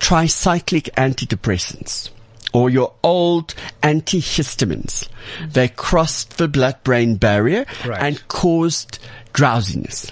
tricyclic 0.00 0.90
antidepressants 0.94 2.10
or 2.54 2.70
your 2.70 2.94
old 3.02 3.54
antihistamines. 3.82 5.08
They 5.50 5.68
crossed 5.68 6.38
the 6.38 6.48
blood-brain 6.48 7.16
barrier 7.16 7.66
Right. 7.84 8.00
and 8.02 8.28
caused 8.28 8.98
drowsiness. 9.34 10.10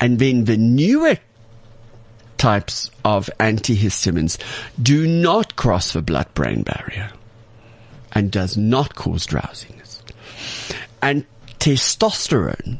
And 0.00 0.18
then 0.18 0.44
the 0.44 0.56
newer 0.56 1.18
types 2.38 2.90
of 3.04 3.28
antihistamines 3.40 4.38
do 4.80 5.06
not 5.06 5.56
cross 5.56 5.92
the 5.92 6.00
blood-brain 6.02 6.62
barrier 6.62 7.10
and 8.12 8.30
does 8.30 8.56
not 8.56 8.94
cause 8.94 9.26
drowsiness. 9.26 10.02
And 11.02 11.26
testosterone 11.58 12.78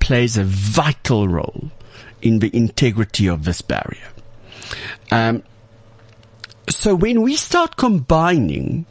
plays 0.00 0.36
a 0.36 0.44
vital 0.44 1.26
role 1.26 1.70
in 2.22 2.38
the 2.40 2.54
integrity 2.56 3.26
of 3.28 3.44
this 3.44 3.62
barrier. 3.62 4.08
Um, 5.10 5.42
so 6.68 6.94
when 6.94 7.22
we 7.22 7.36
start 7.36 7.76
combining 7.76 8.86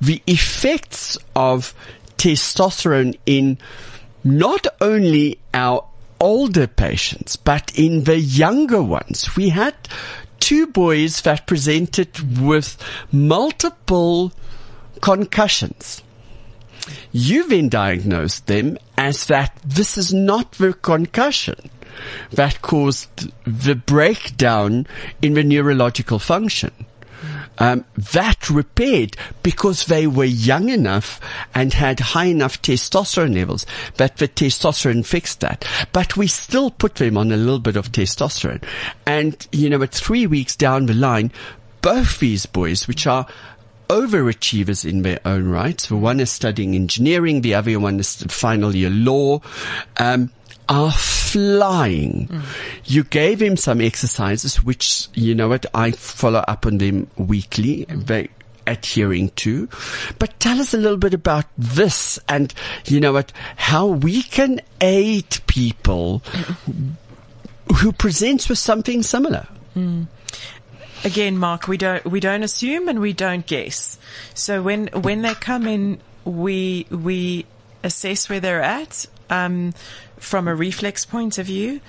the 0.00 0.22
effects 0.26 1.18
of 1.36 1.74
testosterone 2.16 3.18
in 3.26 3.58
not 4.24 4.66
only 4.80 5.38
our 5.54 5.86
older 6.20 6.66
patients, 6.66 7.36
but 7.36 7.72
in 7.74 8.04
the 8.04 8.18
younger 8.18 8.82
ones, 8.82 9.36
we 9.36 9.48
had 9.48 9.74
two 10.38 10.66
boys 10.66 11.22
that 11.22 11.46
presented 11.46 12.40
with 12.40 12.76
multiple 13.10 14.32
concussions. 15.00 16.02
You 17.12 17.48
then 17.48 17.68
diagnosed 17.68 18.46
them 18.46 18.78
as 18.96 19.26
that 19.26 19.56
this 19.64 19.96
is 19.96 20.12
not 20.12 20.52
the 20.52 20.74
concussion 20.74 21.70
that 22.32 22.62
caused 22.62 23.32
the 23.44 23.74
breakdown 23.74 24.86
in 25.20 25.34
the 25.34 25.44
neurological 25.44 26.18
function. 26.18 26.72
Um, 27.60 27.84
that 27.94 28.50
repaired 28.50 29.16
because 29.42 29.84
they 29.84 30.06
were 30.06 30.24
young 30.24 30.70
enough 30.70 31.20
and 31.54 31.72
had 31.72 32.00
high 32.00 32.24
enough 32.24 32.60
testosterone 32.60 33.34
levels 33.34 33.66
that 33.96 34.16
the 34.16 34.26
testosterone 34.26 35.04
fixed 35.04 35.40
that. 35.40 35.64
But 35.92 36.16
we 36.16 36.26
still 36.26 36.70
put 36.70 36.96
them 36.96 37.16
on 37.16 37.30
a 37.30 37.36
little 37.36 37.58
bit 37.60 37.76
of 37.76 37.92
testosterone. 37.92 38.64
And, 39.06 39.46
you 39.52 39.70
know, 39.70 39.82
at 39.82 39.92
three 39.92 40.26
weeks 40.26 40.56
down 40.56 40.86
the 40.86 40.94
line, 40.94 41.30
both 41.82 42.18
these 42.18 42.46
boys, 42.46 42.88
which 42.88 43.06
are 43.06 43.26
overachievers 43.90 44.88
in 44.88 45.02
their 45.02 45.18
own 45.24 45.48
right. 45.48 45.76
The 45.76 45.96
one 45.96 46.20
is 46.20 46.30
studying 46.30 46.74
engineering, 46.74 47.40
the 47.40 47.54
other 47.54 47.78
one 47.80 47.98
is 47.98 48.22
final 48.28 48.74
year 48.74 48.88
law, 48.88 49.40
um, 49.98 50.30
are 50.70 50.92
flying. 50.92 52.42
You 52.84 53.04
gave 53.04 53.42
him 53.42 53.56
some 53.56 53.80
exercises, 53.80 54.62
which, 54.62 55.08
you 55.14 55.34
know 55.34 55.48
what, 55.48 55.66
I 55.74 55.90
follow 55.90 56.38
up 56.46 56.64
on 56.64 56.78
them 56.78 57.10
weekly. 57.16 57.84
They, 57.84 58.28
adhering 58.66 59.30
to. 59.30 59.68
But 60.18 60.38
tell 60.38 60.60
us 60.60 60.72
a 60.72 60.76
little 60.76 60.96
bit 60.96 61.12
about 61.12 61.46
this 61.58 62.20
and, 62.28 62.54
you 62.86 63.00
know 63.00 63.12
what, 63.12 63.32
how 63.56 63.86
we 63.86 64.22
can 64.22 64.60
aid 64.80 65.40
people 65.48 66.22
who 67.78 67.92
presents 67.92 68.48
with 68.48 68.58
something 68.58 69.02
similar. 69.02 69.48
again, 71.04 71.36
Mark, 71.36 71.66
we 71.66 71.78
don't 71.78 72.04
we 72.04 72.20
don't 72.20 72.42
assume 72.42 72.88
and 72.88 73.00
we 73.00 73.12
don't 73.12 73.46
guess. 73.46 73.98
So 74.34 74.62
when 74.62 74.88
when 74.88 75.22
they 75.22 75.34
come 75.34 75.66
in, 75.66 76.00
we 76.24 76.86
we 76.90 77.46
assess 77.82 78.28
where 78.28 78.40
they're 78.40 78.62
at 78.62 79.06
um, 79.30 79.72
from 80.20 80.46
a 80.46 80.54
reflex 80.54 81.04
point 81.04 81.38
of 81.38 81.46
view. 81.46 81.80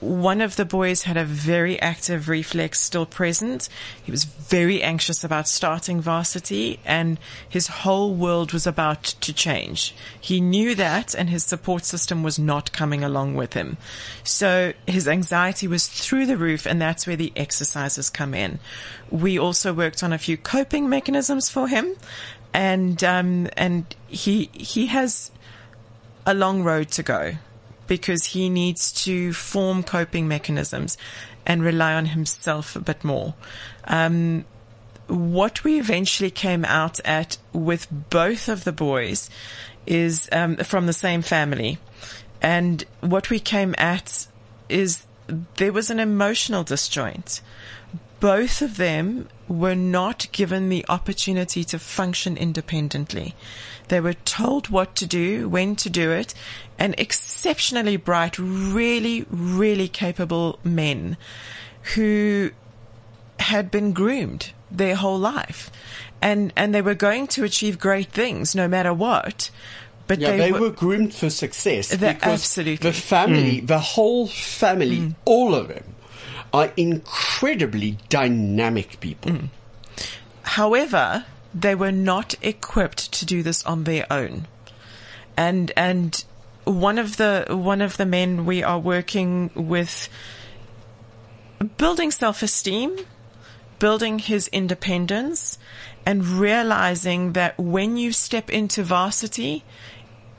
One 0.00 0.40
of 0.40 0.54
the 0.54 0.64
boys 0.64 1.02
had 1.02 1.16
a 1.16 1.24
very 1.24 1.80
active 1.80 2.28
reflex 2.28 2.80
still 2.80 3.06
present. 3.06 3.68
He 4.00 4.12
was 4.12 4.24
very 4.24 4.80
anxious 4.80 5.24
about 5.24 5.48
starting 5.48 6.00
varsity 6.00 6.78
and 6.84 7.18
his 7.48 7.66
whole 7.66 8.14
world 8.14 8.52
was 8.52 8.64
about 8.64 9.02
to 9.02 9.32
change. 9.32 9.96
He 10.20 10.40
knew 10.40 10.76
that 10.76 11.14
and 11.14 11.28
his 11.28 11.42
support 11.42 11.84
system 11.84 12.22
was 12.22 12.38
not 12.38 12.70
coming 12.70 13.02
along 13.02 13.34
with 13.34 13.54
him. 13.54 13.76
So 14.22 14.72
his 14.86 15.08
anxiety 15.08 15.66
was 15.66 15.88
through 15.88 16.26
the 16.26 16.36
roof 16.36 16.64
and 16.64 16.80
that's 16.80 17.06
where 17.06 17.16
the 17.16 17.32
exercises 17.34 18.08
come 18.08 18.34
in. 18.34 18.60
We 19.10 19.36
also 19.36 19.72
worked 19.72 20.04
on 20.04 20.12
a 20.12 20.18
few 20.18 20.36
coping 20.36 20.88
mechanisms 20.88 21.48
for 21.48 21.66
him 21.66 21.96
and, 22.54 23.02
um, 23.02 23.48
and 23.56 23.96
he, 24.06 24.48
he 24.52 24.86
has 24.86 25.32
a 26.24 26.34
long 26.34 26.62
road 26.62 26.92
to 26.92 27.02
go 27.02 27.34
because 27.88 28.24
he 28.26 28.48
needs 28.48 28.92
to 29.04 29.32
form 29.32 29.82
coping 29.82 30.28
mechanisms 30.28 30.96
and 31.44 31.62
rely 31.62 31.94
on 31.94 32.06
himself 32.06 32.76
a 32.76 32.80
bit 32.80 33.02
more. 33.02 33.34
Um, 33.84 34.44
what 35.08 35.64
we 35.64 35.80
eventually 35.80 36.30
came 36.30 36.64
out 36.66 37.00
at 37.04 37.38
with 37.52 37.88
both 38.10 38.48
of 38.48 38.64
the 38.64 38.72
boys 38.72 39.30
is 39.86 40.28
um, 40.30 40.56
from 40.56 40.86
the 40.86 40.92
same 40.92 41.22
family. 41.22 41.78
And 42.42 42.84
what 43.00 43.30
we 43.30 43.40
came 43.40 43.74
at 43.78 44.28
is 44.68 45.06
there 45.56 45.72
was 45.72 45.90
an 45.90 45.98
emotional 45.98 46.62
disjoint. 46.62 47.40
Both 48.20 48.62
of 48.62 48.76
them 48.76 49.28
were 49.46 49.74
not 49.74 50.30
given 50.32 50.68
the 50.68 50.84
opportunity 50.88 51.64
to 51.64 51.78
function 51.78 52.36
independently. 52.36 53.34
They 53.88 54.00
were 54.00 54.14
told 54.14 54.68
what 54.68 54.94
to 54.96 55.06
do, 55.06 55.48
when 55.48 55.76
to 55.76 55.88
do 55.88 56.10
it, 56.10 56.34
and 56.78 56.94
exceptionally 56.98 57.96
bright, 57.96 58.38
really, 58.38 59.26
really 59.30 59.88
capable 59.88 60.58
men 60.62 61.16
who 61.94 62.50
had 63.40 63.70
been 63.70 63.92
groomed 63.92 64.52
their 64.70 64.94
whole 64.94 65.18
life. 65.18 65.70
And, 66.20 66.52
and 66.56 66.74
they 66.74 66.82
were 66.82 66.94
going 66.94 67.26
to 67.28 67.44
achieve 67.44 67.78
great 67.78 68.10
things 68.10 68.54
no 68.54 68.68
matter 68.68 68.92
what. 68.92 69.50
But 70.06 70.20
Yeah, 70.20 70.32
they, 70.32 70.38
they, 70.38 70.52
were, 70.52 70.60
were, 70.60 70.70
groomed 70.70 71.14
for 71.14 71.30
success 71.30 71.88
They're 71.88 72.14
because 72.14 72.32
absolutely. 72.32 72.90
the 72.90 72.92
family, 72.92 73.60
mm. 73.60 73.66
the 73.66 73.78
whole 73.78 74.26
family, 74.26 74.98
mm. 74.98 75.14
all 75.24 75.54
of 75.54 75.68
them, 75.68 75.94
are 76.52 76.72
incredibly 76.76 77.98
dynamic 78.08 79.00
people. 79.00 79.32
Mm. 79.32 79.48
However, 80.42 81.26
they 81.54 81.74
were 81.74 81.92
not 81.92 82.34
equipped 82.42 83.12
to 83.12 83.26
do 83.26 83.42
this 83.42 83.64
on 83.64 83.84
their 83.84 84.10
own. 84.10 84.46
And 85.36 85.70
and 85.76 86.24
one 86.68 86.98
of 86.98 87.16
the 87.16 87.46
one 87.50 87.80
of 87.80 87.96
the 87.96 88.06
men 88.06 88.44
we 88.44 88.62
are 88.62 88.78
working 88.78 89.50
with 89.54 90.08
building 91.76 92.10
self-esteem, 92.10 92.96
building 93.78 94.18
his 94.18 94.48
independence 94.48 95.58
and 96.06 96.24
realizing 96.24 97.32
that 97.32 97.58
when 97.58 97.96
you 97.96 98.12
step 98.12 98.50
into 98.50 98.82
varsity, 98.82 99.64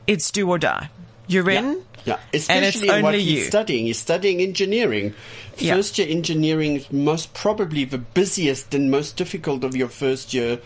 it's 0.07 0.31
do 0.31 0.49
or 0.49 0.57
die. 0.57 0.89
You're 1.27 1.49
in 1.49 1.83
Yeah, 2.05 2.13
and 2.15 2.23
it's 2.33 2.49
especially 2.49 2.89
in 2.89 3.03
what 3.03 3.13
he's 3.13 3.31
you. 3.31 3.41
studying. 3.43 3.85
He's 3.85 3.99
studying 3.99 4.41
engineering. 4.41 5.13
Yeah. 5.57 5.75
First 5.75 5.97
year 5.99 6.07
engineering 6.09 6.77
is 6.77 6.91
most 6.91 7.33
probably 7.33 7.85
the 7.85 7.97
busiest 7.99 8.73
and 8.73 8.89
most 8.89 9.15
difficult 9.17 9.63
of 9.63 9.75
your 9.75 9.89
first 9.89 10.33
year 10.33 10.59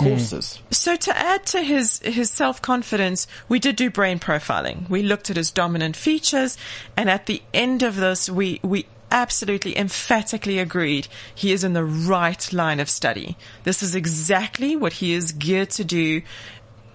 courses. 0.00 0.58
Mm. 0.70 0.74
So 0.74 0.96
to 0.96 1.18
add 1.18 1.46
to 1.46 1.62
his 1.62 1.98
his 2.00 2.30
self 2.30 2.60
confidence, 2.62 3.26
we 3.48 3.58
did 3.58 3.76
do 3.76 3.90
brain 3.90 4.18
profiling. 4.18 4.88
We 4.88 5.02
looked 5.02 5.30
at 5.30 5.36
his 5.36 5.50
dominant 5.50 5.96
features, 5.96 6.56
and 6.96 7.10
at 7.10 7.26
the 7.26 7.42
end 7.52 7.82
of 7.82 7.96
this, 7.96 8.28
we 8.28 8.60
we 8.62 8.86
absolutely 9.10 9.76
emphatically 9.76 10.58
agreed 10.58 11.08
he 11.34 11.52
is 11.52 11.64
in 11.64 11.72
the 11.72 11.84
right 11.84 12.52
line 12.52 12.78
of 12.80 12.88
study. 12.88 13.36
This 13.64 13.82
is 13.82 13.94
exactly 13.94 14.76
what 14.76 14.94
he 14.94 15.12
is 15.12 15.32
geared 15.32 15.70
to 15.70 15.84
do. 15.84 16.22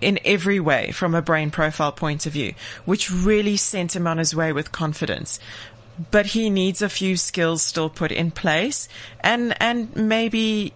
In 0.01 0.19
every 0.25 0.59
way, 0.59 0.91
from 0.91 1.15
a 1.15 1.21
brain 1.21 1.51
profile 1.51 1.93
point 1.93 2.25
of 2.25 2.33
view, 2.33 2.53
which 2.83 3.09
really 3.09 3.55
sent 3.55 3.95
him 3.95 4.05
on 4.05 4.17
his 4.17 4.35
way 4.35 4.51
with 4.51 4.73
confidence. 4.73 5.39
But 6.11 6.27
he 6.27 6.49
needs 6.49 6.81
a 6.81 6.89
few 6.89 7.15
skills 7.15 7.61
still 7.61 7.89
put 7.89 8.11
in 8.11 8.29
place, 8.31 8.89
and 9.21 9.55
and 9.59 9.95
maybe 9.95 10.73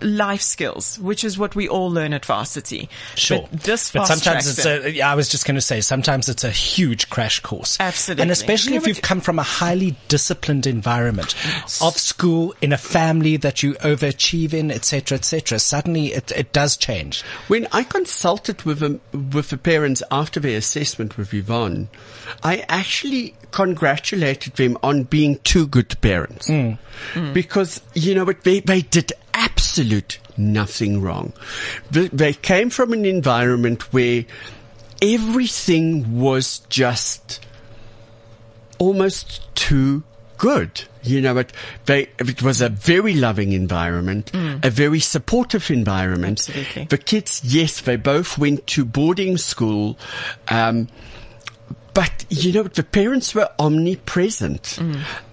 life 0.00 0.42
skills, 0.42 0.98
which 0.98 1.24
is 1.24 1.38
what 1.38 1.54
we 1.54 1.68
all 1.68 1.90
learn 1.90 2.12
at 2.12 2.24
varsity. 2.24 2.88
Sure. 3.14 3.46
But 3.50 3.60
this 3.60 3.90
but 3.90 4.06
fast 4.06 4.22
sometimes 4.22 4.46
it's 4.46 4.64
it. 4.64 4.84
a, 4.84 4.92
yeah, 4.92 5.10
I 5.10 5.14
was 5.14 5.28
just 5.28 5.46
going 5.46 5.54
to 5.56 5.60
say, 5.60 5.80
sometimes 5.80 6.28
it's 6.28 6.44
a 6.44 6.50
huge 6.50 7.10
crash 7.10 7.40
course. 7.40 7.76
Absolutely. 7.80 8.22
And 8.22 8.30
especially 8.30 8.72
Yeah, 8.72 8.78
if 8.78 8.86
you've 8.86 9.02
come 9.02 9.20
from 9.20 9.38
a 9.38 9.42
highly 9.42 9.96
disciplined 10.08 10.66
environment 10.66 11.34
of 11.82 11.98
school, 11.98 12.54
in 12.60 12.72
a 12.72 12.78
family 12.78 13.36
that 13.36 13.62
you 13.62 13.74
overachieve 13.74 14.52
in, 14.52 14.70
etc., 14.70 15.18
etc., 15.18 15.58
suddenly 15.58 16.08
it, 16.08 16.30
it 16.32 16.52
does 16.52 16.76
change. 16.76 17.22
When 17.48 17.66
I 17.72 17.82
consulted 17.84 18.62
with 18.62 18.80
the, 18.80 19.00
with 19.12 19.50
the 19.50 19.58
parents 19.58 20.02
after 20.10 20.40
their 20.40 20.58
assessment 20.58 21.16
with 21.16 21.32
Yvonne, 21.32 21.88
I 22.42 22.64
actually 22.68 23.34
congratulated 23.50 24.54
them 24.54 24.76
on 24.82 25.04
being 25.04 25.38
two 25.44 25.66
good 25.66 26.00
parents. 26.00 26.48
Hmm. 26.48 26.72
Hmm. 27.14 27.32
Because, 27.32 27.80
you 27.94 28.14
know 28.14 28.24
what, 28.24 28.42
they, 28.44 28.60
they 28.60 28.82
did 28.82 29.12
absolute 29.38 30.18
nothing 30.36 31.00
wrong. 31.00 31.32
They, 31.90 32.32
came 32.32 32.70
from 32.70 32.92
an 32.92 33.04
environment 33.04 33.92
where 33.92 34.24
everything 35.02 36.18
was 36.18 36.60
just 36.68 37.44
almost 38.78 39.54
too 39.54 40.02
good. 40.36 40.84
You 41.02 41.20
know, 41.20 41.38
it, 41.38 41.52
they, 41.86 42.08
it 42.18 42.42
was 42.42 42.60
a 42.60 42.68
very 42.68 43.14
loving 43.14 43.52
environment, 43.52 44.30
a 44.34 44.70
very 44.70 45.00
supportive 45.00 45.70
environment. 45.70 46.40
Absolutely. 46.40 46.84
The 46.84 46.98
kids, 46.98 47.42
yes, 47.44 47.80
they 47.80 47.96
both 47.96 48.38
went 48.38 48.66
to 48.68 48.84
boarding 48.84 49.36
school. 49.36 49.98
Um, 50.48 50.88
but 51.94 52.26
you 52.28 52.52
know, 52.52 52.62
the 52.64 52.82
parents 52.82 53.34
were 53.34 53.48
omnipresent, 53.58 54.78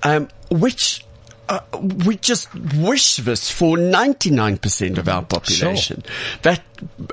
um, 0.03 0.29
which 0.49 1.04
uh, 1.49 1.59
we 2.05 2.17
just 2.17 2.53
wish 2.75 3.17
this 3.17 3.49
for 3.51 3.77
99% 3.77 4.97
of 4.97 5.07
our 5.07 5.23
population. 5.23 6.03
That 6.41 6.61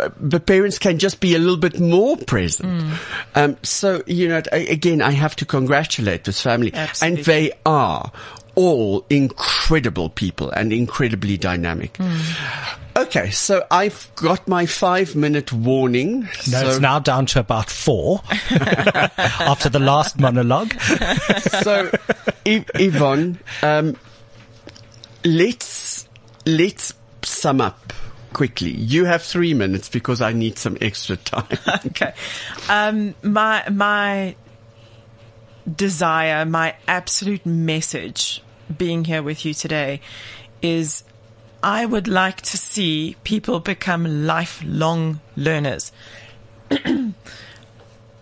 uh, 0.01 0.11
the 0.18 0.41
parents 0.41 0.78
can 0.78 0.99
just 0.99 1.20
be 1.20 1.35
a 1.35 1.39
little 1.39 1.57
bit 1.57 1.78
more 1.78 2.16
present. 2.16 2.99
Um, 3.35 3.57
so, 3.62 4.03
you 4.07 4.28
know, 4.28 4.43
again, 4.53 5.03
I 5.03 5.12
have 5.12 5.37
to 5.37 5.45
congratulate 5.45 6.24
this 6.24 6.41
family. 6.41 6.72
Absolutely. 6.74 7.18
And 7.18 7.26
they 7.26 7.53
are 7.66 8.12
all 8.55 9.05
incredible 9.09 10.09
people 10.09 10.51
and 10.51 10.72
incredibly 10.72 11.37
dynamic. 11.37 11.99
Okay, 12.95 13.30
so 13.30 13.64
I've 13.70 14.11
got 14.16 14.47
my 14.47 14.66
five 14.66 15.16
minute 15.16 15.53
warning. 15.53 16.20
No, 16.22 16.26
so 16.28 16.68
it's 16.68 16.80
now 16.80 16.99
down 16.99 17.26
to 17.26 17.41
about 17.41 17.70
four 17.70 18.20
after 18.51 19.70
the 19.70 19.78
last 19.78 20.20
monologue. 20.20 20.74
so, 21.62 21.91
Yvonne, 22.45 23.39
um, 23.62 23.97
let's 25.25 26.09
let's 26.47 26.95
sum 27.23 27.61
up 27.61 27.93
quickly. 28.33 28.70
You 28.70 29.05
have 29.05 29.23
three 29.23 29.55
minutes 29.55 29.89
because 29.89 30.20
I 30.20 30.33
need 30.33 30.59
some 30.59 30.77
extra 30.81 31.16
time. 31.16 31.59
okay. 31.87 32.14
Um, 32.68 33.14
my 33.23 33.68
my 33.70 34.37
desire, 35.77 36.45
my 36.45 36.75
absolute 36.89 37.47
message, 37.47 38.43
being 38.77 39.05
here 39.05 39.23
with 39.23 39.45
you 39.45 39.55
today, 39.55 40.01
is 40.61 41.05
I 41.62 41.87
would 41.87 42.09
like 42.09 42.41
to 42.43 42.59
see 42.59 43.16
people 43.23 43.61
become 43.61 44.27
lifelong 44.27 45.20
learners. 45.37 45.93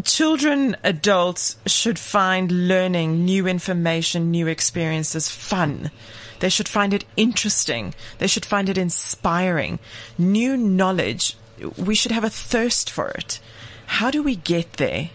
Children, 0.05 0.77
adults 0.83 1.57
should 1.67 1.99
find 1.99 2.69
learning 2.69 3.25
new 3.25 3.47
information, 3.47 4.31
new 4.31 4.47
experiences 4.47 5.29
fun. 5.29 5.91
They 6.41 6.49
should 6.49 6.69
find 6.69 6.93
it 6.93 7.05
interesting. 7.17 7.95
They 8.19 8.27
should 8.27 8.45
find 8.45 8.69
it 8.69 8.77
inspiring. 8.77 9.79
New 10.19 10.57
knowledge, 10.57 11.37
we 11.77 11.95
should 11.95 12.13
have 12.13 12.25
a 12.25 12.31
thirst 12.31 12.91
for 12.91 13.09
it. 13.09 13.41
How 13.87 14.11
do 14.11 14.23
we 14.23 14.37
get 14.37 14.75
there? 14.75 15.11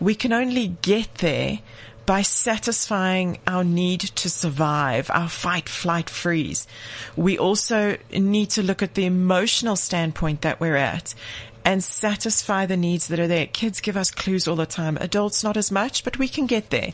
We 0.00 0.14
can 0.14 0.32
only 0.32 0.68
get 0.82 1.16
there 1.16 1.60
by 2.06 2.22
satisfying 2.22 3.38
our 3.46 3.62
need 3.62 4.00
to 4.00 4.28
survive, 4.28 5.08
our 5.10 5.28
fight, 5.28 5.68
flight, 5.68 6.10
freeze. 6.10 6.66
We 7.14 7.38
also 7.38 7.98
need 8.12 8.50
to 8.50 8.62
look 8.62 8.82
at 8.82 8.94
the 8.94 9.04
emotional 9.04 9.76
standpoint 9.76 10.40
that 10.40 10.58
we're 10.58 10.76
at 10.76 11.14
and 11.70 11.84
satisfy 11.84 12.66
the 12.66 12.76
needs 12.76 13.06
that 13.06 13.20
are 13.20 13.28
there. 13.28 13.46
Kids 13.46 13.80
give 13.80 13.96
us 13.96 14.10
clues 14.10 14.48
all 14.48 14.56
the 14.56 14.66
time. 14.66 14.98
Adults 15.00 15.44
not 15.44 15.56
as 15.56 15.70
much, 15.70 16.02
but 16.02 16.18
we 16.18 16.26
can 16.26 16.46
get 16.46 16.70
there. 16.70 16.90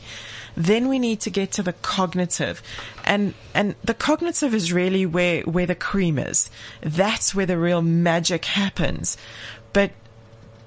Then 0.55 0.87
we 0.87 0.99
need 0.99 1.19
to 1.21 1.31
get 1.31 1.51
to 1.53 1.63
the 1.63 1.73
cognitive. 1.73 2.61
And, 3.03 3.33
and 3.55 3.73
the 3.83 3.95
cognitive 3.95 4.53
is 4.53 4.71
really 4.71 5.03
where, 5.03 5.41
where 5.41 5.65
the 5.65 5.73
cream 5.73 6.19
is. 6.19 6.51
That's 6.81 7.33
where 7.33 7.47
the 7.47 7.57
real 7.57 7.81
magic 7.81 8.45
happens. 8.45 9.17
But 9.73 9.93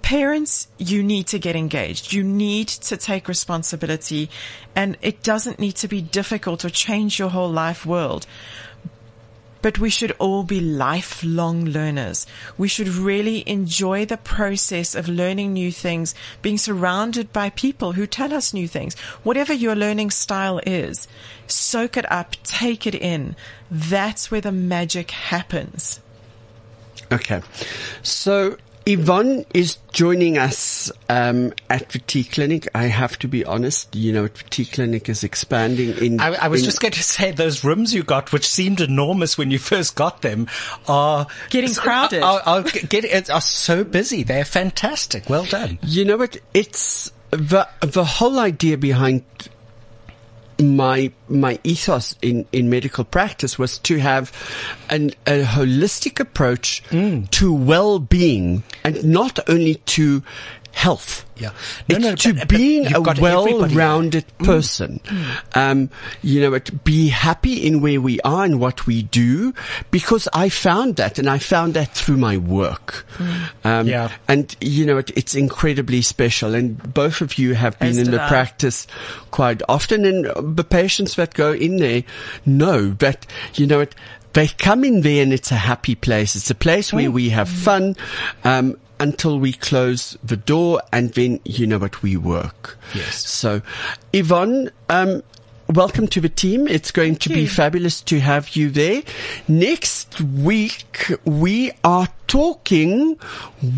parents, 0.02 0.66
you 0.76 1.04
need 1.04 1.28
to 1.28 1.38
get 1.38 1.54
engaged. 1.54 2.12
You 2.12 2.24
need 2.24 2.66
to 2.66 2.96
take 2.96 3.28
responsibility 3.28 4.28
and 4.74 4.96
it 5.02 5.22
doesn't 5.22 5.61
need 5.61 5.76
to 5.76 5.86
be 5.86 6.02
difficult 6.02 6.64
or 6.64 6.70
change 6.70 7.20
your 7.20 7.28
whole 7.28 7.48
life 7.48 7.86
world. 7.86 8.26
But 9.62 9.78
we 9.78 9.90
should 9.90 10.12
all 10.18 10.42
be 10.42 10.61
lifelong 10.61 11.64
learners. 11.64 12.26
We 12.56 12.68
should 12.68 12.88
really 12.88 13.48
enjoy 13.48 14.06
the 14.06 14.16
process 14.16 14.94
of 14.94 15.08
learning 15.08 15.52
new 15.52 15.70
things, 15.70 16.14
being 16.42 16.58
surrounded 16.58 17.32
by 17.32 17.50
people 17.50 17.92
who 17.92 18.06
tell 18.06 18.32
us 18.32 18.54
new 18.54 18.66
things. 18.66 18.98
Whatever 19.22 19.52
your 19.52 19.76
learning 19.76 20.11
style 20.11 20.61
is, 20.66 21.06
soak 21.46 21.96
it 21.96 22.11
up, 22.11 22.36
take 22.42 22.86
it 22.86 22.94
in. 22.94 23.36
That's 23.70 24.30
where 24.30 24.40
the 24.40 24.52
magic 24.52 25.11
happens. 25.11 26.00
Okay. 27.12 27.42
So 28.02 28.56
Yvonne 28.93 29.45
is 29.55 29.78
joining 29.93 30.36
us 30.36 30.91
um, 31.09 31.53
at 31.68 31.88
the 31.91 31.99
T 32.01 32.24
Clinic. 32.24 32.68
I 32.74 32.84
have 32.84 33.18
to 33.20 33.28
be 33.28 33.45
honest, 33.45 33.95
you 33.95 34.12
know, 34.12 34.26
the 34.26 34.45
T 34.51 34.64
Clinic 34.64 35.09
is 35.09 35.22
expanding 35.22 35.97
in. 35.99 36.20
I, 36.20 36.34
I 36.34 36.49
was 36.49 36.61
in- 36.61 36.64
just 36.64 36.80
going 36.80 36.93
to 36.93 37.03
say 37.03 37.30
those 37.30 37.62
rooms 37.62 37.95
you 37.95 38.03
got, 38.03 38.32
which 38.32 38.49
seemed 38.49 38.80
enormous 38.80 39.38
when 39.38 39.51
you 39.51 39.59
first 39.59 39.95
got 39.95 40.22
them, 40.22 40.49
are 40.88 41.26
Getting 41.51 41.74
crowded. 41.74 42.22
Are, 42.22 42.43
are, 42.45 42.62
get, 42.62 43.30
are 43.30 43.41
so 43.41 43.84
busy. 43.84 44.22
They're 44.22 44.45
fantastic. 44.45 45.28
Well 45.28 45.45
done. 45.45 45.78
You 45.82 46.05
know 46.05 46.16
what? 46.16 46.36
It's 46.53 47.12
the 47.30 47.68
the 47.80 48.05
whole 48.05 48.38
idea 48.41 48.76
behind 48.76 49.24
my 50.62 51.12
my 51.28 51.58
ethos 51.64 52.16
in, 52.22 52.46
in 52.52 52.70
medical 52.70 53.04
practice 53.04 53.58
was 53.58 53.78
to 53.78 53.98
have 53.98 54.32
an, 54.88 55.11
a 55.26 55.42
holistic 55.42 56.20
approach 56.20 56.82
mm. 56.90 57.28
to 57.30 57.52
well 57.52 57.98
being 57.98 58.62
and 58.84 59.02
not 59.04 59.38
only 59.48 59.76
to 59.86 60.22
health. 60.72 61.24
Yeah. 61.36 61.50
No, 61.88 61.96
it's 61.96 62.04
no, 62.04 62.14
to 62.16 62.32
but- 62.34 62.40
but 62.40 62.48
being 62.48 62.84
you've 62.84 62.92
a 62.92 63.00
got 63.00 63.18
everybody 63.18 63.52
there. 63.52 63.60
well-rounded 63.60 64.38
person. 64.38 65.00
Um, 65.54 65.88
you 66.22 66.40
know, 66.42 66.52
it, 66.54 66.84
be 66.84 67.08
happy 67.08 67.66
in 67.66 67.80
where 67.80 68.00
we 68.00 68.20
are 68.20 68.44
and 68.44 68.60
what 68.60 68.86
we 68.86 69.02
do, 69.04 69.54
because 69.90 70.28
I 70.34 70.48
found 70.50 70.96
that, 70.96 71.18
and 71.18 71.28
I 71.30 71.38
found 71.38 71.74
that 71.74 71.94
through 71.94 72.18
my 72.18 72.36
work. 72.36 73.06
Um, 73.64 73.86
Yeah. 73.88 74.10
and 74.28 74.54
you 74.60 74.84
know, 74.84 74.98
it, 74.98 75.10
it's 75.16 75.34
incredibly 75.34 76.02
special. 76.02 76.54
And 76.54 76.92
both 76.94 77.20
of 77.22 77.38
you 77.38 77.54
have 77.54 77.78
been 77.78 77.88
As 77.90 77.98
in 77.98 78.10
the 78.10 78.22
I. 78.22 78.28
practice 78.28 78.86
quite 79.30 79.62
often, 79.68 80.04
and 80.04 80.56
the 80.56 80.64
patients 80.64 81.14
that 81.16 81.32
go 81.34 81.52
in 81.52 81.76
there 81.78 82.04
know 82.44 82.90
that 82.98 83.26
you 83.54 83.66
know 83.66 83.80
it. 83.80 83.94
They 84.32 84.46
come 84.46 84.84
in 84.84 85.00
there 85.00 85.24
and 85.24 85.32
it's 85.32 85.50
a 85.50 85.56
happy 85.56 85.96
place. 85.96 86.36
It's 86.36 86.50
a 86.50 86.54
place 86.54 86.92
where 86.92 87.10
we 87.10 87.30
have 87.30 87.48
fun. 87.48 87.96
Um, 88.44 88.76
until 89.01 89.40
we 89.40 89.53
close 89.53 90.16
the 90.22 90.36
door 90.36 90.80
and 90.92 91.12
then 91.14 91.40
you 91.44 91.66
know 91.66 91.78
what 91.78 92.03
we 92.03 92.16
work. 92.16 92.78
Yes. 92.94 93.28
So, 93.28 93.62
Yvonne, 94.12 94.70
um, 94.88 95.22
welcome 95.68 96.07
to 96.09 96.20
the 96.20 96.28
team. 96.28 96.68
It's 96.68 96.90
going 96.90 97.16
to 97.16 97.28
be 97.30 97.46
fabulous 97.46 98.03
to 98.03 98.20
have 98.20 98.51
you 98.51 98.70
there. 98.70 99.03
Next 99.48 100.20
week, 100.20 101.12
we 101.24 101.72
are 101.82 102.09
talking 102.26 103.18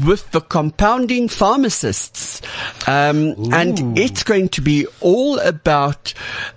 with 0.04 0.30
the 0.32 0.40
compounding 0.40 1.28
pharmacists. 1.28 2.42
Um, 2.86 3.52
and 3.52 3.96
it's 3.96 4.22
going 4.22 4.48
to 4.50 4.60
be 4.60 4.86
all 5.00 5.38
about, 5.38 6.14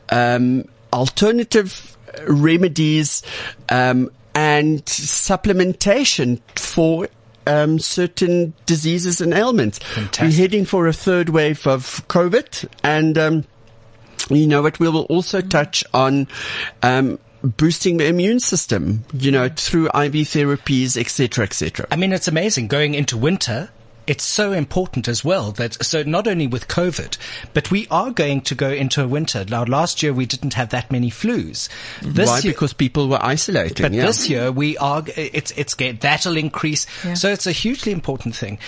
um, 0.10 0.66
alternative 0.92 1.96
remedies, 2.28 3.22
um, 3.70 4.10
and 4.34 4.84
supplementation 4.86 6.42
for 6.56 7.08
um, 7.48 7.80
certain 7.80 8.54
diseases 8.66 9.22
and 9.22 9.34
ailments. 9.34 9.80
Fantastic. 9.80 10.22
We're 10.22 10.32
heading 10.32 10.66
for 10.66 10.88
a 10.88 10.94
third 10.94 11.30
wave 11.30 11.66
of 11.68 12.08
COVID, 12.08 12.68
and 12.84 13.18
um, 13.18 13.46
you 14.30 14.48
know 14.48 14.62
what? 14.62 14.80
We 14.80 14.90
will 14.90 15.06
also 15.06 15.42
touch 15.42 15.84
on. 15.94 16.28
Um, 16.82 17.20
boosting 17.44 17.98
the 17.98 18.08
immune 18.08 18.40
system, 18.40 19.06
you 19.14 19.30
know, 19.30 19.48
through 19.50 19.86
IV 19.86 20.26
therapies, 20.34 20.98
etc., 20.98 21.44
etc. 21.44 21.86
I 21.92 21.96
mean, 21.96 22.12
it's 22.12 22.28
amazing 22.28 22.68
going 22.68 22.96
into 22.96 23.18
winter. 23.18 23.70
It's 24.08 24.24
so 24.24 24.52
important 24.52 25.08
as 25.08 25.24
well 25.24 25.52
that 25.54 25.84
so 25.84 26.04
not 26.04 26.28
only 26.28 26.48
with 26.48 26.68
COVID, 26.68 27.18
but 27.54 27.72
we 27.72 27.88
are 27.90 28.12
going 28.12 28.42
to 28.42 28.56
go 28.56 28.70
into 28.70 29.04
a 29.04 29.08
winter. 29.08 29.46
Now, 29.48 29.64
last 29.64 30.04
year 30.04 30.14
we 30.14 30.26
didn't 30.26 30.54
have 30.54 30.70
that 30.70 30.92
many 30.92 31.10
flus. 31.10 31.70
This 32.02 32.30
Why? 32.30 32.40
Year, 32.40 32.54
because 32.54 32.74
people 32.74 33.08
were 33.08 33.24
isolating. 33.24 33.84
But 33.84 33.94
yeah. 33.94 34.06
this 34.06 34.30
year 34.30 34.52
we 34.52 34.78
are. 34.78 35.04
It's 35.16 35.52
it's 35.52 35.76
that'll 35.76 36.38
increase. 36.38 36.86
Yeah. 37.04 37.14
So 37.16 37.30
it's 37.30 37.48
a 37.48 37.52
hugely 37.52 37.92
important 37.92 38.36
thing. 38.36 38.60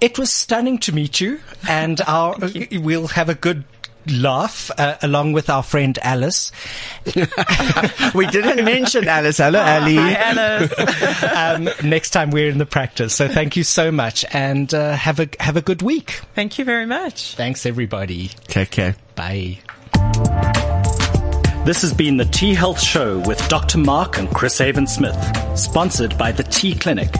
It 0.00 0.18
was 0.18 0.30
stunning 0.30 0.78
to 0.78 0.92
meet 0.92 1.20
you, 1.20 1.40
and 1.68 2.00
our 2.06 2.36
you. 2.46 2.80
we'll 2.80 3.08
have 3.08 3.28
a 3.28 3.34
good 3.34 3.64
laugh 4.10 4.70
uh, 4.78 4.96
along 5.02 5.32
with 5.32 5.50
our 5.50 5.62
friend 5.62 5.98
Alice. 6.02 6.52
we 8.14 8.26
didn't 8.26 8.64
mention 8.64 9.08
Alice. 9.08 9.38
Hello, 9.38 9.60
Ali. 9.60 9.96
Hi, 9.96 10.14
Alice. 10.18 11.72
um, 11.82 11.88
next 11.88 12.10
time 12.10 12.30
we're 12.30 12.48
in 12.50 12.58
the 12.58 12.66
practice. 12.66 13.14
So 13.14 13.28
thank 13.28 13.56
you 13.56 13.64
so 13.64 13.90
much, 13.90 14.24
and 14.32 14.72
uh, 14.72 14.92
have 14.94 15.20
a 15.20 15.28
have 15.40 15.56
a 15.56 15.62
good 15.62 15.82
week. 15.82 16.20
Thank 16.34 16.58
you 16.58 16.64
very 16.64 16.86
much. 16.86 17.34
Thanks, 17.34 17.66
everybody. 17.66 18.28
Take 18.48 18.70
care. 18.70 18.96
Bye. 19.14 19.58
This 21.64 21.82
has 21.82 21.92
been 21.92 22.16
the 22.16 22.24
T 22.24 22.54
Health 22.54 22.80
Show 22.80 23.18
with 23.26 23.46
Dr. 23.48 23.78
Mark 23.78 24.18
and 24.18 24.30
Chris 24.32 24.60
Avant 24.60 24.88
Smith, 24.88 25.16
sponsored 25.58 26.16
by 26.16 26.30
the 26.30 26.44
T 26.44 26.74
Clinic. 26.74 27.10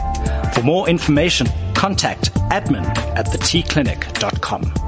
For 0.53 0.61
more 0.61 0.87
information, 0.87 1.47
contact 1.73 2.33
admin 2.49 2.85
at 3.17 3.25
thetclinic.com. 3.25 4.86